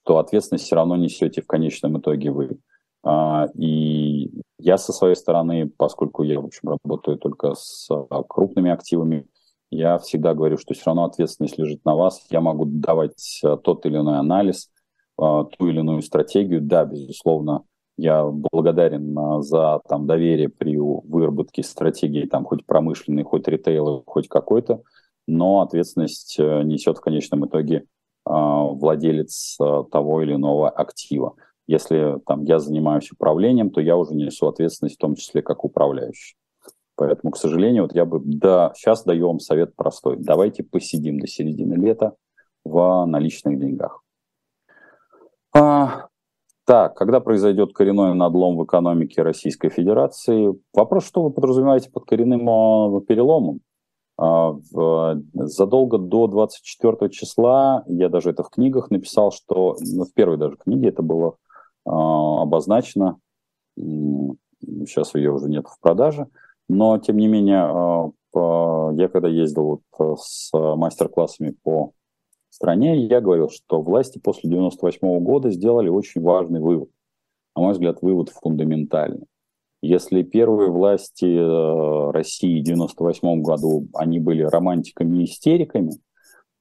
то 0.04 0.18
ответственность 0.18 0.64
все 0.64 0.76
равно 0.76 0.96
несете 0.96 1.42
в 1.42 1.46
конечном 1.46 1.98
итоге 1.98 2.30
вы. 2.30 2.58
А, 3.02 3.46
и 3.54 4.30
я 4.58 4.78
со 4.78 4.92
своей 4.92 5.14
стороны, 5.14 5.70
поскольку 5.76 6.22
я, 6.22 6.40
в 6.40 6.46
общем, 6.46 6.70
работаю 6.70 7.18
только 7.18 7.54
с 7.54 7.88
а, 7.90 8.22
крупными 8.22 8.70
активами, 8.70 9.26
я 9.70 9.98
всегда 9.98 10.34
говорю, 10.34 10.58
что 10.58 10.74
все 10.74 10.84
равно 10.86 11.04
ответственность 11.04 11.58
лежит 11.58 11.84
на 11.84 11.94
вас. 11.94 12.24
Я 12.30 12.40
могу 12.40 12.64
давать 12.66 13.40
а, 13.44 13.56
тот 13.56 13.84
или 13.86 13.96
иной 13.96 14.18
анализ, 14.18 14.70
ту 15.16 15.48
или 15.60 15.78
иную 15.78 16.02
стратегию. 16.02 16.60
Да, 16.60 16.84
безусловно, 16.84 17.62
я 17.96 18.24
благодарен 18.26 19.42
за 19.42 19.80
там, 19.88 20.06
доверие 20.06 20.50
при 20.50 20.76
выработке 20.76 21.62
стратегии, 21.62 22.26
там, 22.26 22.44
хоть 22.44 22.66
промышленной, 22.66 23.22
хоть 23.22 23.48
ритейл, 23.48 24.02
хоть 24.06 24.28
какой-то, 24.28 24.82
но 25.26 25.62
ответственность 25.62 26.36
э, 26.38 26.62
несет 26.64 26.98
в 26.98 27.00
конечном 27.00 27.46
итоге 27.46 27.86
владелец 28.26 29.56
того 29.90 30.22
или 30.22 30.34
иного 30.34 30.68
актива. 30.68 31.34
Если 31.66 32.20
там, 32.26 32.44
я 32.44 32.58
занимаюсь 32.58 33.10
управлением, 33.10 33.70
то 33.70 33.80
я 33.80 33.96
уже 33.96 34.14
несу 34.14 34.46
ответственность 34.46 34.96
в 34.96 35.00
том 35.00 35.14
числе 35.14 35.42
как 35.42 35.64
управляющий. 35.64 36.36
Поэтому, 36.96 37.32
к 37.32 37.36
сожалению, 37.36 37.84
вот 37.84 37.94
я 37.94 38.04
бы, 38.04 38.20
да, 38.24 38.72
сейчас 38.74 39.04
даю 39.04 39.28
вам 39.28 39.38
совет 39.38 39.76
простой. 39.76 40.16
Давайте 40.18 40.62
посидим 40.62 41.20
до 41.20 41.26
середины 41.26 41.74
лета 41.74 42.14
в 42.64 43.04
наличных 43.06 43.58
деньгах. 43.58 44.02
А, 45.54 46.06
так, 46.64 46.96
когда 46.96 47.20
произойдет 47.20 47.72
коренной 47.74 48.14
надлом 48.14 48.56
в 48.56 48.64
экономике 48.64 49.22
Российской 49.22 49.68
Федерации? 49.68 50.54
Вопрос, 50.72 51.06
что 51.06 51.22
вы 51.22 51.30
подразумеваете 51.30 51.90
под 51.90 52.06
коренным 52.06 52.48
а, 52.48 53.00
переломом? 53.02 53.60
А, 54.18 54.56
задолго 55.34 55.98
до 55.98 56.26
24 56.26 57.10
числа, 57.10 57.84
я 57.86 58.08
даже 58.08 58.30
это 58.30 58.42
в 58.42 58.50
книгах 58.50 58.90
написал, 58.90 59.30
что 59.30 59.76
ну, 59.80 60.04
в 60.04 60.12
первой 60.14 60.38
даже 60.38 60.56
книге 60.56 60.88
это 60.88 61.02
было 61.02 61.36
а, 61.84 62.42
обозначена. 62.42 63.18
Сейчас 63.76 65.14
ее 65.14 65.32
уже 65.32 65.48
нет 65.48 65.66
в 65.68 65.78
продаже. 65.80 66.28
Но, 66.68 66.98
тем 66.98 67.18
не 67.18 67.28
менее, 67.28 67.60
а, 67.62 68.92
я 68.94 69.08
когда 69.08 69.28
ездил 69.28 69.82
вот 69.98 70.20
с 70.20 70.50
мастер-классами 70.52 71.54
по 71.62 71.92
стране, 72.48 72.96
я 73.06 73.20
говорил, 73.20 73.50
что 73.50 73.82
власти 73.82 74.18
после 74.18 74.50
98 74.50 75.20
года 75.20 75.50
сделали 75.50 75.88
очень 75.88 76.22
важный 76.22 76.60
вывод. 76.60 76.88
На 77.54 77.62
мой 77.62 77.72
взгляд, 77.72 78.02
вывод 78.02 78.30
фундаментальный. 78.30 79.26
Если 79.82 80.22
первые 80.22 80.70
власти 80.70 81.26
э, 81.26 82.10
России 82.10 82.60
в 82.60 82.64
98 82.64 83.42
году, 83.42 83.88
они 83.94 84.18
были 84.18 84.42
романтиками 84.42 85.18
и 85.18 85.24
истериками, 85.24 85.92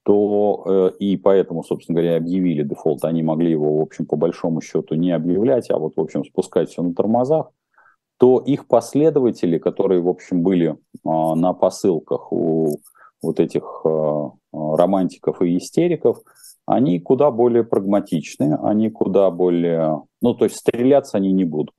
то 0.04 0.64
э, 0.68 0.92
и 1.00 1.18
поэтому, 1.18 1.64
собственно 1.64 2.00
говоря, 2.00 2.18
объявили 2.18 2.64
дефолт. 2.64 3.06
Они 3.06 3.24
могли 3.24 3.52
его, 3.52 3.78
в 3.78 3.82
общем, 3.82 4.06
по 4.06 4.18
большому 4.18 4.62
счету 4.62 4.96
не 4.96 5.12
объявлять, 5.12 5.70
а 5.72 5.78
вот, 5.78 5.94
в 5.96 6.02
общем, 6.02 6.26
спускать 6.26 6.70
все 6.70 6.84
на 6.84 6.94
тормозах, 6.94 7.52
то 8.18 8.40
их 8.40 8.68
последователи, 8.68 9.58
которые, 9.58 10.02
в 10.02 10.10
общем, 10.10 10.44
были 10.44 10.72
э, 10.72 10.76
на 11.04 11.54
посылках 11.54 12.32
у 12.32 12.80
вот 13.22 13.40
этих 13.40 13.84
романтиков 14.54 15.42
и 15.42 15.58
истериков, 15.58 16.20
они 16.68 17.00
куда 17.00 17.32
более 17.32 17.64
прагматичны, 17.64 18.58
они 18.62 18.90
куда 18.90 19.32
более... 19.32 20.04
Ну, 20.22 20.34
то 20.34 20.46
есть 20.46 20.58
стреляться 20.58 21.18
они 21.18 21.32
не 21.32 21.44
будут. 21.44 21.74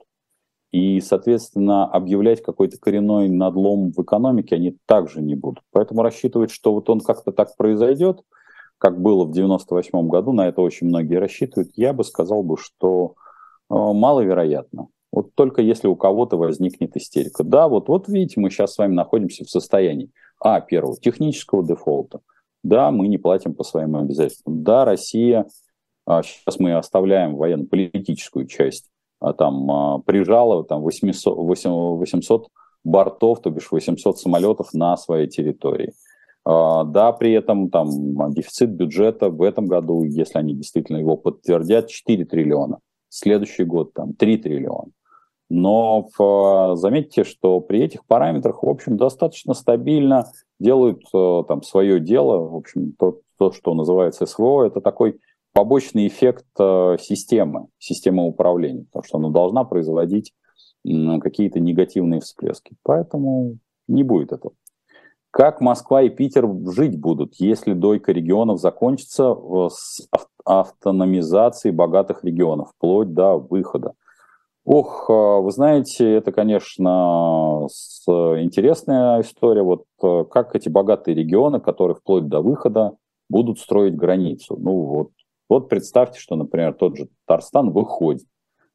И, 0.73 1.01
соответственно, 1.01 1.87
объявлять 1.87 2.43
какой-то 2.43 2.79
коренной 2.79 3.29
надлом 3.29 3.93
в 3.93 4.03
экономике 4.03 4.57
они 4.57 4.77
также 4.87 5.23
не 5.23 5.35
будут. 5.35 5.65
Поэтому 5.73 6.03
рассчитывать, 6.03 6.51
что 6.51 6.73
вот 6.75 6.91
он 6.91 7.01
как-то 7.01 7.33
так 7.33 7.57
произойдет, 7.57 8.23
как 8.79 9.01
было 9.01 9.25
в 9.25 9.33
98 9.33 10.09
году, 10.09 10.33
на 10.33 10.49
это 10.49 10.61
очень 10.61 10.89
многие 10.89 11.17
рассчитывают, 11.17 11.71
я 11.77 11.93
бы 11.93 12.05
сказал 12.05 12.43
бы, 12.43 12.57
что 12.59 13.15
э, 13.71 13.75
маловероятно. 13.75 14.89
Вот 15.13 15.35
только 15.35 15.63
если 15.63 15.89
у 15.89 15.97
кого-то 15.97 16.37
возникнет 16.37 16.97
истерика. 16.97 17.43
Да, 17.43 17.69
вот, 17.69 17.89
вот 17.89 18.09
видите, 18.09 18.39
мы 18.39 18.51
сейчас 18.51 18.75
с 18.75 18.79
вами 18.79 18.93
находимся 18.93 19.45
в 19.45 19.51
состоянии, 19.51 20.11
а, 20.41 20.61
первого, 20.61 20.97
технического 20.97 21.65
дефолта. 21.65 22.21
Да, 22.63 22.91
мы 22.91 23.09
не 23.09 23.17
платим 23.17 23.55
по 23.55 23.65
своим 23.65 23.97
обязательствам. 23.97 24.63
Да, 24.63 24.85
Россия, 24.85 25.47
а, 26.05 26.23
сейчас 26.23 26.59
мы 26.59 26.75
оставляем 26.75 27.37
военно-политическую 27.37 28.47
часть 28.47 28.87
а, 28.87 28.96
там 29.21 29.71
а, 29.71 29.99
прижало 30.01 30.65
там 30.65 30.83
800, 30.83 31.37
800 31.37 32.49
бортов, 32.85 33.41
то 33.41 33.51
бишь 33.51 33.71
800 33.71 34.19
самолетов 34.19 34.73
на 34.73 34.97
своей 34.97 35.29
территории. 35.29 35.93
А, 36.45 36.85
да, 36.85 37.13
при 37.13 37.33
этом 37.33 37.71
там 37.71 37.89
дефицит 38.33 38.71
бюджета 38.71 39.31
в 39.31 39.43
этом 39.43 39.67
году, 39.67 40.05
если 40.05 40.39
они 40.39 40.55
действительно 40.55 40.99
его 40.99 41.17
подтвердят, 41.17 41.89
4 41.89 42.25
триллиона. 42.25 42.79
Следующий 43.09 43.65
год 43.65 43.93
там 43.95 44.13
3 44.15 44.39
триллиона. 44.39 44.91
Но 45.49 46.09
в, 46.19 46.75
заметьте, 46.77 47.23
что 47.23 47.61
при 47.61 47.81
этих 47.81 48.05
параметрах, 48.05 48.63
в 48.63 48.69
общем, 48.69 48.97
достаточно 48.97 49.55
стабильно 49.55 50.33
делают 50.59 51.03
там 51.13 51.63
свое 51.63 52.01
дело. 52.01 52.49
В 52.49 52.57
общем, 52.57 52.93
то, 52.99 53.21
то 53.39 53.53
что 53.53 53.75
называется 53.75 54.27
СВО, 54.27 54.65
это 54.65 54.81
такой 54.81 55.21
побочный 55.57 56.07
эффект 56.07 56.45
э, 56.61 56.97
системы, 57.01 57.69
системы 57.79 58.27
управления, 58.27 58.85
потому 58.85 59.05
что 59.05 59.17
она 59.17 59.31
должна 59.31 59.65
производить 59.65 60.35
какие-то 60.85 61.59
негативные 61.59 62.21
всплески. 62.21 62.77
Поэтому 62.85 63.57
не 63.89 64.05
будет 64.05 64.33
этого. 64.33 64.53
Как 65.31 65.61
Москва 65.61 66.03
и 66.03 66.11
Питер 66.11 66.47
жить 66.67 67.01
будут, 67.01 67.35
если 67.39 67.73
дойка 67.73 68.13
регионов 68.13 68.61
закончится 68.61 69.35
с 69.69 70.07
автономизацией 70.45 71.75
богатых 71.75 72.23
регионов, 72.23 72.69
вплоть 72.77 73.15
до 73.15 73.37
выхода? 73.39 73.95
Ох, 74.67 75.07
э, 75.09 75.41
вы 75.41 75.51
знаете, 75.53 76.13
это, 76.13 76.33
конечно, 76.33 77.67
интересная 78.07 79.23
история. 79.23 79.63
Вот 79.63 79.85
э, 80.03 80.25
как 80.31 80.55
эти 80.55 80.69
богатые 80.69 81.15
регионы, 81.15 81.61
которые 81.61 81.95
вплоть 81.95 82.29
до 82.29 82.43
выхода 82.43 82.93
будут 83.31 83.59
строить 83.59 83.97
границу. 83.97 84.59
Ну 84.61 84.83
вот 84.83 85.11
вот 85.49 85.69
представьте, 85.69 86.19
что, 86.19 86.37
например, 86.37 86.75
тот 86.75 86.97
же 86.97 87.09
Татарстан 87.27 87.71
выходит. 87.71 88.27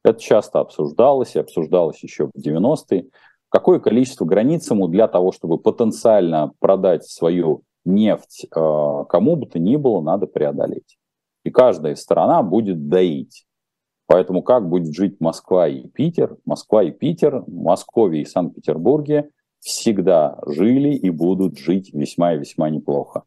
Это 0.04 0.20
часто 0.20 0.60
обсуждалось 0.60 1.36
и 1.36 1.40
обсуждалось 1.40 2.02
еще 2.04 2.28
в 2.28 2.38
90-е. 2.38 3.08
Какое 3.50 3.80
количество 3.80 4.26
границ 4.26 4.70
ему 4.72 4.88
для 4.88 5.08
того, 5.08 5.32
чтобы 5.32 5.58
потенциально 5.58 6.54
продать 6.60 7.06
свою 7.06 7.64
нефть 7.84 8.46
э, 8.46 9.04
кому 9.10 9.36
бы 9.36 9.46
то 9.48 9.60
ни 9.60 9.76
было, 9.76 10.02
надо 10.02 10.28
преодолеть. 10.28 10.98
И 11.44 11.50
каждая 11.50 11.96
страна 11.96 12.42
будет 12.44 12.88
доить. 12.88 13.46
Поэтому 14.08 14.44
как 14.44 14.68
будет 14.68 14.94
жить 14.94 15.20
Москва 15.20 15.68
и 15.68 15.88
Питер? 15.88 16.38
Москва 16.46 16.84
и 16.84 16.92
Питер, 16.92 17.44
Москве 17.48 18.22
и 18.22 18.26
Санкт-Петербурге 18.26 19.30
всегда 19.60 20.40
жили 20.46 20.90
и 20.90 21.10
будут 21.10 21.58
жить 21.58 21.94
весьма 21.94 22.34
и 22.34 22.40
весьма 22.40 22.70
неплохо. 22.70 23.24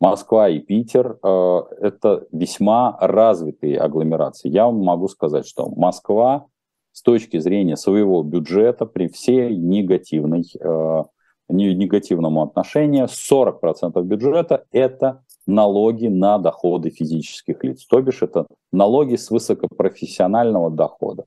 Москва 0.00 0.48
и 0.48 0.58
Питер 0.58 1.18
э,– 1.22 1.60
это 1.80 2.26
весьма 2.30 2.98
развитые 3.00 3.78
агломерации. 3.78 4.50
Я 4.50 4.66
вам 4.66 4.82
могу 4.82 5.08
сказать, 5.08 5.46
что 5.46 5.70
Москва 5.70 6.46
с 6.92 7.02
точки 7.02 7.38
зрения 7.38 7.76
своего 7.76 8.22
бюджета 8.22 8.84
при 8.84 9.08
всей 9.08 9.56
негативной, 9.56 10.44
э, 10.60 11.02
негативному 11.48 12.42
отношению 12.42 13.06
40% 13.06 14.02
бюджета– 14.02 14.64
это 14.70 15.22
налоги 15.46 16.08
на 16.08 16.38
доходы 16.38 16.90
физических 16.90 17.64
лиц. 17.64 17.86
То 17.86 18.02
бишь 18.02 18.22
это 18.22 18.46
налоги 18.72 19.16
с 19.16 19.30
высокопрофессионального 19.30 20.70
дохода. 20.70 21.24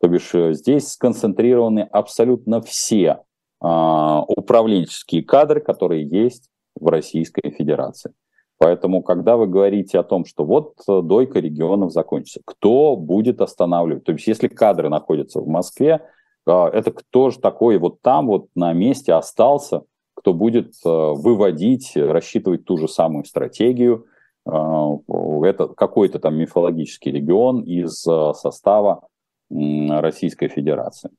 То 0.00 0.08
бишь 0.08 0.34
э, 0.34 0.54
здесь 0.54 0.88
сконцентрированы 0.88 1.80
абсолютно 1.80 2.60
все 2.60 3.22
управленческие 3.58 5.22
кадры, 5.22 5.60
которые 5.60 6.06
есть 6.06 6.50
в 6.78 6.88
Российской 6.88 7.50
Федерации. 7.50 8.12
Поэтому, 8.58 9.02
когда 9.02 9.36
вы 9.36 9.46
говорите 9.46 9.98
о 9.98 10.02
том, 10.02 10.24
что 10.24 10.44
вот 10.44 10.74
э, 10.88 11.02
дойка 11.02 11.40
регионов 11.40 11.92
закончится, 11.92 12.40
кто 12.44 12.96
будет 12.96 13.40
останавливать? 13.40 14.04
То 14.04 14.12
есть, 14.12 14.26
если 14.26 14.48
кадры 14.48 14.88
находятся 14.88 15.40
в 15.40 15.46
Москве, 15.46 16.00
э, 16.46 16.50
это 16.50 16.90
кто 16.90 17.30
же 17.30 17.38
такой 17.38 17.78
вот 17.78 18.00
там 18.00 18.26
вот 18.26 18.46
на 18.54 18.72
месте 18.72 19.12
остался, 19.12 19.82
кто 20.14 20.32
будет 20.32 20.72
э, 20.84 20.88
выводить, 20.88 21.92
рассчитывать 21.96 22.64
ту 22.64 22.78
же 22.78 22.88
самую 22.88 23.24
стратегию, 23.24 24.06
это 24.48 25.66
какой-то 25.76 26.20
там 26.20 26.36
мифологический 26.36 27.10
регион 27.10 27.62
из 27.62 27.96
состава 27.96 29.08
Российской 29.50 30.46
Федерации. 30.46 31.10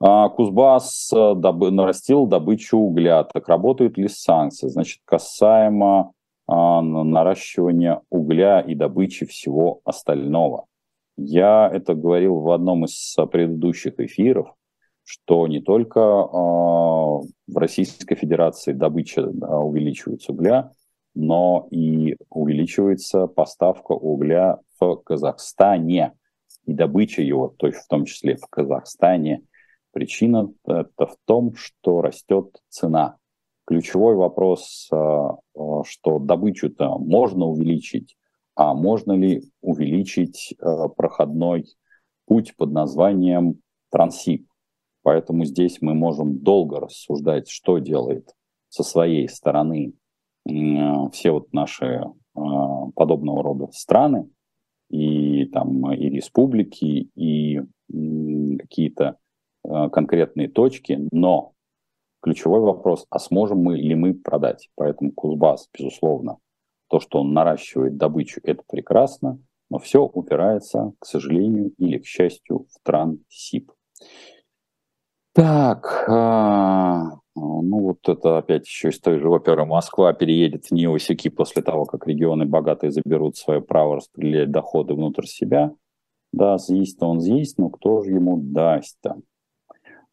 А, 0.00 0.28
Кузбасс 0.28 1.12
э, 1.12 1.34
добы, 1.36 1.70
нарастил 1.70 2.26
добычу 2.26 2.78
угля. 2.78 3.24
Так 3.24 3.48
работают 3.48 3.96
ли 3.96 4.08
санкции? 4.08 4.68
Значит, 4.68 5.00
касаемо 5.04 6.12
а, 6.46 6.80
наращивания 6.82 8.02
угля 8.10 8.60
и 8.60 8.74
добычи 8.74 9.24
всего 9.24 9.80
остального. 9.84 10.66
Я 11.16 11.70
это 11.72 11.94
говорил 11.94 12.40
в 12.40 12.50
одном 12.50 12.86
из 12.86 13.16
предыдущих 13.30 14.00
эфиров, 14.00 14.52
что 15.04 15.46
не 15.46 15.60
только 15.60 16.00
а, 16.00 16.26
в 17.20 17.56
Российской 17.56 18.16
Федерации 18.16 18.72
добыча 18.72 19.22
увеличивается 19.22 20.32
угля, 20.32 20.72
но 21.14 21.68
и 21.70 22.16
увеличивается 22.30 23.28
поставка 23.28 23.92
угля 23.92 24.58
в 24.80 24.96
Казахстане 24.96 26.14
и 26.66 26.72
добыча 26.72 27.22
его, 27.22 27.54
то 27.56 27.68
есть 27.68 27.78
в 27.78 27.86
том 27.86 28.06
числе 28.06 28.34
в 28.34 28.48
Казахстане– 28.50 29.42
Причина 29.94 30.52
это 30.66 31.06
в 31.06 31.16
том, 31.24 31.54
что 31.54 32.02
растет 32.02 32.60
цена. 32.68 33.16
Ключевой 33.64 34.16
вопрос, 34.16 34.88
а, 34.92 35.36
а, 35.54 35.84
что 35.84 36.18
добычу-то 36.18 36.98
можно 36.98 37.46
увеличить, 37.46 38.16
а 38.56 38.74
можно 38.74 39.12
ли 39.12 39.44
увеличить 39.60 40.52
а, 40.60 40.88
проходной 40.88 41.66
путь 42.26 42.56
под 42.56 42.72
названием 42.72 43.60
Трансип. 43.92 44.48
Поэтому 45.04 45.44
здесь 45.44 45.80
мы 45.80 45.94
можем 45.94 46.40
долго 46.40 46.80
рассуждать, 46.80 47.48
что 47.48 47.78
делает 47.78 48.34
со 48.70 48.82
своей 48.82 49.28
стороны 49.28 49.92
все 51.12 51.30
вот 51.30 51.52
наши 51.52 52.02
подобного 52.34 53.42
рода 53.42 53.68
страны 53.70 54.28
и 54.90 55.44
там 55.46 55.92
и 55.92 56.08
республики, 56.08 57.08
и 57.14 57.60
какие-то 58.58 59.18
конкретные 59.64 60.48
точки, 60.48 61.08
но 61.10 61.52
ключевой 62.22 62.60
вопрос, 62.60 63.06
а 63.10 63.18
сможем 63.18 63.58
мы 63.58 63.76
ли 63.76 63.94
мы 63.94 64.14
продать? 64.14 64.70
Поэтому 64.76 65.12
Кузбасс, 65.12 65.68
безусловно, 65.76 66.38
то, 66.88 67.00
что 67.00 67.20
он 67.20 67.32
наращивает 67.32 67.96
добычу, 67.96 68.40
это 68.42 68.62
прекрасно, 68.66 69.38
но 69.70 69.78
все 69.78 70.02
упирается, 70.02 70.92
к 70.98 71.06
сожалению 71.06 71.72
или 71.78 71.98
к 71.98 72.06
счастью, 72.06 72.66
в 72.70 72.82
Трансип. 72.82 73.72
Так, 75.34 76.04
а, 76.08 77.18
ну 77.34 77.80
вот 77.80 78.08
это 78.08 78.38
опять 78.38 78.66
еще 78.66 78.90
из 78.90 79.00
той 79.00 79.18
же 79.18 79.28
оперы 79.28 79.64
Москва 79.64 80.12
переедет 80.12 80.66
в 80.66 80.70
Неосики 80.70 81.28
после 81.28 81.62
того, 81.62 81.86
как 81.86 82.06
регионы 82.06 82.46
богатые 82.46 82.92
заберут 82.92 83.36
свое 83.36 83.60
право 83.60 83.96
распределять 83.96 84.52
доходы 84.52 84.94
внутрь 84.94 85.26
себя. 85.26 85.72
Да, 86.32 86.56
съесть-то 86.58 87.06
он 87.06 87.20
съесть, 87.20 87.58
но 87.58 87.68
кто 87.68 88.02
же 88.02 88.12
ему 88.12 88.38
даст-то? 88.38 89.10
А, 89.10 89.33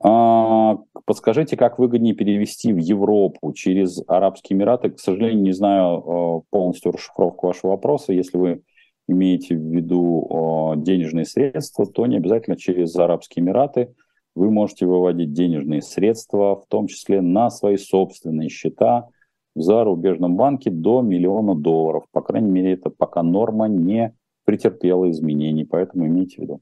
подскажите, 0.01 1.57
как 1.57 1.77
выгоднее 1.77 2.15
перевести 2.15 2.73
в 2.73 2.77
Европу 2.77 3.53
через 3.53 4.01
Арабские 4.07 4.57
Эмираты? 4.57 4.89
К 4.89 4.99
сожалению, 4.99 5.43
не 5.43 5.51
знаю 5.51 5.85
а, 5.85 6.41
полностью 6.49 6.91
расшифровку 6.91 7.47
вашего 7.47 7.71
вопроса. 7.71 8.13
Если 8.13 8.37
вы 8.37 8.63
имеете 9.07 9.55
в 9.55 9.59
виду 9.59 10.27
а, 10.29 10.75
денежные 10.75 11.25
средства, 11.25 11.85
то 11.85 12.05
не 12.07 12.17
обязательно 12.17 12.57
через 12.57 12.95
Арабские 12.95 13.43
Эмираты. 13.43 13.93
Вы 14.33 14.49
можете 14.49 14.85
выводить 14.85 15.33
денежные 15.33 15.81
средства, 15.81 16.55
в 16.55 16.65
том 16.67 16.87
числе 16.87 17.21
на 17.21 17.49
свои 17.49 17.77
собственные 17.77 18.49
счета 18.49 19.07
в 19.55 19.61
зарубежном 19.61 20.37
банке 20.37 20.71
до 20.71 21.01
миллиона 21.01 21.53
долларов. 21.53 22.05
По 22.11 22.21
крайней 22.21 22.49
мере, 22.49 22.73
это 22.73 22.89
пока 22.89 23.21
норма 23.23 23.67
не 23.67 24.15
претерпела 24.45 25.11
изменений, 25.11 25.65
поэтому 25.65 26.07
имейте 26.07 26.37
в 26.37 26.39
виду. 26.39 26.61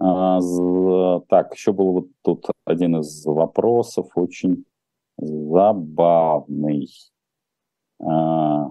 А, 0.00 0.40
так, 1.28 1.54
еще 1.54 1.72
был 1.72 1.92
вот 1.92 2.06
тут 2.22 2.46
один 2.64 2.96
из 3.00 3.24
вопросов, 3.26 4.08
очень 4.14 4.64
забавный. 5.18 6.88
А, 8.02 8.70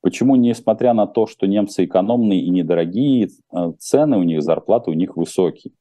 почему, 0.00 0.36
несмотря 0.36 0.94
на 0.94 1.06
то, 1.06 1.26
что 1.26 1.46
немцы 1.46 1.84
экономные 1.84 2.40
и 2.40 2.48
недорогие, 2.48 3.28
а, 3.50 3.72
цены 3.72 4.16
у 4.16 4.22
них, 4.22 4.42
зарплаты 4.42 4.90
у 4.90 4.94
них 4.94 5.16
высокие? 5.16 5.74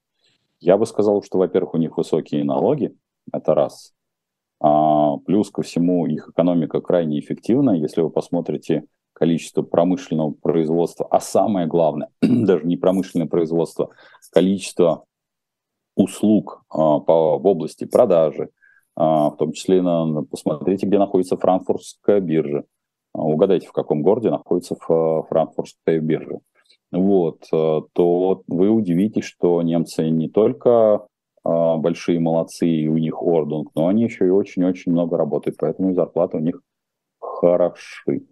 Я 0.60 0.78
бы 0.78 0.86
сказал, 0.86 1.24
что, 1.24 1.38
во-первых, 1.38 1.76
у 1.76 1.78
них 1.78 1.98
высокие 1.98 2.44
налоги, 2.44 2.94
это 3.32 3.54
раз. 3.56 3.94
Плюс 5.26 5.52
ко 5.52 5.62
всему 5.62 6.06
их 6.08 6.30
экономика 6.30 6.82
крайне 6.82 7.20
эффективна. 7.20 7.72
Если 7.72 8.02
вы 8.02 8.10
посмотрите 8.10 8.86
количество 9.16 9.62
промышленного 9.64 10.32
производства, 10.32 11.08
а 11.10 11.20
самое 11.20 11.68
главное, 11.68 12.10
даже 12.22 12.66
не 12.66 12.78
промышленное 12.78 13.28
производство, 13.28 13.90
количество 14.32 15.06
услуг 15.96 16.64
а, 16.70 17.00
по, 17.00 17.40
в 17.40 17.46
области 17.48 17.86
продажи, 17.86 18.50
а, 18.96 19.30
в 19.30 19.38
том 19.38 19.54
числе 19.54 19.82
на, 19.82 20.24
посмотрите, 20.24 20.86
где 20.86 21.00
находится 21.00 21.38
франкфуртская 21.38 22.20
биржа. 22.20 22.66
А, 23.14 23.22
угадайте, 23.22 23.68
в 23.68 23.72
каком 23.72 24.02
городе 24.02 24.30
находится 24.30 24.76
франкфуртская 24.76 26.00
биржа. 26.02 26.40
Вот, 26.92 27.46
а, 27.54 27.82
то 27.94 28.44
вы 28.48 28.70
удивитесь, 28.70 29.24
что 29.24 29.62
немцы 29.62 30.10
не 30.10 30.28
только 30.28 31.08
а, 31.46 31.78
большие 31.78 32.20
молодцы, 32.20 32.68
и 32.68 32.88
у 32.90 32.98
них 32.98 33.22
ордунг, 33.22 33.72
но 33.76 33.88
они 33.88 34.04
еще 34.04 34.28
и 34.28 34.32
очень-очень 34.32 34.92
много 34.92 35.16
работают, 35.16 35.58
поэтому 35.58 35.94
зарплаты 35.94 36.38
у 36.38 36.42
них 36.42 36.62
хороши. 37.20 38.26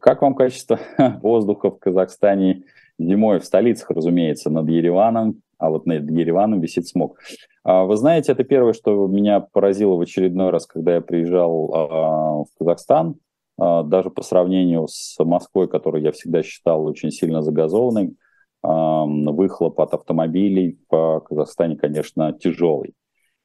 Как 0.00 0.22
вам 0.22 0.34
качество 0.34 0.78
воздуха 1.22 1.70
в 1.70 1.78
Казахстане 1.78 2.64
зимой 2.98 3.40
в 3.40 3.44
столицах, 3.44 3.90
разумеется, 3.90 4.50
над 4.50 4.68
Ереваном, 4.68 5.42
а 5.58 5.70
вот 5.70 5.86
над 5.86 6.10
Ереваном 6.10 6.60
висит 6.60 6.86
смог. 6.86 7.18
А, 7.64 7.84
вы 7.84 7.96
знаете, 7.96 8.32
это 8.32 8.44
первое, 8.44 8.72
что 8.72 9.06
меня 9.06 9.40
поразило 9.40 9.96
в 9.96 10.00
очередной 10.00 10.50
раз, 10.50 10.66
когда 10.66 10.94
я 10.94 11.00
приезжал 11.00 11.74
а, 11.74 12.44
в 12.44 12.46
Казахстан, 12.58 13.16
а, 13.58 13.82
даже 13.82 14.10
по 14.10 14.22
сравнению 14.22 14.86
с 14.88 15.16
Москвой, 15.24 15.68
которую 15.68 16.02
я 16.02 16.12
всегда 16.12 16.42
считал 16.42 16.84
очень 16.84 17.10
сильно 17.10 17.42
загазованной, 17.42 18.16
выхлоп 18.62 19.80
от 19.80 19.94
автомобилей 19.94 20.80
в 20.90 21.20
Казахстане, 21.20 21.76
конечно, 21.76 22.32
тяжелый. 22.32 22.94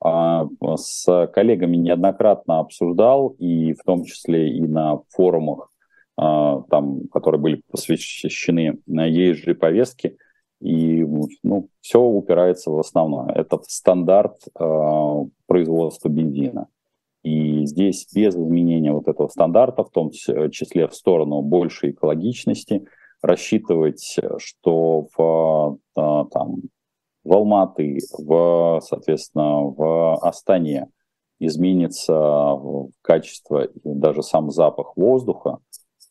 С 0.03 1.27
коллегами 1.27 1.77
неоднократно 1.77 2.57
обсуждал, 2.57 3.35
и 3.37 3.73
в 3.73 3.83
том 3.85 4.03
числе 4.03 4.49
и 4.49 4.61
на 4.61 5.01
форумах 5.09 5.71
там, 6.15 7.07
которые 7.11 7.41
были 7.41 7.61
посвящены 7.71 8.79
езжей 8.85 9.55
повестке, 9.55 10.17
и 10.61 11.03
ну, 11.43 11.69
все 11.81 11.99
упирается 11.99 12.69
в 12.69 12.77
основное. 12.77 13.33
Это 13.33 13.59
стандарт 13.67 14.37
э, 14.47 15.25
производства 15.47 16.07
бензина. 16.07 16.67
И 17.23 17.65
здесь 17.65 18.07
без 18.13 18.35
изменения 18.35 18.93
вот 18.93 19.07
этого 19.07 19.27
стандарта, 19.27 19.83
в 19.83 19.89
том 19.89 20.11
числе 20.11 20.87
в 20.87 20.93
сторону 20.93 21.41
большей 21.41 21.91
экологичности, 21.91 22.85
рассчитывать, 23.23 24.19
что 24.37 25.07
в, 25.15 25.79
э, 25.97 26.25
там, 26.31 26.57
в 27.23 27.33
Алматы, 27.33 27.99
в, 28.19 28.81
соответственно, 28.83 29.61
в 29.61 30.15
Астане 30.21 30.89
изменится 31.39 32.55
качество 33.01 33.63
и 33.63 33.79
даже 33.83 34.21
сам 34.21 34.51
запах 34.51 34.95
воздуха, 34.95 35.57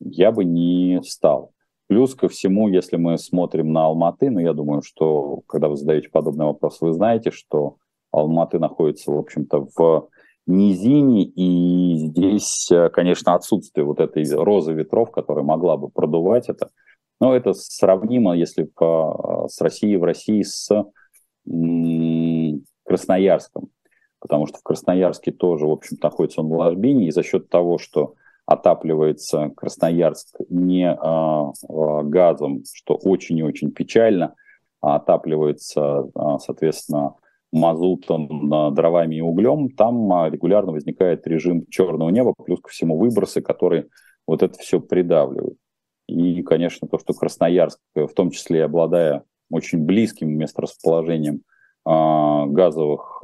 я 0.01 0.33
бы 0.33 0.45
не 0.45 1.01
стал. 1.05 1.53
Плюс 1.89 2.15
ко 2.15 2.29
всему, 2.29 2.69
если 2.69 2.97
мы 2.97 3.19
смотрим 3.19 3.73
на 3.73 3.87
Алматы, 3.87 4.31
ну, 4.31 4.39
я 4.39 4.53
думаю, 4.53 4.83
что 4.83 5.43
когда 5.47 5.69
вы 5.69 5.77
задаете 5.77 6.09
подобный 6.09 6.47
вопрос, 6.47 6.81
вы 6.81 6.93
знаете, 6.93 7.31
что 7.31 7.77
Алматы 8.13 8.59
находится, 8.59 9.11
в 9.11 9.19
общем-то, 9.19 9.69
в 9.77 10.09
низине, 10.47 11.25
и 11.25 11.97
здесь, 11.97 12.71
конечно, 12.93 13.35
отсутствие 13.35 13.85
вот 13.85 14.01
этой 14.01 14.25
розы 14.35 14.73
ветров, 14.73 15.11
которая 15.11 15.45
могла 15.45 15.77
бы 15.77 15.89
продувать 15.89 16.49
это, 16.49 16.71
но 17.21 17.35
это 17.37 17.53
сравнимо, 17.53 18.37
если 18.37 18.65
по, 18.65 19.47
с 19.49 19.61
Россией 19.61 19.97
в 19.97 20.05
России 20.05 20.43
с 20.43 20.71
Красноярском, 22.85 23.69
потому 24.21 24.47
что 24.47 24.59
в 24.59 24.63
Красноярске 24.63 25.33
тоже, 25.33 25.67
в 25.67 25.71
общем 25.71 25.97
находится 26.03 26.41
он 26.41 26.49
в 26.49 26.57
ложбине, 26.57 27.09
и 27.09 27.13
за 27.13 27.23
счет 27.23 27.49
того, 27.49 27.79
что 27.79 28.15
отапливается 28.47 29.51
Красноярск 29.57 30.37
не 30.49 30.91
а, 30.91 31.53
а, 31.53 32.03
газом, 32.03 32.65
что 32.73 32.95
очень 32.95 33.39
и 33.39 33.43
очень 33.43 33.71
печально, 33.71 34.35
а 34.81 34.97
отапливается, 34.97 36.09
а, 36.15 36.39
соответственно, 36.39 37.15
мазутом, 37.53 38.75
дровами 38.75 39.17
и 39.17 39.21
углем, 39.21 39.71
там 39.71 40.31
регулярно 40.33 40.71
возникает 40.71 41.27
режим 41.27 41.67
черного 41.69 42.09
неба, 42.11 42.33
плюс 42.45 42.61
ко 42.61 42.71
всему 42.71 42.97
выбросы, 42.97 43.41
которые 43.41 43.89
вот 44.25 44.45
это 44.45 44.57
все 44.59 44.81
придавливают. 44.81 45.59
И, 46.07 46.43
конечно, 46.43 46.87
то, 46.87 46.99
что 46.99 47.13
Красноярск, 47.13 47.81
в 47.97 48.13
том 48.15 48.31
числе 48.31 48.65
обладая 48.65 49.25
очень 49.51 49.85
близким 49.85 50.31
месторасположением 50.31 51.43
газовых 51.85 53.19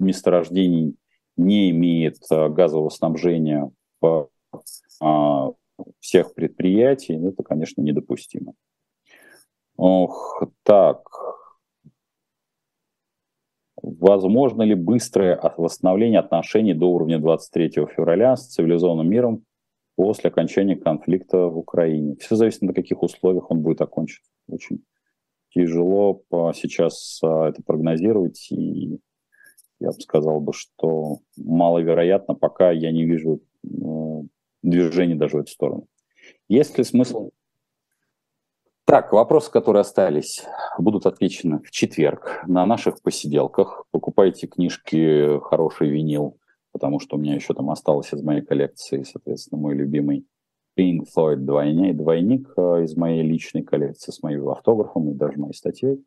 месторождений, 0.00 0.96
не 1.36 1.70
имеет 1.70 2.16
газового 2.28 2.88
снабжения 2.88 3.70
а, 4.04 4.26
всех 6.00 6.34
предприятий, 6.34 7.16
ну, 7.16 7.30
это, 7.30 7.42
конечно, 7.42 7.82
недопустимо. 7.82 8.54
Ох, 9.76 10.42
так, 10.62 11.08
возможно 13.82 14.62
ли 14.62 14.74
быстрое 14.74 15.38
восстановление 15.56 16.20
отношений 16.20 16.74
до 16.74 16.86
уровня 16.86 17.18
23 17.18 17.86
февраля 17.94 18.36
с 18.36 18.48
цивилизованным 18.48 19.08
миром 19.08 19.44
после 19.96 20.30
окончания 20.30 20.76
конфликта 20.76 21.48
в 21.48 21.58
Украине? 21.58 22.16
Все 22.20 22.36
зависит 22.36 22.62
на 22.62 22.72
каких 22.72 23.02
условиях 23.02 23.50
он 23.50 23.62
будет 23.62 23.80
окончен. 23.80 24.22
Очень 24.48 24.84
тяжело 25.50 26.22
сейчас 26.54 27.20
а, 27.22 27.48
это 27.48 27.62
прогнозировать, 27.62 28.50
и 28.50 29.00
я 29.80 29.88
бы 29.88 30.00
сказал 30.00 30.40
бы, 30.40 30.52
что 30.52 31.18
маловероятно, 31.36 32.34
пока 32.34 32.70
я 32.70 32.90
не 32.92 33.04
вижу 33.04 33.40
движения 34.70 35.14
даже 35.14 35.36
в 35.36 35.40
эту 35.40 35.50
сторону. 35.50 35.86
Есть 36.48 36.76
ли 36.78 36.84
смысл 36.84 37.30
так, 38.86 39.14
вопросы, 39.14 39.50
которые 39.50 39.80
остались, 39.80 40.44
будут 40.78 41.06
отвечены 41.06 41.58
в 41.60 41.70
четверг 41.70 42.42
на 42.46 42.66
наших 42.66 43.00
посиделках. 43.00 43.84
Покупайте 43.90 44.46
книжки 44.46 45.40
«Хороший 45.40 45.88
винил», 45.88 46.36
потому 46.70 47.00
что 47.00 47.16
у 47.16 47.18
меня 47.18 47.34
еще 47.34 47.54
там 47.54 47.70
осталось 47.70 48.12
из 48.12 48.22
моей 48.22 48.42
коллекции, 48.42 49.02
соответственно, 49.02 49.62
мой 49.62 49.74
любимый 49.74 50.26
Pink 50.78 51.06
Floyd 51.16 51.36
двойник, 51.36 51.96
двойник 51.96 52.52
э, 52.56 52.84
из 52.84 52.94
моей 52.94 53.22
личной 53.22 53.62
коллекции 53.62 54.12
с 54.12 54.22
моим 54.22 54.50
автографом 54.50 55.10
и 55.10 55.14
даже 55.14 55.38
моей 55.38 55.54
статьей. 55.54 56.04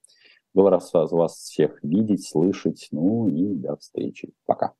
Был 0.54 0.70
рад 0.70 0.84
вас 0.94 1.34
всех 1.34 1.84
видеть, 1.84 2.28
слышать. 2.28 2.90
Ну 2.92 3.28
и 3.28 3.56
до 3.56 3.78
встречи. 3.78 4.32
Пока. 4.46 4.74